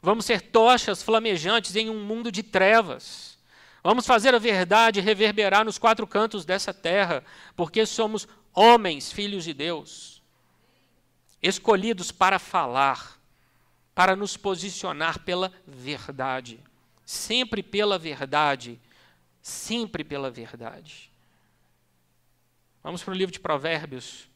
Vamos 0.00 0.26
ser 0.26 0.40
tochas 0.40 1.02
flamejantes 1.02 1.74
em 1.74 1.90
um 1.90 2.04
mundo 2.04 2.30
de 2.30 2.42
trevas. 2.42 3.38
Vamos 3.82 4.06
fazer 4.06 4.34
a 4.34 4.38
verdade 4.38 5.00
reverberar 5.00 5.64
nos 5.64 5.78
quatro 5.78 6.06
cantos 6.06 6.44
dessa 6.44 6.74
terra, 6.74 7.24
porque 7.56 7.86
somos 7.86 8.28
homens, 8.52 9.10
filhos 9.10 9.44
de 9.44 9.54
Deus, 9.54 10.22
escolhidos 11.42 12.12
para 12.12 12.38
falar, 12.38 13.17
para 13.98 14.14
nos 14.14 14.36
posicionar 14.36 15.24
pela 15.24 15.52
verdade, 15.66 16.62
sempre 17.04 17.64
pela 17.64 17.98
verdade, 17.98 18.80
sempre 19.42 20.04
pela 20.04 20.30
verdade. 20.30 21.12
Vamos 22.80 23.02
para 23.02 23.10
o 23.12 23.16
livro 23.16 23.32
de 23.32 23.40
Provérbios, 23.40 24.30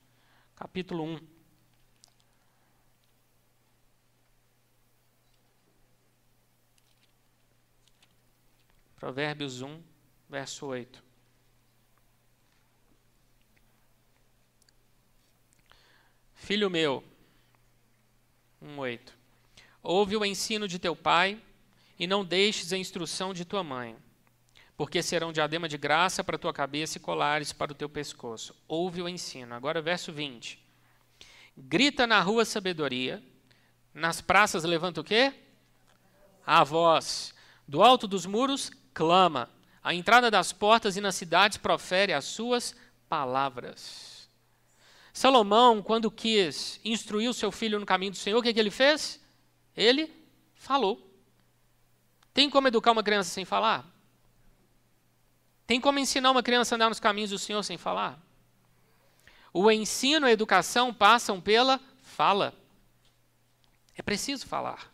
capítulo 0.56 1.04
1. 1.04 1.20
Provérbios 8.96 9.62
1, 9.62 9.80
verso 10.28 10.66
8. 10.66 11.04
Filho 16.34 16.68
meu, 16.68 17.04
1,8. 18.60 19.21
Ouve 19.82 20.16
o 20.16 20.24
ensino 20.24 20.68
de 20.68 20.78
teu 20.78 20.94
pai 20.94 21.40
e 21.98 22.06
não 22.06 22.24
deixes 22.24 22.72
a 22.72 22.78
instrução 22.78 23.34
de 23.34 23.44
tua 23.44 23.64
mãe, 23.64 23.96
porque 24.76 25.02
serão 25.02 25.32
diadema 25.32 25.68
de 25.68 25.76
graça 25.76 26.22
para 26.22 26.38
tua 26.38 26.52
cabeça 26.52 26.98
e 26.98 27.00
colares 27.00 27.52
para 27.52 27.72
o 27.72 27.74
teu 27.74 27.88
pescoço. 27.88 28.54
Ouve 28.68 29.02
o 29.02 29.08
ensino. 29.08 29.54
Agora, 29.54 29.82
verso 29.82 30.12
20. 30.12 30.58
Grita 31.56 32.06
na 32.06 32.20
rua 32.20 32.44
sabedoria, 32.44 33.22
nas 33.92 34.20
praças 34.20 34.64
levanta 34.64 35.00
o 35.00 35.04
quê? 35.04 35.34
A 36.46 36.64
voz. 36.64 37.34
Do 37.66 37.82
alto 37.82 38.06
dos 38.06 38.24
muros 38.24 38.70
clama. 38.94 39.50
À 39.82 39.92
entrada 39.92 40.30
das 40.30 40.52
portas 40.52 40.96
e 40.96 41.00
nas 41.00 41.16
cidades 41.16 41.58
profere 41.58 42.12
as 42.12 42.24
suas 42.24 42.74
palavras. 43.08 44.28
Salomão, 45.12 45.82
quando 45.82 46.10
quis 46.10 46.80
instruir 46.84 47.28
o 47.28 47.34
seu 47.34 47.52
filho 47.52 47.78
no 47.78 47.84
caminho 47.84 48.12
do 48.12 48.16
Senhor, 48.16 48.38
o 48.38 48.42
que, 48.42 48.54
que 48.54 48.60
ele 48.60 48.70
fez? 48.70 49.21
Ele 49.76 50.12
falou. 50.54 51.10
Tem 52.32 52.48
como 52.48 52.68
educar 52.68 52.92
uma 52.92 53.02
criança 53.02 53.30
sem 53.30 53.44
falar? 53.44 53.84
Tem 55.66 55.80
como 55.80 55.98
ensinar 55.98 56.30
uma 56.30 56.42
criança 56.42 56.74
a 56.74 56.76
andar 56.76 56.88
nos 56.88 57.00
caminhos 57.00 57.30
do 57.30 57.38
Senhor 57.38 57.62
sem 57.62 57.78
falar? 57.78 58.20
O 59.52 59.70
ensino 59.70 60.26
e 60.26 60.30
a 60.30 60.32
educação 60.32 60.92
passam 60.92 61.40
pela 61.40 61.80
fala. 62.02 62.54
É 63.94 64.02
preciso 64.02 64.46
falar. 64.46 64.90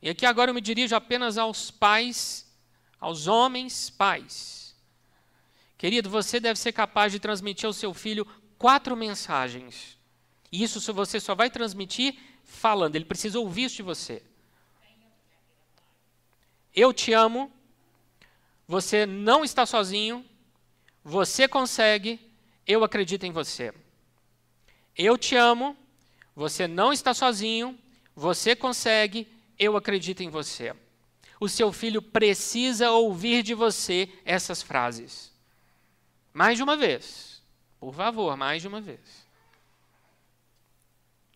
E 0.00 0.08
aqui 0.08 0.24
agora 0.24 0.50
eu 0.50 0.54
me 0.54 0.60
dirijo 0.60 0.94
apenas 0.94 1.36
aos 1.36 1.70
pais, 1.70 2.46
aos 2.98 3.26
homens 3.26 3.90
pais. 3.90 4.74
Querido, 5.76 6.08
você 6.08 6.38
deve 6.38 6.58
ser 6.58 6.72
capaz 6.72 7.12
de 7.12 7.18
transmitir 7.18 7.66
ao 7.66 7.72
seu 7.72 7.92
filho 7.92 8.26
quatro 8.58 8.96
mensagens. 8.96 9.98
E 10.52 10.62
isso 10.62 10.80
você 10.92 11.18
só 11.18 11.34
vai 11.34 11.50
transmitir 11.50 12.18
falando, 12.50 12.96
ele 12.96 13.04
precisa 13.04 13.38
ouvir 13.38 13.64
isso 13.64 13.76
de 13.76 13.82
você. 13.82 14.22
Eu 16.74 16.92
te 16.92 17.12
amo, 17.12 17.50
você 18.68 19.06
não 19.06 19.42
está 19.42 19.64
sozinho, 19.64 20.24
você 21.02 21.48
consegue, 21.48 22.20
eu 22.66 22.84
acredito 22.84 23.24
em 23.24 23.32
você. 23.32 23.72
Eu 24.96 25.16
te 25.16 25.34
amo, 25.36 25.76
você 26.36 26.68
não 26.68 26.92
está 26.92 27.14
sozinho, 27.14 27.78
você 28.14 28.54
consegue, 28.54 29.26
eu 29.58 29.76
acredito 29.76 30.22
em 30.22 30.28
você. 30.28 30.74
O 31.40 31.48
seu 31.48 31.72
filho 31.72 32.02
precisa 32.02 32.90
ouvir 32.90 33.42
de 33.42 33.54
você 33.54 34.08
essas 34.24 34.60
frases. 34.62 35.32
Mais 36.32 36.56
de 36.56 36.62
uma 36.62 36.76
vez. 36.76 37.42
Por 37.78 37.94
favor, 37.94 38.36
mais 38.36 38.60
de 38.60 38.68
uma 38.68 38.80
vez. 38.80 39.19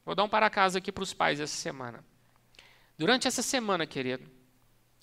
Vou 0.05 0.15
dar 0.15 0.25
um 0.25 0.29
para 0.29 0.51
casa 0.51 0.79
aqui 0.79 0.93
para 0.93 1.03
os 1.03 1.15
pais 1.15 1.41
essa 1.41 1.57
semana. 1.57 2.05
Durante 2.99 3.27
essa 3.27 3.43
semana, 3.43 3.87
querido, 3.87 4.31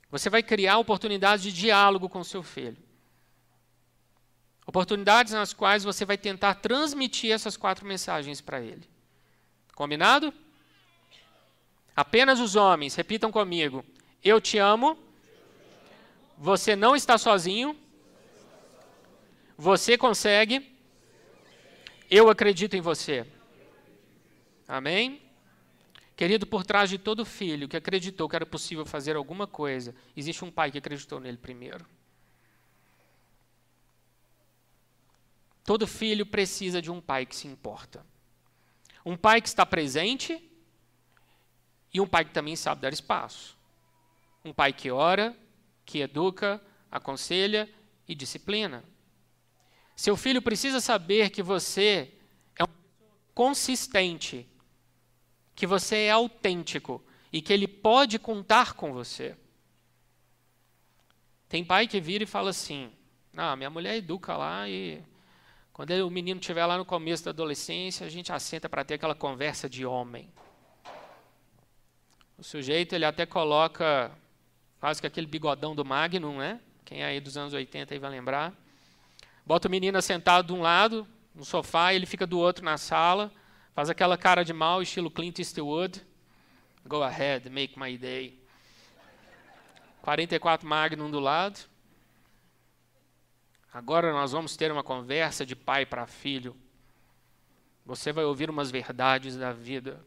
você 0.10 0.30
vai 0.30 0.44
criar 0.44 0.78
oportunidades 0.78 1.44
de 1.44 1.52
diálogo 1.52 2.08
com 2.08 2.24
seu 2.24 2.44
filho. 2.44 2.78
Oportunidades 4.66 5.34
nas 5.34 5.54
quais 5.54 5.84
você 5.84 6.06
vai 6.06 6.18
tentar 6.18 6.56
transmitir 6.56 7.32
essas 7.32 7.58
quatro 7.58 7.86
mensagens 7.86 8.40
para 8.40 8.62
ele. 8.62 8.88
Combinado? 9.74 10.34
Apenas 11.96 12.40
os 12.40 12.56
homens, 12.56 12.96
repitam 12.96 13.32
comigo. 13.32 13.84
Eu 14.24 14.40
te 14.40 14.58
amo. 14.58 14.98
Você 16.38 16.76
não 16.76 16.96
está 16.96 17.18
sozinho. 17.18 17.78
Você 19.58 19.98
consegue. 19.98 20.72
Eu 22.10 22.30
acredito 22.30 22.76
em 22.76 22.82
você. 22.82 23.26
Amém? 24.72 25.22
Querido, 26.16 26.48
por 26.48 26.64
trás 26.64 26.90
de 26.90 26.98
todo 26.98 27.26
filho 27.26 27.68
que 27.68 27.76
acreditou 27.76 28.30
que 28.30 28.38
era 28.38 28.46
possível 28.46 28.86
fazer 28.86 29.18
alguma 29.18 29.46
coisa, 29.46 29.94
existe 30.16 30.46
um 30.46 30.50
pai 30.50 30.72
que 30.72 30.78
acreditou 30.78 31.20
nele 31.20 31.38
primeiro. 31.38 31.86
Todo 35.66 35.86
filho 35.86 36.26
precisa 36.26 36.82
de 36.82 36.90
um 36.90 37.02
pai 37.02 37.26
que 37.26 37.36
se 37.36 37.50
importa. 37.50 38.06
Um 39.06 39.18
pai 39.18 39.42
que 39.42 39.50
está 39.50 39.66
presente 39.66 40.42
e 41.94 42.00
um 42.00 42.08
pai 42.08 42.24
que 42.24 42.32
também 42.32 42.56
sabe 42.56 42.82
dar 42.82 42.94
espaço. 42.94 43.58
Um 44.46 44.54
pai 44.54 44.72
que 44.72 44.90
ora, 44.90 45.38
que 45.86 46.00
educa, 46.00 46.62
aconselha 46.90 47.70
e 48.08 48.16
disciplina. 48.16 48.86
Seu 49.98 50.16
filho 50.16 50.42
precisa 50.42 50.80
saber 50.80 51.30
que 51.30 51.44
você 51.44 52.14
é 52.56 52.64
um 52.64 52.68
consistente, 53.34 54.48
que 55.62 55.68
você 55.68 56.06
é 56.06 56.10
autêntico 56.10 57.04
e 57.32 57.40
que 57.40 57.54
ele 57.54 57.68
pode 57.68 58.18
contar 58.18 58.74
com 58.74 58.92
você. 58.92 59.38
Tem 61.48 61.64
pai 61.64 61.88
que 61.88 62.02
vira 62.02 62.24
e 62.24 62.26
fala 62.26 62.50
assim: 62.50 62.92
"Não, 63.32 63.56
minha 63.56 63.70
mulher 63.70 63.96
educa 63.96 64.36
lá 64.36 64.68
e 64.68 65.04
quando 65.72 65.92
o 65.92 66.10
menino 66.10 66.40
estiver 66.40 66.66
lá 66.66 66.80
no 66.80 66.84
começo 66.84 67.24
da 67.26 67.30
adolescência, 67.30 68.08
a 68.08 68.10
gente 68.10 68.34
assenta 68.34 68.68
para 68.68 68.84
ter 68.84 68.96
aquela 68.96 69.14
conversa 69.14 69.70
de 69.70 69.86
homem. 69.86 70.34
O 72.40 72.44
sujeito 72.44 72.96
ele 72.96 73.06
até 73.06 73.28
coloca 73.28 74.12
quase 74.80 75.00
que 75.00 75.06
aquele 75.06 75.28
bigodão 75.28 75.76
do 75.76 75.86
Magnum, 75.86 76.40
né? 76.40 76.60
Quem 76.84 77.04
é 77.04 77.06
aí 77.06 77.20
dos 77.20 77.38
anos 77.38 77.54
80 77.54 77.94
aí 77.94 78.00
vai 78.00 78.10
lembrar. 78.10 78.52
Bota 79.46 79.68
o 79.68 79.72
menino 79.72 80.02
sentado 80.02 80.48
de 80.48 80.54
um 80.54 80.62
lado, 80.64 81.08
no 81.36 81.46
sofá, 81.46 81.94
e 81.94 81.98
ele 81.98 82.08
fica 82.08 82.26
do 82.26 82.40
outro 82.40 82.66
na 82.66 82.80
sala, 82.80 83.32
faz 83.74 83.90
aquela 83.90 84.18
cara 84.18 84.44
de 84.44 84.54
mal, 84.54 84.82
estilo 84.82 85.10
Clint 85.10 85.40
Eastwood. 85.40 86.02
Go 86.86 87.04
ahead, 87.04 87.50
make 87.50 87.78
my 87.80 87.98
day. 87.98 88.40
44 90.02 90.68
Magnum 90.68 91.10
do 91.10 91.20
lado. 91.20 91.60
Agora 93.74 94.12
nós 94.12 94.32
vamos 94.32 94.58
ter 94.58 94.72
uma 94.72 94.84
conversa 94.84 95.46
de 95.46 95.56
pai 95.56 95.86
para 95.86 96.06
filho. 96.06 96.56
Você 97.86 98.12
vai 98.12 98.26
ouvir 98.26 98.50
umas 98.50 98.70
verdades 98.70 99.38
da 99.38 99.52
vida. 99.52 100.04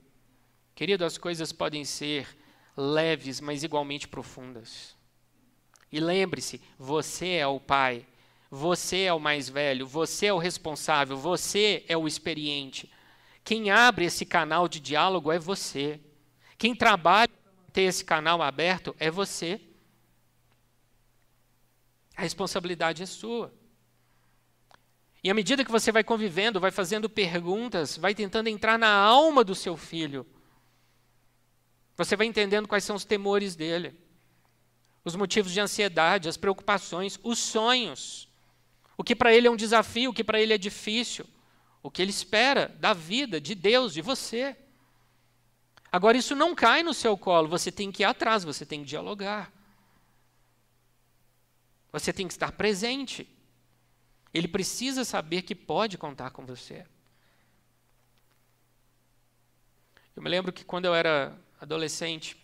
Querido, 0.74 1.04
as 1.04 1.16
coisas 1.16 1.52
podem 1.52 1.84
ser 1.84 2.28
leves, 2.76 3.40
mas 3.40 3.62
igualmente 3.62 4.08
profundas. 4.08 4.96
E 5.90 6.00
lembre-se: 6.00 6.60
você 6.78 7.34
é 7.34 7.46
o 7.46 7.60
pai, 7.60 8.04
você 8.50 9.02
é 9.02 9.12
o 9.12 9.20
mais 9.20 9.48
velho, 9.48 9.86
você 9.86 10.26
é 10.26 10.32
o 10.32 10.38
responsável, 10.38 11.16
você 11.16 11.84
é 11.88 11.96
o 11.96 12.06
experiente. 12.06 12.90
Quem 13.44 13.70
abre 13.70 14.06
esse 14.06 14.24
canal 14.24 14.66
de 14.66 14.80
diálogo 14.80 15.30
é 15.30 15.38
você. 15.38 16.00
Quem 16.56 16.74
trabalha 16.74 17.28
para 17.28 17.72
ter 17.72 17.82
esse 17.82 18.02
canal 18.02 18.40
aberto 18.40 18.96
é 18.98 19.10
você. 19.10 19.60
A 22.16 22.22
responsabilidade 22.22 23.02
é 23.02 23.06
sua. 23.06 23.52
E 25.22 25.30
à 25.30 25.34
medida 25.34 25.64
que 25.64 25.70
você 25.70 25.92
vai 25.92 26.02
convivendo, 26.02 26.60
vai 26.60 26.70
fazendo 26.70 27.08
perguntas, 27.08 27.96
vai 27.98 28.14
tentando 28.14 28.48
entrar 28.48 28.78
na 28.78 28.94
alma 28.94 29.44
do 29.44 29.54
seu 29.54 29.76
filho, 29.76 30.26
você 31.96 32.16
vai 32.16 32.26
entendendo 32.26 32.68
quais 32.68 32.84
são 32.84 32.96
os 32.96 33.04
temores 33.04 33.54
dele, 33.54 33.94
os 35.04 35.14
motivos 35.14 35.52
de 35.52 35.60
ansiedade, 35.60 36.28
as 36.28 36.36
preocupações, 36.36 37.18
os 37.22 37.38
sonhos. 37.38 38.28
O 38.96 39.04
que 39.04 39.14
para 39.14 39.32
ele 39.32 39.46
é 39.46 39.50
um 39.50 39.56
desafio, 39.56 40.10
o 40.10 40.14
que 40.14 40.24
para 40.24 40.40
ele 40.40 40.52
é 40.52 40.58
difícil, 40.58 41.26
o 41.84 41.90
que 41.90 42.00
ele 42.00 42.10
espera 42.10 42.74
da 42.80 42.94
vida, 42.94 43.38
de 43.38 43.54
Deus, 43.54 43.92
de 43.92 44.00
você. 44.00 44.56
Agora, 45.92 46.16
isso 46.16 46.34
não 46.34 46.54
cai 46.54 46.82
no 46.82 46.94
seu 46.94 47.14
colo, 47.14 47.46
você 47.46 47.70
tem 47.70 47.92
que 47.92 48.02
ir 48.02 48.06
atrás, 48.06 48.42
você 48.42 48.64
tem 48.64 48.80
que 48.80 48.86
dialogar. 48.86 49.52
Você 51.92 52.10
tem 52.10 52.26
que 52.26 52.32
estar 52.32 52.52
presente. 52.52 53.28
Ele 54.32 54.48
precisa 54.48 55.04
saber 55.04 55.42
que 55.42 55.54
pode 55.54 55.98
contar 55.98 56.30
com 56.30 56.46
você. 56.46 56.86
Eu 60.16 60.22
me 60.22 60.30
lembro 60.30 60.54
que 60.54 60.64
quando 60.64 60.86
eu 60.86 60.94
era 60.94 61.38
adolescente, 61.60 62.34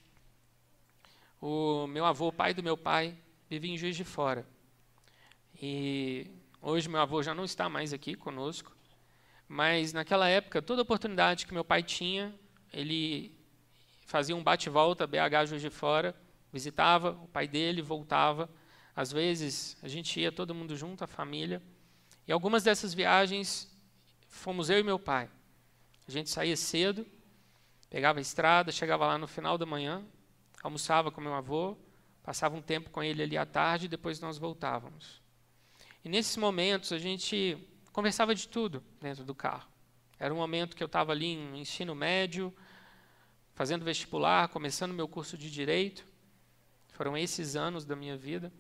o 1.41 1.87
meu 1.87 2.05
avô, 2.05 2.31
pai 2.31 2.53
do 2.53 2.63
meu 2.63 2.77
pai, 2.77 3.17
vivia 3.49 3.73
em 3.73 3.79
Juiz 3.79 3.97
de 3.97 4.05
Fora. 4.05 4.47
E 5.63 6.31
hoje 6.61 6.91
meu 6.91 7.01
avô 7.01 7.23
já 7.23 7.35
não 7.35 7.47
está 7.47 7.71
mais 7.71 7.95
aqui 7.95 8.15
conosco, 8.15 8.77
mas 9.53 9.93
naquela 9.93 10.29
época, 10.29 10.63
toda 10.63 10.83
oportunidade 10.83 11.45
que 11.45 11.53
meu 11.53 11.65
pai 11.65 11.83
tinha, 11.83 12.33
ele 12.73 13.37
fazia 14.07 14.37
um 14.37 14.45
bate-volta 14.45 15.09
BH 15.09 15.47
Juiz 15.49 15.61
de 15.61 15.69
Fora, 15.69 16.15
visitava 16.53 17.19
o 17.21 17.27
pai 17.27 17.49
dele, 17.49 17.83
voltava. 17.83 18.49
Às 18.95 19.11
vezes 19.11 19.77
a 19.83 19.89
gente 19.89 20.21
ia 20.21 20.31
todo 20.31 20.55
mundo 20.55 20.77
junto, 20.77 21.03
a 21.03 21.07
família. 21.09 21.61
E 22.29 22.33
algumas 22.33 22.63
dessas 22.63 22.95
viagens 22.95 23.69
fomos 24.29 24.71
eu 24.71 24.79
e 24.79 24.85
meu 24.85 25.01
pai. 25.01 25.29
A 26.07 26.11
gente 26.13 26.31
saía 26.31 26.57
cedo, 26.57 27.05
pegava 27.91 28.21
a 28.21 28.23
estrada, 28.23 28.71
chegava 28.71 29.05
lá 29.05 29.19
no 29.19 29.27
final 29.27 29.59
da 29.59 29.67
manhã, 29.67 30.05
almoçava 30.63 31.11
com 31.11 31.21
meu 31.21 31.35
avô, 31.35 31.77
passava 32.23 32.55
um 32.55 32.63
tempo 32.63 32.89
com 32.91 33.03
ele 33.03 33.21
ali 33.21 33.37
à 33.37 33.45
tarde 33.45 33.87
e 33.87 33.89
depois 33.89 34.21
nós 34.21 34.39
voltávamos. 34.39 35.21
E 36.05 36.09
nesses 36.09 36.37
momentos 36.37 36.93
a 36.93 36.99
gente 36.99 37.59
conversava 37.93 38.35
de 38.35 38.49
tudo 38.49 38.83
dentro 39.01 39.25
do 39.25 39.35
carro. 39.35 39.69
Era 40.19 40.33
um 40.33 40.37
momento 40.37 40.77
que 40.77 40.83
eu 40.83 40.87
estava 40.87 41.13
ali 41.13 41.27
em 41.27 41.61
ensino 41.61 41.95
médio, 41.95 42.55
fazendo 43.55 43.85
vestibular, 43.85 44.49
começando 44.49 44.93
meu 44.93 45.09
curso 45.09 45.37
de 45.37 45.51
direito. 45.51 46.05
Foram 46.93 47.17
esses 47.17 47.57
anos 47.57 47.85
da 47.85 47.97
minha 47.97 48.17
vida. 48.17 48.53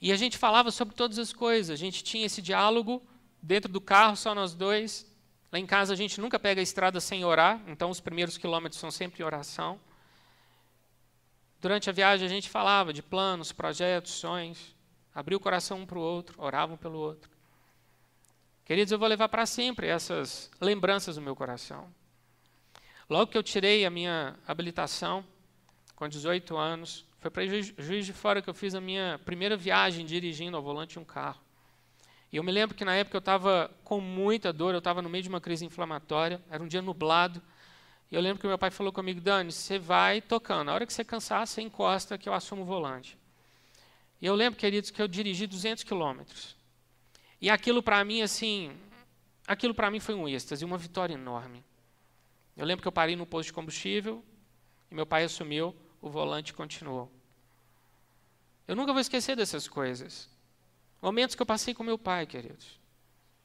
E 0.00 0.10
a 0.10 0.16
gente 0.16 0.36
falava 0.36 0.72
sobre 0.72 0.94
todas 0.94 1.18
as 1.18 1.32
coisas. 1.32 1.70
A 1.70 1.76
gente 1.76 2.02
tinha 2.02 2.26
esse 2.26 2.42
diálogo 2.42 3.00
dentro 3.40 3.70
do 3.70 3.80
carro, 3.80 4.16
só 4.16 4.34
nós 4.34 4.54
dois. 4.54 5.06
Lá 5.52 5.58
em 5.58 5.66
casa 5.66 5.92
a 5.92 5.96
gente 5.96 6.20
nunca 6.20 6.38
pega 6.38 6.60
a 6.60 6.62
estrada 6.62 6.98
sem 6.98 7.24
orar, 7.24 7.62
então 7.66 7.90
os 7.90 8.00
primeiros 8.00 8.38
quilômetros 8.38 8.80
são 8.80 8.90
sempre 8.90 9.22
oração. 9.22 9.78
Durante 11.60 11.90
a 11.90 11.92
viagem 11.92 12.26
a 12.26 12.30
gente 12.30 12.48
falava 12.48 12.92
de 12.92 13.02
planos, 13.02 13.52
projetos, 13.52 14.12
sonhos, 14.12 14.74
abria 15.14 15.36
o 15.36 15.40
coração 15.40 15.80
um 15.80 15.86
para 15.86 15.98
o 15.98 16.02
outro, 16.02 16.40
orava 16.42 16.72
um 16.72 16.76
pelo 16.76 16.98
outro. 16.98 17.31
Queridos, 18.72 18.90
eu 18.90 18.98
vou 18.98 19.06
levar 19.06 19.28
para 19.28 19.44
sempre 19.44 19.86
essas 19.86 20.50
lembranças 20.58 21.18
no 21.18 21.22
meu 21.22 21.36
coração. 21.36 21.92
Logo 23.06 23.30
que 23.30 23.36
eu 23.36 23.42
tirei 23.42 23.84
a 23.84 23.90
minha 23.90 24.34
habilitação, 24.48 25.22
com 25.94 26.08
18 26.08 26.56
anos, 26.56 27.04
foi 27.18 27.30
para 27.30 27.46
Juiz 27.46 28.06
de 28.06 28.14
Fora 28.14 28.40
que 28.40 28.48
eu 28.48 28.54
fiz 28.54 28.74
a 28.74 28.80
minha 28.80 29.20
primeira 29.26 29.58
viagem 29.58 30.06
dirigindo 30.06 30.56
ao 30.56 30.62
volante 30.62 30.98
um 30.98 31.04
carro. 31.04 31.38
E 32.32 32.38
eu 32.38 32.42
me 32.42 32.50
lembro 32.50 32.74
que 32.74 32.82
na 32.82 32.94
época 32.94 33.14
eu 33.14 33.18
estava 33.18 33.70
com 33.84 34.00
muita 34.00 34.54
dor, 34.54 34.72
eu 34.72 34.78
estava 34.78 35.02
no 35.02 35.10
meio 35.10 35.22
de 35.22 35.28
uma 35.28 35.38
crise 35.38 35.66
inflamatória, 35.66 36.40
era 36.50 36.62
um 36.62 36.66
dia 36.66 36.80
nublado. 36.80 37.42
E 38.10 38.14
eu 38.14 38.22
lembro 38.22 38.40
que 38.40 38.46
meu 38.46 38.56
pai 38.56 38.70
falou 38.70 38.90
comigo, 38.90 39.20
Dani, 39.20 39.52
você 39.52 39.78
vai 39.78 40.22
tocando, 40.22 40.64
na 40.64 40.72
hora 40.72 40.86
que 40.86 40.94
você 40.94 41.04
cansar, 41.04 41.46
você 41.46 41.60
encosta 41.60 42.16
que 42.16 42.26
eu 42.26 42.32
assumo 42.32 42.62
o 42.62 42.64
volante. 42.64 43.18
E 44.18 44.24
eu 44.24 44.34
lembro, 44.34 44.58
queridos, 44.58 44.90
que 44.90 45.02
eu 45.02 45.06
dirigi 45.06 45.46
200 45.46 45.84
quilômetros. 45.84 46.61
E 47.42 47.50
aquilo 47.50 47.82
para 47.82 48.04
mim, 48.04 48.22
assim, 48.22 48.72
aquilo 49.48 49.74
para 49.74 49.90
mim 49.90 49.98
foi 49.98 50.14
um 50.14 50.28
êxtase, 50.28 50.64
uma 50.64 50.78
vitória 50.78 51.14
enorme. 51.14 51.64
Eu 52.56 52.64
lembro 52.64 52.82
que 52.82 52.86
eu 52.86 52.92
parei 52.92 53.16
no 53.16 53.26
posto 53.26 53.48
de 53.48 53.52
combustível 53.52 54.24
e 54.88 54.94
meu 54.94 55.04
pai 55.04 55.24
assumiu 55.24 55.74
o 56.00 56.08
volante 56.08 56.54
continuou. 56.54 57.10
Eu 58.68 58.76
nunca 58.76 58.92
vou 58.92 59.00
esquecer 59.00 59.34
dessas 59.34 59.66
coisas. 59.66 60.30
Momentos 61.02 61.34
que 61.34 61.42
eu 61.42 61.46
passei 61.46 61.74
com 61.74 61.82
meu 61.82 61.98
pai, 61.98 62.26
queridos. 62.26 62.78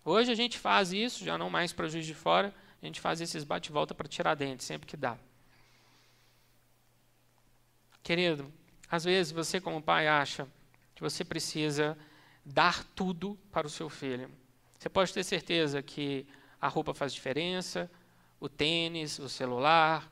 Hoje 0.06 0.32
a 0.32 0.36
gente 0.36 0.60
faz 0.60 0.94
isso, 0.94 1.26
já 1.26 1.36
não 1.36 1.50
mais 1.50 1.74
para 1.74 1.88
Juiz 1.88 2.06
de 2.06 2.14
Fora, 2.14 2.54
a 2.80 2.86
gente 2.86 3.02
faz 3.02 3.20
esses 3.20 3.44
bate-volta 3.44 3.96
para 3.96 4.08
tirar 4.08 4.36
dente, 4.36 4.64
sempre 4.64 4.86
que 4.86 4.96
dá. 4.96 5.18
Querido, 8.04 8.54
às 8.92 9.06
vezes 9.06 9.32
você, 9.32 9.60
como 9.60 9.82
pai, 9.82 10.08
acha 10.08 10.48
que 10.94 11.02
você 11.02 11.26
precisa 11.26 11.98
dar 12.48 12.84
tudo 12.96 13.38
para 13.52 13.68
o 13.68 13.70
seu 13.70 13.90
filho. 13.90 14.32
Você 14.80 14.88
pode 14.88 15.14
ter 15.14 15.24
certeza 15.24 15.84
que 15.84 16.26
a 16.62 16.70
roupa 16.70 16.94
faz 16.94 17.14
diferença, 17.14 17.92
o 18.40 18.48
tênis, 18.48 19.20
o 19.20 19.28
celular, 19.28 20.10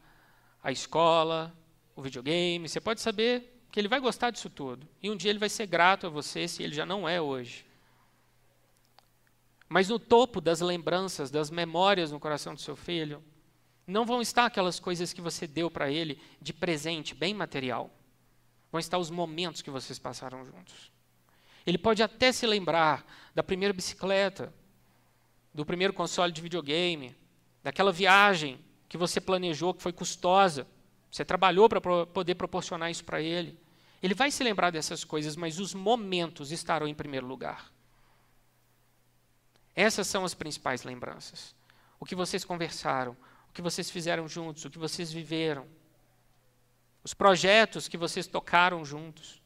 a 0.61 0.71
escola, 0.71 1.55
o 1.95 2.01
videogame, 2.01 2.67
você 2.67 2.81
pode 2.81 2.99
saber 2.99 3.63
que 3.71 3.79
ele 3.79 3.87
vai 3.87 3.99
gostar 3.99 4.31
disso 4.31 4.49
tudo. 4.49 4.87
E 5.01 5.09
um 5.09 5.15
dia 5.15 5.29
ele 5.29 5.39
vai 5.39 5.49
ser 5.49 5.65
grato 5.65 6.07
a 6.07 6.09
você 6.09 6.47
se 6.47 6.61
ele 6.61 6.75
já 6.75 6.85
não 6.85 7.07
é 7.07 7.21
hoje. 7.21 7.65
Mas 9.69 9.87
no 9.87 9.97
topo 9.97 10.41
das 10.41 10.59
lembranças, 10.59 11.31
das 11.31 11.49
memórias 11.49 12.11
no 12.11 12.19
coração 12.19 12.53
do 12.53 12.61
seu 12.61 12.75
filho, 12.75 13.23
não 13.87 14.05
vão 14.05 14.21
estar 14.21 14.45
aquelas 14.45 14.79
coisas 14.79 15.13
que 15.13 15.21
você 15.21 15.47
deu 15.47 15.71
para 15.71 15.89
ele 15.89 16.19
de 16.41 16.53
presente, 16.53 17.15
bem 17.15 17.33
material. 17.33 17.89
Vão 18.71 18.79
estar 18.79 18.97
os 18.97 19.09
momentos 19.09 19.61
que 19.61 19.71
vocês 19.71 19.97
passaram 19.97 20.43
juntos. 20.43 20.94
Ele 21.65 21.77
pode 21.77 22.03
até 22.03 22.31
se 22.31 22.45
lembrar 22.45 23.05
da 23.33 23.41
primeira 23.41 23.73
bicicleta, 23.73 24.53
do 25.53 25.65
primeiro 25.65 25.93
console 25.93 26.31
de 26.31 26.41
videogame, 26.41 27.15
daquela 27.63 27.91
viagem 27.91 28.59
que 28.87 28.97
você 28.97 29.19
planejou, 29.19 29.73
que 29.73 29.81
foi 29.81 29.91
custosa, 29.91 30.67
você 31.11 31.23
trabalhou 31.23 31.69
para 31.69 31.79
poder 32.05 32.35
proporcionar 32.35 32.91
isso 32.91 33.03
para 33.03 33.21
ele. 33.21 33.57
Ele 34.03 34.13
vai 34.13 34.29
se 34.29 34.43
lembrar 34.43 34.69
dessas 34.69 35.03
coisas, 35.03 35.35
mas 35.35 35.59
os 35.59 35.73
momentos 35.73 36.51
estarão 36.51 36.87
em 36.87 36.93
primeiro 36.93 37.25
lugar. 37.25 37.71
Essas 39.73 40.07
são 40.07 40.23
as 40.23 40.33
principais 40.33 40.83
lembranças. 40.83 41.55
O 41.99 42.05
que 42.05 42.15
vocês 42.15 42.45
conversaram, 42.45 43.17
o 43.49 43.53
que 43.53 43.61
vocês 43.61 43.89
fizeram 43.89 44.27
juntos, 44.27 44.65
o 44.65 44.69
que 44.69 44.77
vocês 44.77 45.11
viveram, 45.11 45.65
os 47.03 47.13
projetos 47.13 47.87
que 47.87 47.97
vocês 47.97 48.27
tocaram 48.27 48.83
juntos. 48.85 49.41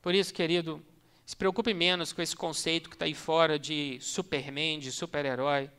Por 0.00 0.14
isso, 0.14 0.32
querido, 0.32 0.84
se 1.26 1.36
preocupe 1.36 1.74
menos 1.74 2.12
com 2.12 2.22
esse 2.22 2.36
conceito 2.36 2.88
que 2.88 2.96
está 2.96 3.04
aí 3.04 3.14
fora 3.14 3.58
de 3.58 3.98
Superman, 4.00 4.78
de 4.78 4.90
super-herói. 4.92 5.70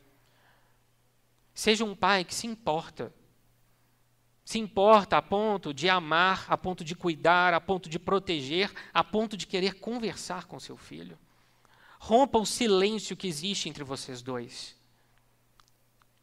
Seja 1.54 1.84
um 1.84 1.96
pai 1.96 2.24
que 2.24 2.36
se 2.36 2.48
importa 2.48 3.14
se 4.50 4.58
importa 4.58 5.16
a 5.16 5.22
ponto 5.22 5.72
de 5.72 5.88
amar, 5.88 6.48
a 6.50 6.58
ponto 6.58 6.84
de 6.84 6.96
cuidar, 6.96 7.54
a 7.54 7.62
ponto 7.62 7.88
de 7.88 8.00
proteger, 8.00 8.74
a 8.92 9.04
ponto 9.04 9.38
de 9.38 9.46
querer 9.46 9.76
conversar 9.76 10.46
com 10.46 10.60
seu 10.60 10.76
filho. 10.76 11.20
Rompa 12.00 12.40
o 12.40 12.48
silêncio 12.48 13.16
que 13.16 13.28
existe 13.28 13.70
entre 13.70 13.84
vocês 13.84 14.24
dois. 14.24 14.76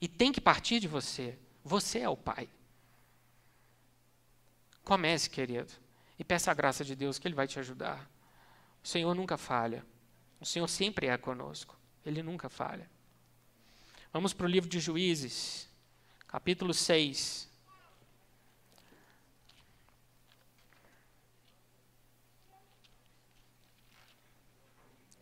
E 0.00 0.08
tem 0.08 0.32
que 0.32 0.40
partir 0.40 0.80
de 0.80 0.88
você. 0.88 1.38
Você 1.62 2.00
é 2.00 2.08
o 2.08 2.16
pai. 2.16 2.48
Comece, 4.82 5.30
querido, 5.30 5.72
e 6.18 6.24
peça 6.24 6.50
a 6.50 6.54
graça 6.54 6.84
de 6.84 6.94
Deus 6.94 7.18
que 7.18 7.28
Ele 7.28 7.34
vai 7.34 7.46
te 7.46 7.58
ajudar. 7.58 8.08
O 8.82 8.88
Senhor 8.88 9.14
nunca 9.14 9.36
falha. 9.36 9.84
O 10.40 10.46
Senhor 10.46 10.68
sempre 10.68 11.06
é 11.06 11.16
conosco. 11.16 11.76
Ele 12.04 12.22
nunca 12.22 12.48
falha. 12.48 12.88
Vamos 14.12 14.32
para 14.32 14.46
o 14.46 14.48
livro 14.48 14.68
de 14.68 14.80
Juízes, 14.80 15.68
capítulo 16.26 16.72
6. 16.72 17.50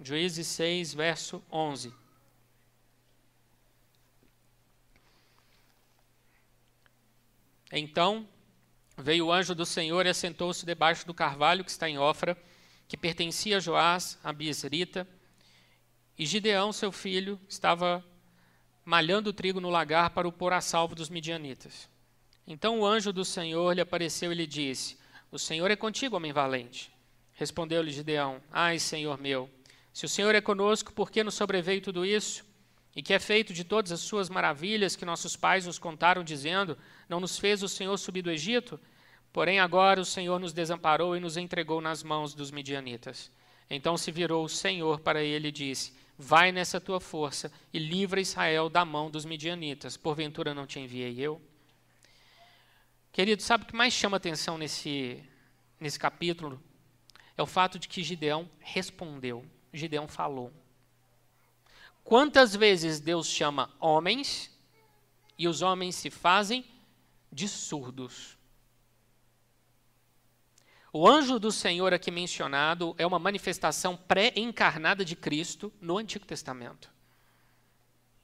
Juízes 0.00 0.46
6, 0.48 0.94
verso 0.94 1.42
11. 1.50 1.92
Então 7.72 8.28
veio 8.96 9.26
o 9.26 9.32
anjo 9.32 9.54
do 9.54 9.66
Senhor 9.66 10.06
e 10.06 10.08
assentou-se 10.08 10.64
debaixo 10.64 11.06
do 11.06 11.14
carvalho 11.14 11.64
que 11.64 11.70
está 11.70 11.88
em 11.88 11.98
Ofra, 11.98 12.36
que 12.86 12.96
pertencia 12.96 13.56
a 13.56 13.60
Joás, 13.60 14.18
a 14.22 14.32
Biesrita, 14.32 15.06
e 16.16 16.24
Gideão, 16.24 16.72
seu 16.72 16.92
filho, 16.92 17.40
estava 17.48 18.04
malhando 18.84 19.32
trigo 19.32 19.60
no 19.60 19.70
lagar 19.70 20.10
para 20.10 20.28
o 20.28 20.32
pôr 20.32 20.52
a 20.52 20.60
salvo 20.60 20.94
dos 20.94 21.08
midianitas. 21.08 21.88
Então 22.46 22.80
o 22.80 22.86
anjo 22.86 23.12
do 23.12 23.24
Senhor 23.24 23.72
lhe 23.72 23.80
apareceu 23.80 24.30
e 24.30 24.34
lhe 24.34 24.46
disse: 24.46 24.96
O 25.30 25.38
Senhor 25.38 25.70
é 25.70 25.76
contigo, 25.76 26.16
homem 26.16 26.32
valente. 26.32 26.92
Respondeu-lhe 27.32 27.90
Gideão: 27.90 28.40
Ai, 28.52 28.78
Senhor 28.78 29.18
meu, 29.18 29.50
se 29.92 30.04
o 30.04 30.08
Senhor 30.08 30.34
é 30.34 30.40
conosco, 30.40 30.92
por 30.92 31.10
que 31.10 31.24
nos 31.24 31.34
sobreveio 31.34 31.80
tudo 31.80 32.04
isso? 32.04 32.44
E 32.94 33.02
que 33.02 33.12
é 33.12 33.18
feito 33.18 33.52
de 33.52 33.64
todas 33.64 33.90
as 33.90 34.00
suas 34.00 34.28
maravilhas 34.28 34.94
que 34.94 35.04
nossos 35.04 35.36
pais 35.36 35.66
nos 35.66 35.78
contaram, 35.78 36.22
dizendo: 36.22 36.78
Não 37.08 37.20
nos 37.20 37.38
fez 37.38 37.62
o 37.62 37.68
Senhor 37.68 37.96
subir 37.96 38.22
do 38.22 38.30
Egito? 38.30 38.78
Porém, 39.32 39.58
agora 39.58 40.00
o 40.00 40.04
Senhor 40.04 40.38
nos 40.38 40.52
desamparou 40.52 41.16
e 41.16 41.20
nos 41.20 41.36
entregou 41.36 41.80
nas 41.80 42.04
mãos 42.04 42.34
dos 42.34 42.52
midianitas. 42.52 43.32
Então 43.68 43.96
se 43.96 44.12
virou 44.12 44.44
o 44.44 44.48
Senhor 44.48 45.00
para 45.00 45.22
ele 45.22 45.48
e 45.48 45.52
disse: 45.52 45.92
Vai 46.16 46.52
nessa 46.52 46.80
tua 46.80 47.00
força 47.00 47.50
e 47.72 47.78
livra 47.78 48.20
Israel 48.20 48.68
da 48.68 48.84
mão 48.84 49.10
dos 49.10 49.24
midianitas. 49.24 49.96
Porventura 49.96 50.54
não 50.54 50.66
te 50.66 50.78
enviei 50.78 51.18
eu? 51.18 51.42
Querido, 53.10 53.42
sabe 53.42 53.64
o 53.64 53.66
que 53.66 53.74
mais 53.74 53.92
chama 53.92 54.16
atenção 54.16 54.56
nesse, 54.56 55.22
nesse 55.80 55.98
capítulo? 55.98 56.62
É 57.36 57.42
o 57.42 57.46
fato 57.46 57.78
de 57.78 57.88
que 57.88 58.02
Gideão 58.02 58.48
respondeu. 58.60 59.44
Gideão 59.72 60.06
falou. 60.06 60.52
Quantas 62.04 62.54
vezes 62.54 63.00
Deus 63.00 63.26
chama 63.26 63.74
homens 63.80 64.54
e 65.38 65.48
os 65.48 65.62
homens 65.62 65.94
se 65.96 66.10
fazem 66.10 66.64
de 67.32 67.48
surdos. 67.48 68.38
O 70.92 71.08
anjo 71.08 71.40
do 71.40 71.50
Senhor 71.50 71.92
aqui 71.92 72.10
mencionado 72.10 72.94
é 72.98 73.04
uma 73.04 73.18
manifestação 73.18 73.96
pré-encarnada 73.96 75.04
de 75.04 75.16
Cristo 75.16 75.72
no 75.80 75.98
Antigo 75.98 76.24
Testamento. 76.24 76.88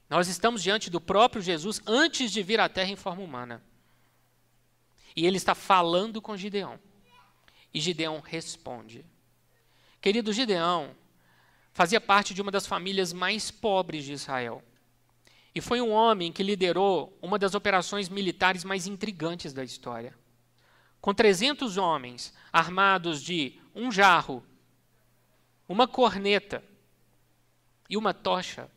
Nós 0.09 0.29
estamos 0.29 0.63
diante 0.63 0.89
do 0.89 1.01
próprio 1.01 1.41
Jesus 1.41 1.81
antes 1.85 2.31
de 2.31 2.41
vir 2.41 2.59
à 2.61 2.69
Terra 2.69 2.91
em 2.91 2.95
forma 2.95 3.23
humana. 3.23 3.61
E 5.15 5.25
ele 5.25 5.37
está 5.37 5.53
falando 5.53 6.21
com 6.21 6.37
Gideão. 6.37 6.79
E 7.73 7.81
Gideão 7.81 8.21
responde. 8.21 9.05
Querido 9.99 10.31
Gideão, 10.31 10.95
fazia 11.73 12.01
parte 12.01 12.33
de 12.33 12.41
uma 12.41 12.51
das 12.51 12.67
famílias 12.67 13.13
mais 13.13 13.49
pobres 13.49 14.03
de 14.03 14.13
Israel. 14.13 14.63
E 15.53 15.59
foi 15.59 15.81
um 15.81 15.91
homem 15.91 16.31
que 16.31 16.43
liderou 16.43 17.17
uma 17.21 17.37
das 17.37 17.55
operações 17.55 18.07
militares 18.07 18.63
mais 18.63 18.87
intrigantes 18.87 19.53
da 19.53 19.63
história. 19.63 20.15
Com 20.99 21.13
300 21.13 21.77
homens 21.77 22.33
armados 22.53 23.21
de 23.21 23.59
um 23.75 23.91
jarro, 23.91 24.43
uma 25.67 25.87
corneta 25.87 26.63
e 27.89 27.97
uma 27.97 28.13
tocha, 28.13 28.69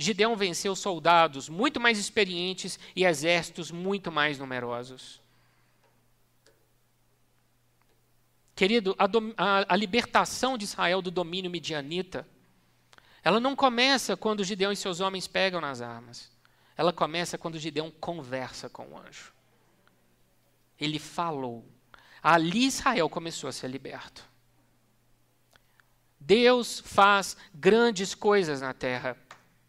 Gideão 0.00 0.34
venceu 0.34 0.74
soldados 0.74 1.48
muito 1.48 1.78
mais 1.78 1.98
experientes 1.98 2.78
e 2.96 3.04
exércitos 3.04 3.70
muito 3.70 4.10
mais 4.10 4.38
numerosos. 4.38 5.20
Querido, 8.60 8.94
a, 8.98 9.06
a, 9.38 9.72
a, 9.72 9.74
libertação 9.74 10.58
de 10.58 10.66
Israel 10.66 11.00
do 11.00 11.10
domínio 11.10 11.50
midianita, 11.50 12.28
ela 13.24 13.40
não 13.40 13.56
começa 13.56 14.18
quando 14.18 14.44
Gideão 14.44 14.70
e 14.70 14.76
seus 14.76 15.00
homens 15.00 15.26
pegam 15.26 15.62
nas 15.62 15.80
armas. 15.80 16.30
Ela 16.76 16.92
começa 16.92 17.38
quando 17.38 17.58
Gideão 17.58 17.90
conversa 17.90 18.68
com 18.68 18.86
o 18.88 18.98
anjo. 18.98 19.32
Ele 20.78 20.98
falou. 20.98 21.64
Ali 22.22 22.66
Israel 22.66 23.08
começou 23.08 23.48
a 23.48 23.52
ser 23.52 23.68
liberto. 23.68 24.28
Deus 26.20 26.80
faz 26.80 27.38
grandes 27.54 28.14
coisas 28.14 28.60
na 28.60 28.74
terra. 28.74 29.16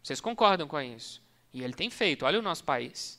Vocês 0.02 0.20
concordam 0.20 0.68
com 0.68 0.78
isso? 0.78 1.22
E 1.50 1.64
ele 1.64 1.72
tem 1.72 1.88
feito. 1.88 2.26
Olha 2.26 2.38
o 2.38 2.42
nosso 2.42 2.62
país. 2.62 3.18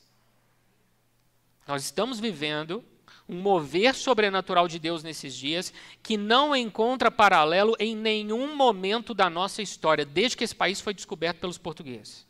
Nós 1.66 1.82
estamos 1.82 2.20
vivendo 2.20 2.84
um 3.28 3.40
mover 3.40 3.94
sobrenatural 3.94 4.68
de 4.68 4.78
Deus 4.78 5.02
nesses 5.02 5.34
dias 5.34 5.72
que 6.02 6.16
não 6.16 6.54
encontra 6.54 7.10
paralelo 7.10 7.74
em 7.78 7.96
nenhum 7.96 8.54
momento 8.54 9.14
da 9.14 9.30
nossa 9.30 9.62
história, 9.62 10.04
desde 10.04 10.36
que 10.36 10.44
esse 10.44 10.54
país 10.54 10.80
foi 10.80 10.92
descoberto 10.92 11.38
pelos 11.38 11.56
portugueses. 11.56 12.26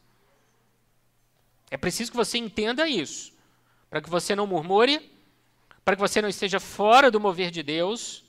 É 1.70 1.76
preciso 1.76 2.10
que 2.12 2.16
você 2.16 2.38
entenda 2.38 2.88
isso, 2.88 3.32
para 3.90 4.00
que 4.00 4.08
você 4.08 4.36
não 4.36 4.46
murmure, 4.46 5.10
para 5.84 5.96
que 5.96 6.00
você 6.00 6.22
não 6.22 6.28
esteja 6.28 6.60
fora 6.60 7.10
do 7.10 7.20
mover 7.20 7.50
de 7.50 7.62
Deus. 7.62 8.24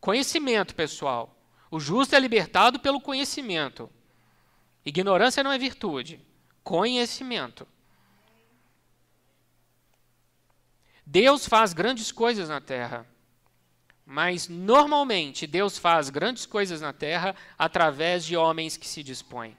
Conhecimento, 0.00 0.74
pessoal. 0.74 1.34
O 1.70 1.80
justo 1.80 2.14
é 2.14 2.20
libertado 2.20 2.78
pelo 2.78 3.00
conhecimento. 3.00 3.90
Ignorância 4.84 5.42
não 5.42 5.52
é 5.52 5.58
virtude. 5.58 6.20
Conhecimento. 6.62 7.66
Deus 11.10 11.48
faz 11.48 11.72
grandes 11.72 12.12
coisas 12.12 12.50
na 12.50 12.60
terra. 12.60 13.06
Mas 14.04 14.46
normalmente 14.46 15.46
Deus 15.46 15.78
faz 15.78 16.10
grandes 16.10 16.44
coisas 16.44 16.82
na 16.82 16.92
terra 16.92 17.34
através 17.58 18.26
de 18.26 18.36
homens 18.36 18.76
que 18.76 18.86
se 18.86 19.02
dispõem. 19.02 19.56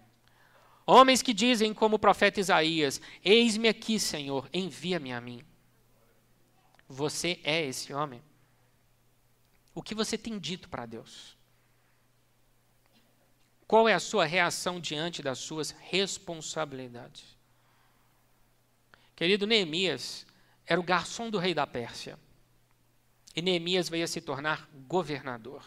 Homens 0.85 1.23
que 1.23 1.33
dizem, 1.33 1.73
como 1.73 1.95
o 1.95 1.99
profeta 1.99 2.39
Isaías: 2.39 3.01
Eis-me 3.25 3.67
aqui, 3.67 3.99
Senhor, 3.99 4.47
envia-me 4.53 5.11
a 5.11 5.19
mim. 5.19 5.43
Você 6.87 7.39
é 7.43 7.65
esse 7.65 7.93
homem? 7.93 8.21
O 9.73 9.81
que 9.81 9.95
você 9.95 10.19
tem 10.19 10.37
dito 10.37 10.69
para 10.69 10.85
Deus? 10.85 11.35
Qual 13.67 13.89
é 13.89 13.93
a 13.95 13.99
sua 13.99 14.25
reação 14.25 14.79
diante 14.79 15.23
das 15.23 15.39
suas 15.39 15.71
responsabilidades? 15.71 17.35
Querido 19.15 19.47
Neemias, 19.47 20.25
era 20.69 20.79
o 20.79 20.83
garçom 20.83 21.31
do 21.31 21.39
rei 21.39 21.55
da 21.55 21.65
Pérsia. 21.65 22.19
E 23.35 23.41
Neemias 23.41 23.89
veio 23.89 24.03
a 24.03 24.07
se 24.07 24.21
tornar 24.21 24.69
governador. 24.87 25.65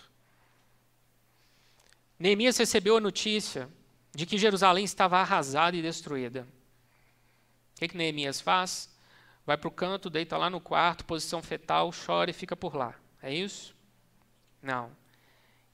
Neemias 2.16 2.56
recebeu 2.56 2.96
a 2.96 3.00
notícia 3.00 3.68
de 4.14 4.24
que 4.24 4.38
Jerusalém 4.38 4.84
estava 4.84 5.18
arrasada 5.18 5.76
e 5.76 5.82
destruída. 5.82 6.46
O 7.74 7.80
que, 7.80 7.88
que 7.88 7.96
Neemias 7.96 8.40
faz? 8.40 8.88
Vai 9.44 9.56
para 9.56 9.66
o 9.66 9.72
canto, 9.72 10.08
deita 10.08 10.36
lá 10.36 10.48
no 10.48 10.60
quarto, 10.60 11.04
posição 11.04 11.42
fetal, 11.42 11.90
chora 11.92 12.30
e 12.30 12.34
fica 12.34 12.54
por 12.54 12.76
lá. 12.76 12.94
É 13.20 13.34
isso? 13.34 13.74
Não. 14.62 14.96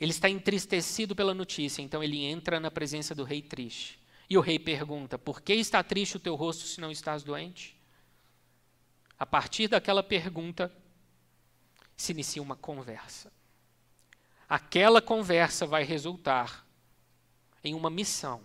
Ele 0.01 0.11
está 0.11 0.31
entristecido 0.31 1.15
pela 1.15 1.35
notícia, 1.35 1.83
então 1.83 2.03
ele 2.03 2.25
entra 2.25 2.59
na 2.59 2.71
presença 2.71 3.15
do 3.15 3.25
rei 3.25 3.43
triste. 3.43 4.01
E 4.31 4.39
o 4.39 4.41
rei 4.41 4.59
pergunta: 4.59 5.19
Por 5.19 5.43
que 5.43 5.53
está 5.53 5.83
triste 5.83 6.17
o 6.17 6.21
teu 6.21 6.35
rosto 6.35 6.65
se 6.65 6.81
não 6.81 6.91
estás 6.91 7.23
doente? 7.23 7.78
A 9.19 9.27
partir 9.27 9.69
daquela 9.69 10.03
pergunta, 10.03 10.73
se 11.97 12.13
inicia 12.13 12.41
uma 12.41 12.55
conversa. 12.55 13.33
Aquela 14.49 15.03
conversa 15.03 15.67
vai 15.67 15.83
resultar 15.83 16.65
em 17.63 17.75
uma 17.75 17.91
missão. 17.91 18.41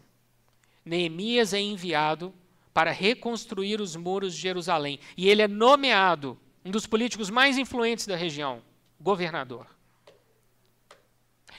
Neemias 0.84 1.54
é 1.54 1.60
enviado 1.60 2.34
para 2.74 2.92
reconstruir 2.92 3.80
os 3.80 3.96
muros 3.96 4.34
de 4.34 4.42
Jerusalém 4.42 5.00
e 5.16 5.30
ele 5.30 5.44
é 5.44 5.48
nomeado 5.48 6.40
um 6.66 6.72
dos 6.72 6.88
políticos 6.88 7.30
mais 7.30 7.58
influentes 7.58 8.08
da 8.08 8.16
região, 8.16 8.62
governador. 9.00 9.68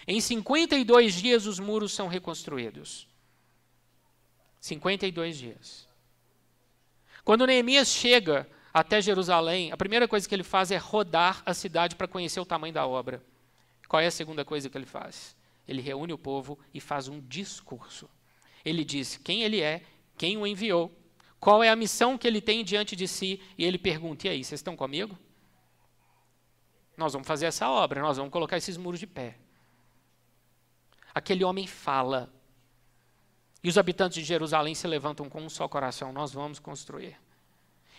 Em 0.06 0.20
52 0.20 1.14
dias 1.14 1.46
os 1.46 1.58
muros 1.58 1.92
são 1.92 2.08
reconstruídos. 2.08 3.08
52 4.60 5.38
dias. 5.38 5.88
Quando 7.24 7.46
Neemias 7.46 7.88
chega 7.88 8.48
até 8.74 9.00
Jerusalém, 9.00 9.70
a 9.70 9.76
primeira 9.76 10.08
coisa 10.08 10.28
que 10.28 10.34
ele 10.34 10.42
faz 10.42 10.72
é 10.72 10.76
rodar 10.76 11.44
a 11.46 11.54
cidade 11.54 11.94
para 11.94 12.08
conhecer 12.08 12.40
o 12.40 12.44
tamanho 12.44 12.74
da 12.74 12.84
obra. 12.84 13.22
Qual 13.88 14.02
é 14.02 14.06
a 14.06 14.10
segunda 14.10 14.44
coisa 14.44 14.68
que 14.68 14.76
ele 14.76 14.84
faz? 14.84 15.36
Ele 15.68 15.80
reúne 15.80 16.12
o 16.12 16.18
povo 16.18 16.58
e 16.74 16.80
faz 16.80 17.06
um 17.06 17.20
discurso. 17.20 18.10
Ele 18.64 18.84
diz 18.84 19.16
quem 19.16 19.44
ele 19.44 19.60
é, 19.60 19.84
quem 20.18 20.36
o 20.36 20.44
enviou, 20.44 20.92
qual 21.38 21.62
é 21.62 21.68
a 21.68 21.76
missão 21.76 22.18
que 22.18 22.26
ele 22.26 22.40
tem 22.40 22.64
diante 22.64 22.96
de 22.96 23.06
si, 23.06 23.40
e 23.56 23.64
ele 23.64 23.78
pergunta: 23.78 24.26
e 24.26 24.30
aí, 24.30 24.42
vocês 24.42 24.58
estão 24.58 24.74
comigo? 24.74 25.16
Nós 26.96 27.12
vamos 27.12 27.28
fazer 27.28 27.46
essa 27.46 27.70
obra, 27.70 28.02
nós 28.02 28.16
vamos 28.16 28.32
colocar 28.32 28.56
esses 28.56 28.76
muros 28.76 28.98
de 28.98 29.06
pé. 29.06 29.38
Aquele 31.14 31.44
homem 31.44 31.68
fala. 31.68 32.32
E 33.62 33.68
os 33.68 33.78
habitantes 33.78 34.16
de 34.18 34.24
Jerusalém 34.24 34.74
se 34.74 34.86
levantam 34.88 35.28
com 35.28 35.42
um 35.42 35.48
só 35.48 35.68
coração: 35.68 36.12
nós 36.12 36.32
vamos 36.32 36.58
construir. 36.58 37.23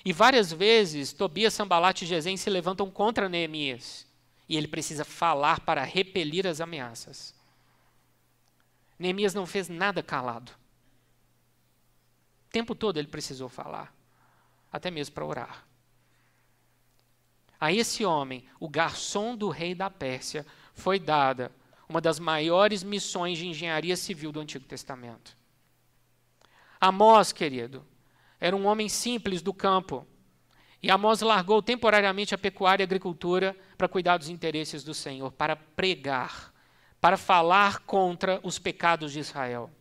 E 0.05 0.13
várias 0.13 0.53
vezes 0.53 1.11
Tobias, 1.11 1.55
Sambalat 1.55 2.03
e 2.03 2.05
Gesem 2.05 2.37
se 2.37 2.47
levantam 2.47 2.91
contra 2.91 3.27
Neemias. 3.27 4.05
E 4.47 4.55
ele 4.55 4.67
precisa 4.67 5.03
falar 5.03 5.61
para 5.61 5.83
repelir 5.83 6.45
as 6.45 6.61
ameaças. 6.61 7.33
Neemias 8.99 9.33
não 9.33 9.47
fez 9.47 9.67
nada 9.67 10.03
calado. 10.03 10.51
O 12.47 12.51
tempo 12.51 12.75
todo 12.75 12.97
ele 12.97 13.07
precisou 13.07 13.49
falar, 13.49 13.93
até 14.71 14.91
mesmo 14.91 15.15
para 15.15 15.25
orar. 15.25 15.65
A 17.59 17.73
esse 17.73 18.05
homem, 18.05 18.45
o 18.59 18.69
garçom 18.69 19.35
do 19.35 19.49
rei 19.49 19.73
da 19.73 19.89
Pérsia, 19.89 20.45
foi 20.73 20.99
dada 20.99 21.51
uma 21.89 21.99
das 21.99 22.19
maiores 22.19 22.83
missões 22.83 23.39
de 23.39 23.47
engenharia 23.47 23.97
civil 23.97 24.31
do 24.31 24.39
Antigo 24.39 24.65
Testamento. 24.65 25.35
Amós, 26.79 27.31
querido, 27.31 27.83
era 28.45 28.55
um 28.55 28.67
homem 28.67 28.87
simples 28.87 29.41
do 29.41 29.51
campo. 29.51 30.05
E 30.79 30.91
Amós 30.91 31.21
largou 31.21 31.63
temporariamente 31.63 32.35
a 32.35 32.37
pecuária 32.37 32.83
e 32.83 32.85
a 32.85 32.85
agricultura 32.85 33.57
para 33.75 33.87
cuidar 33.87 34.17
dos 34.17 34.29
interesses 34.29 34.83
do 34.83 34.93
Senhor, 34.93 35.31
para 35.31 35.55
pregar, 35.55 36.53
para 37.01 37.17
falar 37.17 37.79
contra 37.79 38.39
os 38.43 38.59
pecados 38.59 39.13
de 39.13 39.19
Israel. 39.19 39.71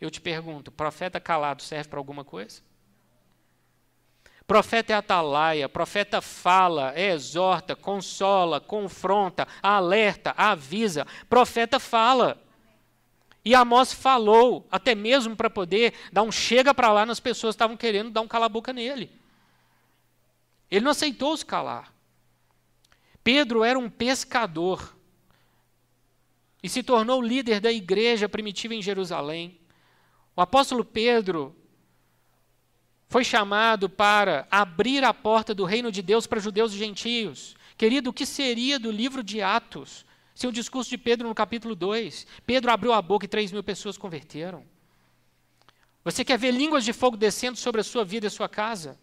Eu 0.00 0.10
te 0.10 0.22
pergunto, 0.22 0.72
profeta 0.72 1.20
calado 1.20 1.62
serve 1.62 1.90
para 1.90 1.98
alguma 1.98 2.24
coisa? 2.24 2.62
Profeta 4.46 4.94
é 4.94 4.96
atalaia, 4.96 5.68
profeta 5.68 6.22
fala, 6.22 6.94
é 6.94 7.10
exorta, 7.10 7.76
consola, 7.76 8.58
confronta, 8.58 9.46
alerta, 9.62 10.32
avisa. 10.34 11.06
Profeta 11.28 11.78
fala. 11.78 12.42
E 13.46 13.54
Amós 13.54 13.92
falou, 13.92 14.66
até 14.72 14.92
mesmo 14.92 15.36
para 15.36 15.48
poder 15.48 15.94
dar 16.12 16.24
um 16.24 16.32
chega 16.32 16.74
para 16.74 16.92
lá 16.92 17.06
nas 17.06 17.20
pessoas 17.20 17.54
que 17.54 17.58
estavam 17.58 17.76
querendo 17.76 18.10
dar 18.10 18.20
um 18.20 18.26
cala-boca 18.26 18.72
nele. 18.72 19.08
Ele 20.68 20.84
não 20.84 20.90
aceitou 20.90 21.36
se 21.36 21.46
calar. 21.46 21.94
Pedro 23.22 23.62
era 23.62 23.78
um 23.78 23.88
pescador 23.88 24.96
e 26.60 26.68
se 26.68 26.82
tornou 26.82 27.22
líder 27.22 27.60
da 27.60 27.70
igreja 27.70 28.28
primitiva 28.28 28.74
em 28.74 28.82
Jerusalém. 28.82 29.60
O 30.34 30.40
apóstolo 30.40 30.84
Pedro 30.84 31.54
foi 33.08 33.22
chamado 33.22 33.88
para 33.88 34.48
abrir 34.50 35.04
a 35.04 35.14
porta 35.14 35.54
do 35.54 35.64
reino 35.64 35.92
de 35.92 36.02
Deus 36.02 36.26
para 36.26 36.40
judeus 36.40 36.72
e 36.72 36.78
gentios. 36.78 37.54
Querido, 37.76 38.10
o 38.10 38.12
que 38.12 38.26
seria 38.26 38.76
do 38.76 38.90
livro 38.90 39.22
de 39.22 39.40
Atos 39.40 40.05
se 40.36 40.46
o 40.46 40.52
discurso 40.52 40.90
de 40.90 40.98
Pedro 40.98 41.26
no 41.26 41.34
capítulo 41.34 41.74
2? 41.74 42.26
Pedro 42.44 42.70
abriu 42.70 42.92
a 42.92 43.00
boca 43.00 43.24
e 43.24 43.28
3 43.28 43.52
mil 43.52 43.64
pessoas 43.64 43.96
converteram. 43.96 44.66
Você 46.04 46.22
quer 46.22 46.38
ver 46.38 46.50
línguas 46.50 46.84
de 46.84 46.92
fogo 46.92 47.16
descendo 47.16 47.56
sobre 47.56 47.80
a 47.80 47.84
sua 47.84 48.04
vida 48.04 48.26
e 48.26 48.28
a 48.28 48.30
sua 48.30 48.46
casa? 48.46 49.00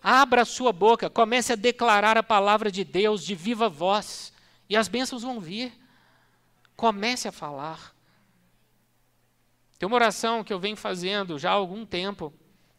Abra 0.00 0.42
a 0.42 0.44
sua 0.44 0.72
boca, 0.72 1.10
comece 1.10 1.52
a 1.52 1.56
declarar 1.56 2.16
a 2.16 2.22
palavra 2.22 2.70
de 2.70 2.84
Deus 2.84 3.24
de 3.24 3.34
viva 3.34 3.68
voz, 3.68 4.32
e 4.68 4.76
as 4.76 4.86
bênçãos 4.86 5.24
vão 5.24 5.40
vir. 5.40 5.72
Comece 6.76 7.26
a 7.26 7.32
falar. 7.32 7.92
Tem 9.76 9.88
uma 9.88 9.96
oração 9.96 10.44
que 10.44 10.52
eu 10.52 10.60
venho 10.60 10.76
fazendo 10.76 11.36
já 11.36 11.50
há 11.50 11.54
algum 11.54 11.84
tempo, 11.84 12.32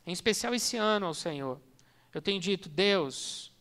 em 0.07 0.13
especial 0.13 0.55
esse 0.55 0.77
ano 0.77 1.07
ao 1.07 1.13
Senhor. 1.13 1.59
Eu 2.13 2.21
tenho 2.21 2.39
dito, 2.39 2.69
Deus, 2.69 3.51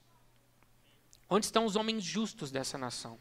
onde 1.28 1.46
estão 1.46 1.64
os 1.64 1.74
homens 1.74 2.04
justos 2.04 2.52
dessa 2.52 2.78
nação? 2.78 3.18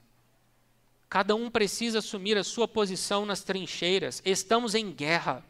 Cada 1.10 1.36
um 1.36 1.50
precisa 1.50 2.00
assumir 2.00 2.38
a 2.38 2.44
sua 2.44 2.68
posição 2.68 3.26
nas 3.26 3.42
trincheiras. 3.42 4.22
Estamos 4.24 4.76
em 4.76 4.92
guerra. 4.92 5.44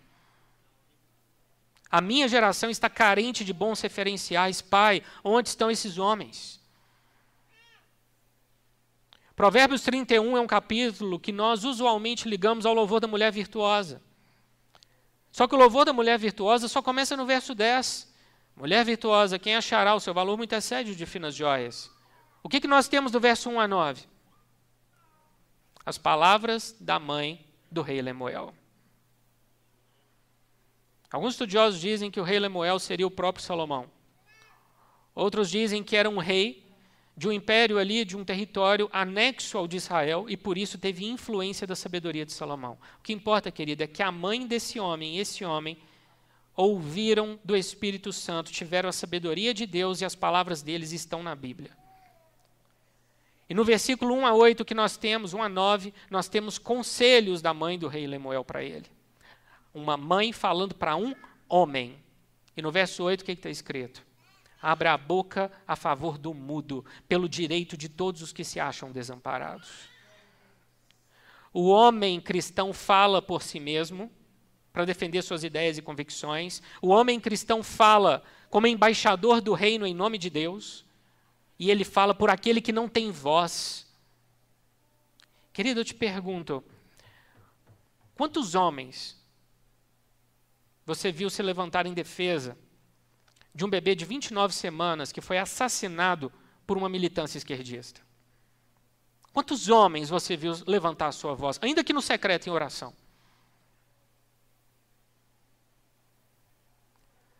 A 1.91 1.99
minha 1.99 2.28
geração 2.28 2.70
está 2.70 2.89
carente 2.89 3.43
de 3.43 3.51
bons 3.51 3.82
referenciais. 3.82 4.62
Pai, 4.62 5.03
onde 5.24 5.49
estão 5.49 5.70
esses 5.70 5.97
homens? 5.97 6.60
Provérbios 9.36 9.82
31 9.82 10.38
é 10.38 10.41
um 10.41 10.47
capítulo 10.47 11.20
que 11.20 11.32
nós 11.32 11.64
usualmente 11.64 12.28
ligamos 12.28 12.66
ao 12.66 12.74
louvor 12.74 12.99
da 12.99 13.07
mulher 13.07 13.32
virtuosa. 13.32 14.01
Só 15.32 15.47
que 15.47 15.55
o 15.55 15.57
louvor 15.57 15.86
da 15.86 15.93
mulher 15.93 16.18
virtuosa 16.18 16.68
só 16.68 16.82
começa 16.82 17.18
no 17.18 17.26
verso 17.26 17.53
10. 17.55 18.07
Mulher 18.55 18.84
virtuosa, 18.84 19.39
quem 19.39 19.55
achará 19.55 19.93
o 19.95 19.99
seu 19.99 20.14
valor 20.14 20.38
muito 20.38 20.53
excede 20.53 20.91
o 20.91 20.95
de 20.95 21.05
finas 21.05 21.36
joias. 21.36 21.89
O 22.43 22.49
que, 22.49 22.60
que 22.60 22.68
nós 22.68 22.88
temos 22.88 23.12
do 23.12 23.20
verso 23.20 23.49
1 23.49 23.60
a 23.60 23.68
9? 23.68 24.09
As 25.89 25.97
palavras 25.97 26.75
da 26.79 26.99
mãe 26.99 27.43
do 27.71 27.81
rei 27.81 27.99
Lemuel. 27.99 28.53
Alguns 31.11 31.33
estudiosos 31.33 31.81
dizem 31.81 32.11
que 32.11 32.19
o 32.19 32.23
rei 32.23 32.37
Lemuel 32.37 32.77
seria 32.77 33.07
o 33.07 33.09
próprio 33.09 33.43
Salomão. 33.43 33.89
Outros 35.15 35.49
dizem 35.49 35.83
que 35.83 35.95
era 35.95 36.07
um 36.07 36.19
rei 36.19 36.63
de 37.17 37.27
um 37.27 37.31
império 37.31 37.79
ali, 37.79 38.05
de 38.05 38.15
um 38.15 38.23
território 38.23 38.87
anexo 38.93 39.57
ao 39.57 39.67
de 39.67 39.77
Israel 39.77 40.27
e 40.29 40.37
por 40.37 40.59
isso 40.59 40.77
teve 40.77 41.07
influência 41.07 41.65
da 41.65 41.75
sabedoria 41.75 42.23
de 42.23 42.33
Salomão. 42.33 42.77
O 42.99 43.01
que 43.01 43.11
importa, 43.11 43.49
querido, 43.49 43.81
é 43.81 43.87
que 43.87 44.03
a 44.03 44.11
mãe 44.11 44.45
desse 44.45 44.79
homem 44.79 45.15
e 45.15 45.19
esse 45.19 45.43
homem 45.43 45.75
ouviram 46.55 47.39
do 47.43 47.57
Espírito 47.57 48.13
Santo, 48.13 48.51
tiveram 48.51 48.89
a 48.89 48.93
sabedoria 48.93 49.55
de 49.55 49.65
Deus 49.65 50.01
e 50.01 50.05
as 50.05 50.13
palavras 50.13 50.61
deles 50.61 50.91
estão 50.91 51.23
na 51.23 51.33
Bíblia. 51.33 51.78
E 53.49 53.53
no 53.53 53.63
versículo 53.63 54.13
1 54.13 54.25
a 54.27 54.33
8 54.33 54.63
que 54.63 54.75
nós 54.75 54.95
temos, 54.95 55.33
1 55.33 55.41
a 55.41 55.49
9, 55.49 55.93
nós 56.09 56.29
temos 56.29 56.59
conselhos 56.59 57.41
da 57.41 57.53
mãe 57.53 57.79
do 57.79 57.87
rei 57.87 58.05
Lemuel 58.05 58.45
para 58.45 58.63
ele 58.63 58.85
uma 59.73 59.97
mãe 59.97 60.31
falando 60.31 60.75
para 60.75 60.95
um 60.95 61.15
homem. 61.47 61.97
E 62.55 62.61
no 62.61 62.71
verso 62.71 63.03
8, 63.03 63.21
o 63.21 63.25
que 63.25 63.31
está 63.31 63.49
escrito? 63.49 64.05
Abra 64.61 64.93
a 64.93 64.97
boca 64.97 65.51
a 65.67 65.75
favor 65.75 66.17
do 66.17 66.33
mudo, 66.33 66.83
pelo 67.07 67.29
direito 67.29 67.77
de 67.77 67.87
todos 67.87 68.21
os 68.21 68.33
que 68.33 68.43
se 68.43 68.59
acham 68.59 68.91
desamparados. 68.91 69.89
O 71.53 71.69
homem 71.69 72.19
cristão 72.19 72.73
fala 72.73 73.21
por 73.21 73.41
si 73.41 73.59
mesmo, 73.59 74.11
para 74.73 74.85
defender 74.85 75.21
suas 75.21 75.43
ideias 75.43 75.77
e 75.77 75.81
convicções. 75.81 76.61
O 76.81 76.89
homem 76.89 77.19
cristão 77.19 77.63
fala 77.63 78.21
como 78.49 78.67
embaixador 78.67 79.41
do 79.41 79.53
reino 79.53 79.87
em 79.87 79.93
nome 79.93 80.17
de 80.17 80.29
Deus. 80.29 80.85
E 81.60 81.70
ele 81.70 81.84
fala 81.84 82.16
por 82.16 82.30
aquele 82.30 82.62
que 82.62 82.72
não 82.72 82.88
tem 82.88 83.12
voz. 83.12 83.86
Querido, 85.51 85.82
eu 85.82 85.86
te 85.86 85.93
pergunto: 85.93 86.64
quantos 88.16 88.55
homens 88.55 89.22
você 90.86 91.12
viu 91.12 91.30
se 91.30 91.43
levantar 91.43 91.86
em 91.86 91.93
defesa 91.93 92.57
de 93.53 93.66
um 93.66 93.70
bebê 93.70 93.93
de 93.93 94.05
29 94.05 94.53
semanas 94.53 95.12
que 95.12 95.20
foi 95.20 95.38
assassinado 95.38 96.32
por 96.66 96.78
uma 96.78 96.88
militância 96.88 97.38
esquerdista? 97.38 98.01
Quantos 99.34 99.68
homens 99.68 100.10
você 100.10 100.38
viu 100.38 100.53
levantar 100.66 101.07
a 101.07 101.12
sua 101.12 101.34
voz, 101.34 101.60
ainda 101.62 101.84
que 101.84 101.93
no 101.93 102.01
secreto 102.01 102.47
em 102.47 102.51
oração? 102.51 102.93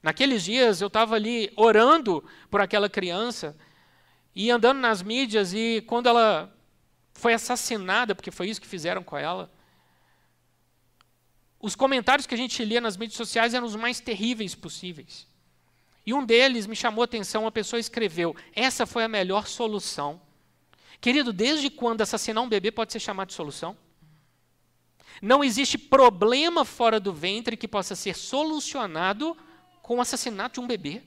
Naqueles 0.04 0.44
dias 0.44 0.82
eu 0.82 0.88
estava 0.88 1.16
ali 1.16 1.52
orando 1.56 2.24
por 2.50 2.62
aquela 2.62 2.90
criança 2.90 3.58
e 4.36 4.50
andando 4.52 4.80
nas 4.80 5.02
mídias 5.02 5.54
e 5.54 5.84
quando 5.88 6.08
ela 6.08 6.54
foi 7.14 7.34
assassinada, 7.34 8.16
porque 8.16 8.32
foi 8.32 8.50
isso 8.50 8.62
que 8.62 8.68
fizeram 8.68 9.04
com 9.04 9.18
ela, 9.18 9.52
os 11.60 11.76
comentários 11.76 12.26
que 12.26 12.34
a 12.34 12.38
gente 12.38 12.64
lia 12.64 12.80
nas 12.80 12.96
mídias 12.96 13.18
sociais 13.18 13.54
eram 13.54 13.66
os 13.66 13.76
mais 13.76 14.00
terríveis 14.00 14.56
possíveis. 14.56 15.28
E 16.06 16.14
um 16.14 16.26
deles 16.26 16.66
me 16.66 16.76
chamou 16.76 17.02
a 17.02 17.06
atenção, 17.06 17.44
uma 17.44 17.52
pessoa 17.52 17.80
escreveu: 17.80 18.36
essa 18.56 18.86
foi 18.86 19.04
a 19.04 19.08
melhor 19.08 19.46
solução. 19.46 20.22
Querido, 21.02 21.32
desde 21.32 21.70
quando 21.70 22.02
assassinar 22.02 22.44
um 22.44 22.50
bebê 22.50 22.72
pode 22.72 22.92
ser 22.92 23.00
chamado 23.00 23.28
de 23.28 23.34
solução? 23.34 23.78
Não 25.22 25.44
existe 25.44 25.78
problema 25.78 26.64
fora 26.64 27.00
do 27.00 27.14
ventre 27.14 27.58
que 27.58 27.68
possa 27.68 27.96
ser 27.96 28.16
solucionado 28.16 29.36
com 29.82 29.98
o 29.98 30.02
assassinato 30.02 30.56
de 30.56 30.60
um 30.66 30.68
bebê. 30.68 31.04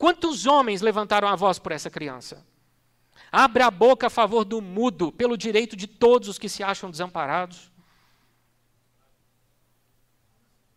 Quantos 0.00 0.46
homens 0.46 0.80
levantaram 0.80 1.28
a 1.28 1.36
voz 1.36 1.58
por 1.58 1.72
essa 1.72 1.90
criança? 1.90 2.42
Abre 3.30 3.62
a 3.62 3.70
boca 3.70 4.06
a 4.06 4.10
favor 4.10 4.46
do 4.46 4.62
mudo, 4.62 5.12
pelo 5.12 5.36
direito 5.36 5.76
de 5.76 5.86
todos 5.86 6.26
os 6.26 6.38
que 6.38 6.48
se 6.48 6.62
acham 6.62 6.90
desamparados. 6.90 7.70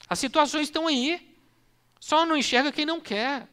As 0.10 0.20
situações 0.20 0.64
estão 0.64 0.88
aí. 0.88 1.38
Só 2.02 2.26
não 2.26 2.36
enxerga 2.36 2.70
quem 2.70 2.86
não 2.86 3.00
quer. 3.00 3.48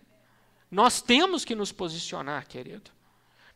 Nós 0.68 1.00
temos 1.00 1.44
que 1.44 1.54
nos 1.54 1.70
posicionar, 1.70 2.48
querido. 2.48 2.90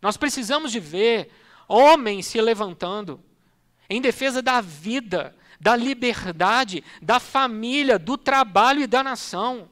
Nós 0.01 0.17
precisamos 0.17 0.71
de 0.71 0.79
ver 0.79 1.33
homens 1.67 2.27
se 2.27 2.41
levantando 2.41 3.21
em 3.91 4.01
defesa 4.01 4.41
da 4.41 4.61
vida, 4.61 5.37
da 5.59 5.75
liberdade, 5.75 6.85
da 7.03 7.19
família, 7.19 7.99
do 7.99 8.17
trabalho 8.17 8.83
e 8.83 8.87
da 8.87 9.03
nação. 9.03 9.69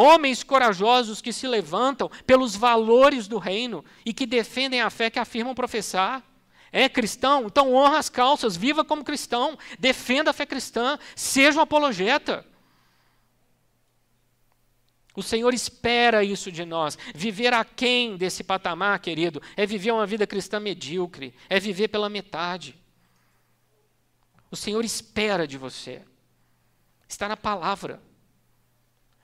Homens 0.00 0.44
corajosos 0.44 1.20
que 1.20 1.32
se 1.32 1.48
levantam 1.48 2.08
pelos 2.24 2.54
valores 2.54 3.26
do 3.26 3.36
reino 3.36 3.84
e 4.06 4.12
que 4.12 4.26
defendem 4.26 4.80
a 4.80 4.90
fé 4.90 5.10
que 5.10 5.18
afirmam 5.18 5.56
professar. 5.56 6.22
É 6.70 6.88
cristão? 6.88 7.46
Então 7.46 7.74
honra 7.74 7.98
as 7.98 8.08
calças, 8.08 8.56
viva 8.56 8.84
como 8.84 9.02
cristão, 9.02 9.58
defenda 9.76 10.30
a 10.30 10.32
fé 10.32 10.46
cristã, 10.46 11.00
seja 11.16 11.58
um 11.58 11.62
apologeta. 11.62 12.46
O 15.16 15.22
Senhor 15.22 15.52
espera 15.52 16.22
isso 16.22 16.52
de 16.52 16.64
nós. 16.64 16.96
Viver 17.12 17.52
aquém 17.52 18.16
desse 18.16 18.44
patamar, 18.44 19.00
querido, 19.00 19.42
é 19.56 19.66
viver 19.66 19.90
uma 19.90 20.06
vida 20.06 20.28
cristã 20.28 20.60
medíocre, 20.60 21.34
é 21.48 21.58
viver 21.58 21.88
pela 21.88 22.08
metade. 22.08 22.78
O 24.48 24.54
Senhor 24.54 24.84
espera 24.84 25.44
de 25.44 25.58
você. 25.58 26.02
Está 27.08 27.26
na 27.26 27.36
palavra. 27.36 28.00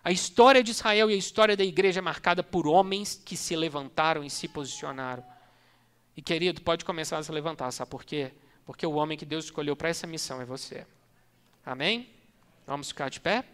A 0.04 0.12
história 0.12 0.62
de 0.62 0.70
Israel 0.70 1.10
e 1.10 1.14
a 1.14 1.16
história 1.16 1.56
da 1.56 1.64
igreja 1.64 2.00
é 2.00 2.02
marcada 2.02 2.42
por 2.42 2.66
homens 2.66 3.20
que 3.24 3.38
se 3.38 3.56
levantaram 3.56 4.22
e 4.22 4.28
se 4.28 4.46
posicionaram. 4.46 5.24
E 6.14 6.20
querido, 6.20 6.60
pode 6.60 6.84
começar 6.84 7.16
a 7.16 7.22
se 7.22 7.32
levantar, 7.32 7.72
sabe 7.72 7.90
por 7.90 8.04
quê? 8.04 8.30
Porque 8.66 8.86
o 8.86 8.92
homem 8.92 9.16
que 9.16 9.24
Deus 9.24 9.46
escolheu 9.46 9.74
para 9.74 9.88
essa 9.88 10.06
missão 10.06 10.42
é 10.42 10.44
você. 10.44 10.86
Amém? 11.64 12.10
Vamos 12.66 12.88
ficar 12.88 13.08
de 13.08 13.18
pé? 13.18 13.44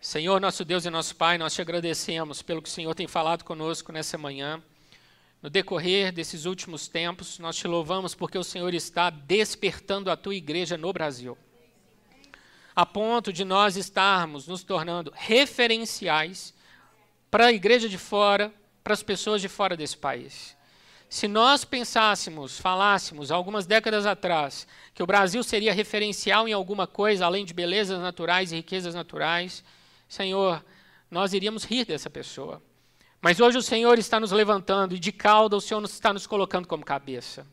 Senhor, 0.00 0.40
nosso 0.40 0.64
Deus 0.64 0.86
e 0.86 0.90
nosso 0.90 1.14
Pai, 1.14 1.36
nós 1.36 1.54
te 1.54 1.60
agradecemos 1.60 2.40
pelo 2.40 2.62
que 2.62 2.68
o 2.68 2.72
Senhor 2.72 2.94
tem 2.94 3.06
falado 3.06 3.44
conosco 3.44 3.92
nessa 3.92 4.16
manhã. 4.16 4.60
No 5.42 5.50
decorrer 5.50 6.12
desses 6.12 6.44
últimos 6.44 6.86
tempos, 6.86 7.40
nós 7.40 7.56
te 7.56 7.66
louvamos 7.66 8.14
porque 8.14 8.38
o 8.38 8.44
Senhor 8.44 8.72
está 8.72 9.10
despertando 9.10 10.08
a 10.08 10.16
tua 10.16 10.36
igreja 10.36 10.78
no 10.78 10.92
Brasil. 10.92 11.36
A 12.76 12.86
ponto 12.86 13.32
de 13.32 13.44
nós 13.44 13.76
estarmos 13.76 14.46
nos 14.46 14.62
tornando 14.62 15.12
referenciais 15.16 16.54
para 17.28 17.46
a 17.46 17.52
igreja 17.52 17.88
de 17.88 17.98
fora, 17.98 18.54
para 18.84 18.94
as 18.94 19.02
pessoas 19.02 19.42
de 19.42 19.48
fora 19.48 19.76
desse 19.76 19.96
país. 19.96 20.56
Se 21.08 21.26
nós 21.26 21.64
pensássemos, 21.64 22.58
falássemos 22.58 23.32
algumas 23.32 23.66
décadas 23.66 24.06
atrás 24.06 24.66
que 24.94 25.02
o 25.02 25.06
Brasil 25.06 25.42
seria 25.42 25.74
referencial 25.74 26.48
em 26.48 26.52
alguma 26.52 26.86
coisa 26.86 27.26
além 27.26 27.44
de 27.44 27.52
belezas 27.52 28.00
naturais 28.00 28.52
e 28.52 28.56
riquezas 28.56 28.94
naturais, 28.94 29.64
Senhor, 30.08 30.64
nós 31.10 31.32
iríamos 31.34 31.64
rir 31.64 31.84
dessa 31.84 32.08
pessoa. 32.08 32.62
Mas 33.22 33.38
hoje 33.38 33.56
o 33.56 33.62
Senhor 33.62 34.00
está 34.00 34.18
nos 34.18 34.32
levantando 34.32 34.96
e 34.96 34.98
de 34.98 35.12
cauda 35.12 35.56
o 35.56 35.60
Senhor 35.60 35.82
está 35.84 36.12
nos 36.12 36.26
colocando 36.26 36.66
como 36.66 36.84
cabeça. 36.84 37.46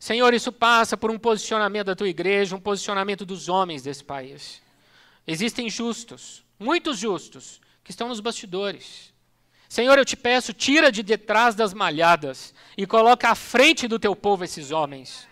Senhor, 0.00 0.34
isso 0.34 0.50
passa 0.50 0.96
por 0.96 1.12
um 1.12 1.18
posicionamento 1.18 1.86
da 1.86 1.94
tua 1.94 2.08
igreja, 2.08 2.56
um 2.56 2.60
posicionamento 2.60 3.24
dos 3.24 3.48
homens 3.48 3.82
desse 3.84 4.02
país. 4.02 4.60
Existem 5.24 5.70
justos, 5.70 6.44
muitos 6.58 6.98
justos, 6.98 7.60
que 7.84 7.92
estão 7.92 8.08
nos 8.08 8.18
bastidores. 8.18 9.14
Senhor, 9.68 9.96
eu 9.96 10.04
te 10.04 10.16
peço, 10.16 10.52
tira 10.52 10.90
de 10.90 11.04
detrás 11.04 11.54
das 11.54 11.72
malhadas 11.72 12.52
e 12.76 12.84
coloca 12.84 13.28
à 13.28 13.36
frente 13.36 13.86
do 13.86 13.98
teu 13.98 14.16
povo 14.16 14.42
esses 14.42 14.72
homens. 14.72 15.28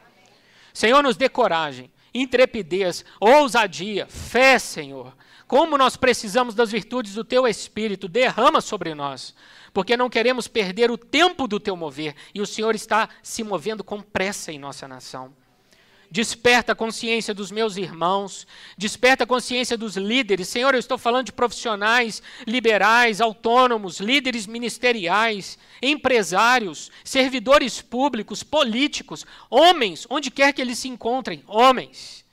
Senhor, 0.73 1.03
nos 1.03 1.17
dê 1.17 1.29
coragem, 1.29 1.91
intrepidez, 2.15 3.05
ousadia, 3.19 4.07
fé, 4.07 4.59
Senhor. 4.59 5.17
Como 5.47 5.79
nós 5.79 5.97
precisamos 5.97 6.55
das 6.55 6.73
virtudes 6.73 7.15
do 7.15 7.25
teu 7.25 7.47
Espírito, 7.47 8.09
derrama 8.09 8.61
sobre 8.61 8.95
nós, 8.95 9.35
porque 9.73 9.97
não 9.97 10.11
queremos 10.11 10.49
perder 10.49 10.91
o 10.91 10.99
tempo 10.99 11.47
do 11.47 11.61
teu 11.61 11.77
mover 11.77 12.17
e 12.35 12.41
o 12.41 12.47
Senhor 12.47 12.75
está 12.75 13.09
se 13.23 13.45
movendo 13.45 13.85
com 13.85 14.03
pressa 14.03 14.51
em 14.51 14.59
nossa 14.59 14.89
nação. 14.89 15.33
Desperta 16.11 16.73
a 16.73 16.75
consciência 16.75 17.35
dos 17.35 17.51
meus 17.51 17.77
irmãos, 17.77 18.47
desperta 18.79 19.25
a 19.25 19.27
consciência 19.27 19.77
dos 19.77 19.97
líderes. 19.97 20.49
Senhor, 20.49 20.75
eu 20.75 20.81
estou 20.81 20.97
falando 20.97 21.27
de 21.27 21.33
profissionais 21.33 22.23
liberais, 22.47 23.21
autônomos, 23.21 23.99
líderes 23.99 24.47
ministeriais, 24.47 25.59
empresários, 25.83 26.91
servidores 27.05 27.83
públicos, 27.83 28.43
políticos, 28.43 29.27
homens, 29.51 30.07
onde 30.09 30.31
quer 30.31 30.53
que 30.53 30.61
eles 30.61 30.79
se 30.79 30.89
encontrem, 30.89 31.43
homens. 31.47 32.26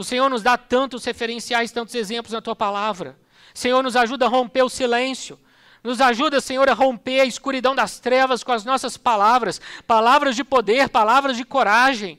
O 0.00 0.04
Senhor 0.04 0.30
nos 0.30 0.42
dá 0.42 0.56
tantos 0.56 1.04
referenciais, 1.04 1.72
tantos 1.72 1.94
exemplos 1.94 2.32
na 2.32 2.40
tua 2.40 2.56
palavra. 2.56 3.18
Senhor, 3.52 3.82
nos 3.82 3.94
ajuda 3.94 4.24
a 4.24 4.28
romper 4.30 4.62
o 4.62 4.68
silêncio. 4.70 5.38
Nos 5.84 6.00
ajuda, 6.00 6.40
Senhor, 6.40 6.70
a 6.70 6.72
romper 6.72 7.20
a 7.20 7.26
escuridão 7.26 7.74
das 7.74 8.00
trevas 8.00 8.42
com 8.42 8.50
as 8.50 8.64
nossas 8.64 8.96
palavras, 8.96 9.60
palavras 9.86 10.34
de 10.34 10.42
poder, 10.42 10.88
palavras 10.88 11.36
de 11.36 11.44
coragem. 11.44 12.18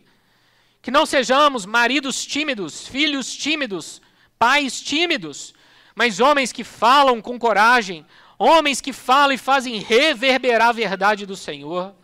Que 0.80 0.92
não 0.92 1.08
sejamos 1.08 1.66
maridos 1.66 2.24
tímidos, 2.24 2.88
filhos 2.88 3.36
tímidos, 3.36 4.00
pais 4.38 4.80
tímidos, 4.80 5.52
mas 5.96 6.20
homens 6.20 6.52
que 6.52 6.64
falam 6.64 7.20
com 7.20 7.40
coragem, 7.40 8.06
homens 8.38 8.80
que 8.80 8.94
falam 8.94 9.34
e 9.34 9.40
fazem 9.40 9.80
reverberar 9.80 10.70
a 10.70 10.72
verdade 10.72 11.26
do 11.26 11.36
Senhor. 11.36 11.96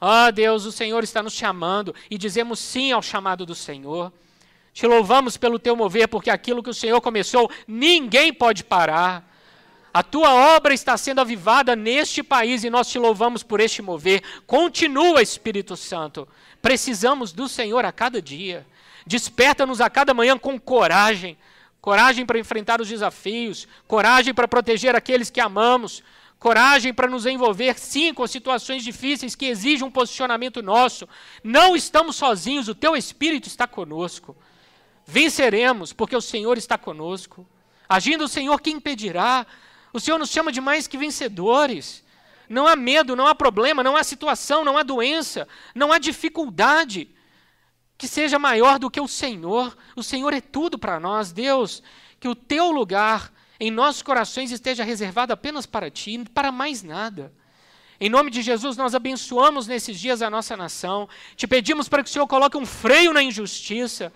Ah, 0.00 0.30
Deus, 0.30 0.64
o 0.64 0.72
Senhor 0.72 1.04
está 1.04 1.22
nos 1.22 1.34
chamando 1.34 1.94
e 2.10 2.16
dizemos 2.16 2.58
sim 2.58 2.92
ao 2.92 3.02
chamado 3.02 3.44
do 3.44 3.54
Senhor. 3.54 4.10
Te 4.72 4.86
louvamos 4.86 5.36
pelo 5.36 5.58
teu 5.58 5.76
mover, 5.76 6.08
porque 6.08 6.30
aquilo 6.30 6.62
que 6.62 6.70
o 6.70 6.74
Senhor 6.74 7.00
começou, 7.00 7.50
ninguém 7.66 8.32
pode 8.32 8.64
parar. 8.64 9.30
A 9.92 10.02
tua 10.02 10.32
obra 10.56 10.72
está 10.72 10.96
sendo 10.96 11.20
avivada 11.20 11.76
neste 11.76 12.22
país 12.22 12.64
e 12.64 12.70
nós 12.70 12.88
te 12.88 12.98
louvamos 12.98 13.42
por 13.42 13.60
este 13.60 13.82
mover. 13.82 14.22
Continua, 14.46 15.20
Espírito 15.20 15.76
Santo. 15.76 16.26
Precisamos 16.62 17.32
do 17.32 17.48
Senhor 17.48 17.84
a 17.84 17.92
cada 17.92 18.22
dia. 18.22 18.66
Desperta-nos 19.06 19.80
a 19.80 19.90
cada 19.90 20.14
manhã 20.14 20.38
com 20.38 20.58
coragem 20.58 21.36
coragem 21.82 22.24
para 22.24 22.38
enfrentar 22.38 22.80
os 22.80 22.88
desafios, 22.88 23.66
coragem 23.88 24.32
para 24.32 24.46
proteger 24.46 24.94
aqueles 24.94 25.30
que 25.30 25.40
amamos, 25.40 26.00
coragem 26.38 26.94
para 26.94 27.08
nos 27.08 27.26
envolver, 27.26 27.76
sim, 27.76 28.14
com 28.14 28.24
situações 28.24 28.84
difíceis 28.84 29.34
que 29.34 29.46
exigem 29.46 29.84
um 29.84 29.90
posicionamento 29.90 30.62
nosso. 30.62 31.08
Não 31.42 31.74
estamos 31.74 32.14
sozinhos, 32.14 32.68
o 32.68 32.74
teu 32.74 32.96
Espírito 32.96 33.48
está 33.48 33.66
conosco. 33.66 34.36
Venceremos, 35.06 35.92
porque 35.92 36.16
o 36.16 36.20
Senhor 36.20 36.56
está 36.56 36.78
conosco. 36.78 37.46
Agindo 37.88 38.24
o 38.24 38.28
Senhor, 38.28 38.60
quem 38.60 38.76
impedirá? 38.76 39.46
O 39.92 40.00
Senhor 40.00 40.18
nos 40.18 40.30
chama 40.30 40.50
de 40.50 40.60
mais 40.60 40.86
que 40.86 40.96
vencedores. 40.96 42.04
Não 42.48 42.66
há 42.66 42.76
medo, 42.76 43.16
não 43.16 43.26
há 43.26 43.34
problema, 43.34 43.82
não 43.82 43.96
há 43.96 44.04
situação, 44.04 44.64
não 44.64 44.76
há 44.76 44.82
doença, 44.82 45.46
não 45.74 45.92
há 45.92 45.98
dificuldade 45.98 47.08
que 47.96 48.08
seja 48.08 48.38
maior 48.38 48.78
do 48.78 48.90
que 48.90 49.00
o 49.00 49.06
Senhor. 49.06 49.76
O 49.94 50.02
Senhor 50.02 50.32
é 50.32 50.40
tudo 50.40 50.78
para 50.78 50.98
nós, 50.98 51.32
Deus. 51.32 51.82
Que 52.18 52.28
o 52.28 52.34
teu 52.34 52.70
lugar 52.70 53.32
em 53.60 53.70
nossos 53.70 54.02
corações 54.02 54.50
esteja 54.50 54.82
reservado 54.82 55.32
apenas 55.32 55.66
para 55.66 55.90
ti, 55.90 56.18
para 56.34 56.50
mais 56.50 56.82
nada. 56.82 57.32
Em 58.00 58.08
nome 58.08 58.30
de 58.32 58.42
Jesus, 58.42 58.76
nós 58.76 58.96
abençoamos 58.96 59.68
nesses 59.68 60.00
dias 60.00 60.20
a 60.20 60.28
nossa 60.28 60.56
nação. 60.56 61.08
Te 61.36 61.46
pedimos 61.46 61.88
para 61.88 62.02
que 62.02 62.10
o 62.10 62.12
Senhor 62.12 62.26
coloque 62.26 62.56
um 62.56 62.66
freio 62.66 63.12
na 63.12 63.22
injustiça, 63.22 64.12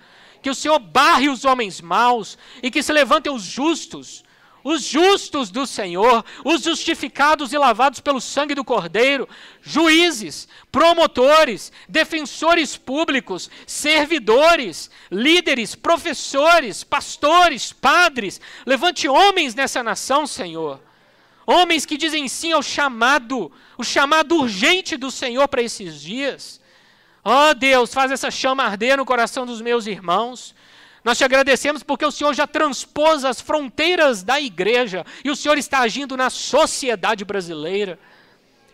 que 0.46 0.50
o 0.50 0.54
Senhor 0.54 0.78
barre 0.78 1.28
os 1.28 1.44
homens 1.44 1.80
maus 1.80 2.38
e 2.62 2.70
que 2.70 2.80
se 2.80 2.92
levantem 2.92 3.32
os 3.32 3.42
justos, 3.42 4.22
os 4.62 4.80
justos 4.80 5.50
do 5.50 5.66
Senhor, 5.66 6.24
os 6.44 6.62
justificados 6.62 7.52
e 7.52 7.58
lavados 7.58 7.98
pelo 7.98 8.20
sangue 8.20 8.54
do 8.54 8.62
Cordeiro, 8.62 9.28
juízes, 9.60 10.46
promotores, 10.70 11.72
defensores 11.88 12.76
públicos, 12.76 13.50
servidores, 13.66 14.88
líderes, 15.10 15.74
professores, 15.74 16.84
pastores, 16.84 17.72
padres. 17.72 18.40
Levante 18.64 19.08
homens 19.08 19.52
nessa 19.52 19.82
nação, 19.82 20.28
Senhor. 20.28 20.80
Homens 21.44 21.84
que 21.84 21.96
dizem 21.96 22.28
sim 22.28 22.52
ao 22.52 22.62
chamado, 22.62 23.50
o 23.76 23.82
chamado 23.82 24.36
urgente 24.36 24.96
do 24.96 25.10
Senhor 25.10 25.48
para 25.48 25.62
esses 25.62 26.00
dias. 26.00 26.60
Ó 27.28 27.50
oh, 27.50 27.54
Deus, 27.54 27.92
faz 27.92 28.12
essa 28.12 28.30
chama 28.30 28.62
arder 28.62 28.96
no 28.96 29.04
coração 29.04 29.44
dos 29.44 29.60
meus 29.60 29.88
irmãos. 29.88 30.54
Nós 31.02 31.18
te 31.18 31.24
agradecemos 31.24 31.82
porque 31.82 32.06
o 32.06 32.10
Senhor 32.12 32.32
já 32.32 32.46
transpôs 32.46 33.24
as 33.24 33.40
fronteiras 33.40 34.22
da 34.22 34.40
igreja 34.40 35.04
e 35.24 35.30
o 35.32 35.34
Senhor 35.34 35.58
está 35.58 35.80
agindo 35.80 36.16
na 36.16 36.30
sociedade 36.30 37.24
brasileira. 37.24 37.98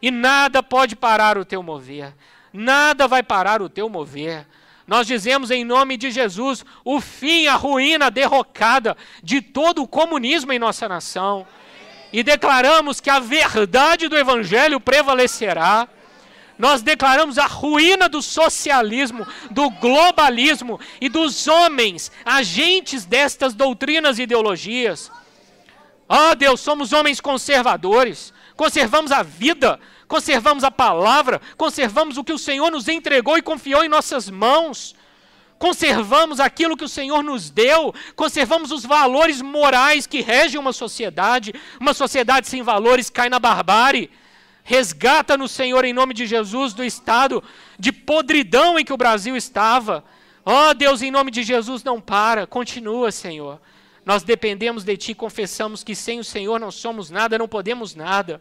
E 0.03 0.11
nada 0.11 0.63
pode 0.63 0.95
parar 0.95 1.39
o 1.39 1.47
teu 1.47 1.63
mover. 1.63 2.13
Nada 2.53 3.09
vai 3.09 3.23
parar 3.23 3.63
o 3.63 3.71
teu 3.71 3.89
mover. 3.89 4.47
Nós 4.87 5.07
dizemos 5.07 5.51
em 5.51 5.65
nome 5.65 5.97
de 5.97 6.11
Jesus 6.11 6.63
o 6.85 7.01
fim, 7.01 7.47
a 7.47 7.55
ruína, 7.55 8.09
a 8.09 8.11
derrocada 8.11 8.99
de 9.23 9.41
todo 9.41 9.83
o 9.83 9.89
comunismo 9.89 10.53
em 10.53 10.59
nossa 10.59 10.87
nação. 10.87 11.47
E 12.13 12.23
declaramos 12.23 13.01
que 13.01 13.09
a 13.09 13.19
verdade 13.19 14.09
do 14.09 14.19
Evangelho 14.19 14.79
prevalecerá 14.79 15.89
nós 16.59 16.83
declaramos 16.83 17.39
a 17.39 17.47
ruína 17.47 18.09
do 18.09 18.23
socialismo, 18.23 19.27
do 19.51 19.71
globalismo 19.71 20.79
e 21.01 21.09
dos 21.09 21.49
homens, 21.49 22.13
agentes 22.25 23.05
destas 23.05 23.55
doutrinas 23.55 24.19
e 24.19 24.23
ideologias. 24.23 25.11
Oh, 26.09 26.35
Deus, 26.35 26.61
somos 26.61 26.93
homens 26.93 27.21
conservadores, 27.21 28.35
conservamos 28.55 29.11
a 29.13 29.23
vida, 29.23 29.81
conservamos 30.07 30.63
a 30.63 30.71
palavra, 30.71 31.41
conservamos 31.57 32.19
o 32.19 32.25
que 32.25 32.33
o 32.33 32.39
Senhor 32.39 32.71
nos 32.71 32.87
entregou 32.87 33.39
e 33.39 33.43
confiou 33.43 33.83
em 33.83 33.89
nossas 33.89 34.29
mãos. 34.29 34.95
Conservamos 35.59 36.41
aquilo 36.41 36.77
que 36.77 36.85
o 36.85 36.89
Senhor 36.89 37.23
nos 37.23 37.49
deu, 37.49 37.95
conservamos 38.17 38.73
os 38.73 38.85
valores 38.85 39.41
morais 39.41 40.09
que 40.09 40.21
regem 40.21 40.59
uma 40.59 40.73
sociedade. 40.73 41.55
Uma 41.79 41.95
sociedade 41.95 42.49
sem 42.49 42.63
valores 42.63 43.09
cai 43.09 43.29
na 43.29 43.39
barbárie. 43.39 44.11
Resgata-nos, 44.65 45.51
Senhor, 45.51 45.85
em 45.85 45.93
nome 45.93 46.15
de 46.15 46.27
Jesus, 46.27 46.73
do 46.73 46.85
estado 46.85 47.43
de 47.79 47.91
podridão 47.91 48.79
em 48.79 48.85
que 48.85 48.93
o 48.93 48.97
Brasil 48.97 49.37
estava. 49.37 50.05
Ó 50.45 50.71
oh, 50.71 50.75
Deus, 50.75 51.03
em 51.03 51.11
nome 51.11 51.31
de 51.31 51.43
Jesus, 51.43 51.83
não 51.83 52.01
para, 52.01 52.47
continua, 52.47 53.11
Senhor. 53.11 53.61
Nós 54.05 54.23
dependemos 54.23 54.85
de 54.85 54.97
Ti, 54.97 55.15
confessamos 55.15 55.85
que 55.85 55.95
sem 55.95 56.19
o 56.19 56.25
Senhor 56.25 56.59
não 56.59 56.71
somos 56.71 57.11
nada, 57.11 57.39
não 57.39 57.49
podemos 57.49 57.95
nada. 57.95 58.41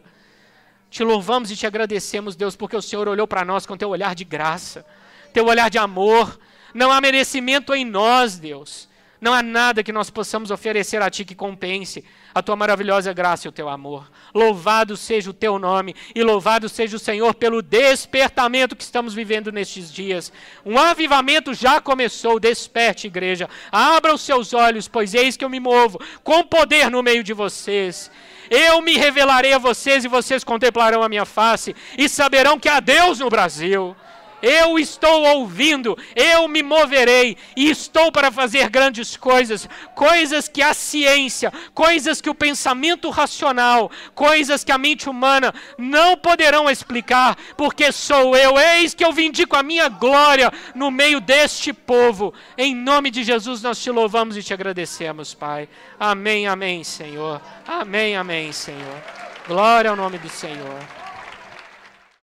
Te 0.90 1.02
louvamos 1.02 1.50
e 1.50 1.56
te 1.56 1.66
agradecemos, 1.66 2.36
Deus, 2.36 2.54
porque 2.54 2.76
o 2.76 2.82
Senhor 2.82 3.08
olhou 3.08 3.26
para 3.26 3.44
nós 3.44 3.64
com 3.64 3.76
teu 3.76 3.88
olhar 3.88 4.14
de 4.14 4.24
graça, 4.24 4.84
teu 5.32 5.46
olhar 5.46 5.70
de 5.70 5.78
amor. 5.78 6.38
Não 6.74 6.90
há 6.90 7.00
merecimento 7.00 7.74
em 7.74 7.84
nós, 7.84 8.38
Deus. 8.38 8.88
Não 9.22 9.32
há 9.32 9.40
nada 9.40 9.84
que 9.84 9.92
nós 9.92 10.10
possamos 10.10 10.50
oferecer 10.50 11.00
a 11.00 11.08
Ti 11.08 11.24
que 11.24 11.36
compense 11.36 12.04
a 12.34 12.42
Tua 12.42 12.56
maravilhosa 12.56 13.12
graça 13.12 13.46
e 13.46 13.48
o 13.48 13.52
Teu 13.52 13.68
amor. 13.68 14.10
Louvado 14.34 14.96
seja 14.96 15.30
o 15.30 15.32
Teu 15.32 15.60
nome 15.60 15.94
e 16.12 16.24
louvado 16.24 16.68
seja 16.68 16.96
o 16.96 16.98
Senhor 16.98 17.32
pelo 17.32 17.62
despertamento 17.62 18.74
que 18.74 18.82
estamos 18.82 19.14
vivendo 19.14 19.52
nestes 19.52 19.92
dias. 19.92 20.32
Um 20.66 20.76
avivamento 20.76 21.54
já 21.54 21.80
começou. 21.80 22.40
Desperte, 22.40 23.06
igreja. 23.06 23.48
Abra 23.70 24.12
os 24.12 24.22
seus 24.22 24.52
olhos, 24.52 24.88
pois 24.88 25.14
eis 25.14 25.36
que 25.36 25.44
eu 25.44 25.48
me 25.48 25.60
movo 25.60 26.00
com 26.24 26.42
poder 26.42 26.90
no 26.90 27.00
meio 27.00 27.22
de 27.22 27.32
vocês. 27.32 28.10
Eu 28.50 28.82
me 28.82 28.96
revelarei 28.96 29.52
a 29.52 29.58
vocês 29.58 30.04
e 30.04 30.08
vocês 30.08 30.42
contemplarão 30.42 31.00
a 31.00 31.08
minha 31.08 31.24
face 31.24 31.76
e 31.96 32.08
saberão 32.08 32.58
que 32.58 32.68
há 32.68 32.80
Deus 32.80 33.20
no 33.20 33.30
Brasil. 33.30 33.94
Eu 34.42 34.76
estou 34.76 35.22
ouvindo, 35.22 35.96
eu 36.16 36.48
me 36.48 36.62
moverei 36.62 37.36
e 37.56 37.70
estou 37.70 38.10
para 38.10 38.32
fazer 38.32 38.68
grandes 38.68 39.16
coisas, 39.16 39.68
coisas 39.94 40.48
que 40.48 40.60
a 40.60 40.74
ciência, 40.74 41.52
coisas 41.72 42.20
que 42.20 42.28
o 42.28 42.34
pensamento 42.34 43.08
racional, 43.08 43.90
coisas 44.14 44.64
que 44.64 44.72
a 44.72 44.78
mente 44.78 45.08
humana 45.08 45.54
não 45.78 46.16
poderão 46.16 46.68
explicar, 46.68 47.36
porque 47.56 47.92
sou 47.92 48.36
eu, 48.36 48.58
eis 48.58 48.94
que 48.94 49.04
eu 49.04 49.12
vindico 49.12 49.56
a 49.56 49.62
minha 49.62 49.88
glória 49.88 50.52
no 50.74 50.90
meio 50.90 51.20
deste 51.20 51.72
povo. 51.72 52.34
Em 52.58 52.74
nome 52.74 53.10
de 53.10 53.22
Jesus 53.22 53.62
nós 53.62 53.80
te 53.80 53.90
louvamos 53.90 54.36
e 54.36 54.42
te 54.42 54.52
agradecemos, 54.52 55.34
Pai. 55.34 55.68
Amém, 56.00 56.48
amém, 56.48 56.82
Senhor. 56.82 57.40
Amém, 57.66 58.16
amém, 58.16 58.50
Senhor. 58.50 59.02
Glória 59.46 59.90
ao 59.90 59.96
nome 59.96 60.18
do 60.18 60.28
Senhor. 60.28 61.01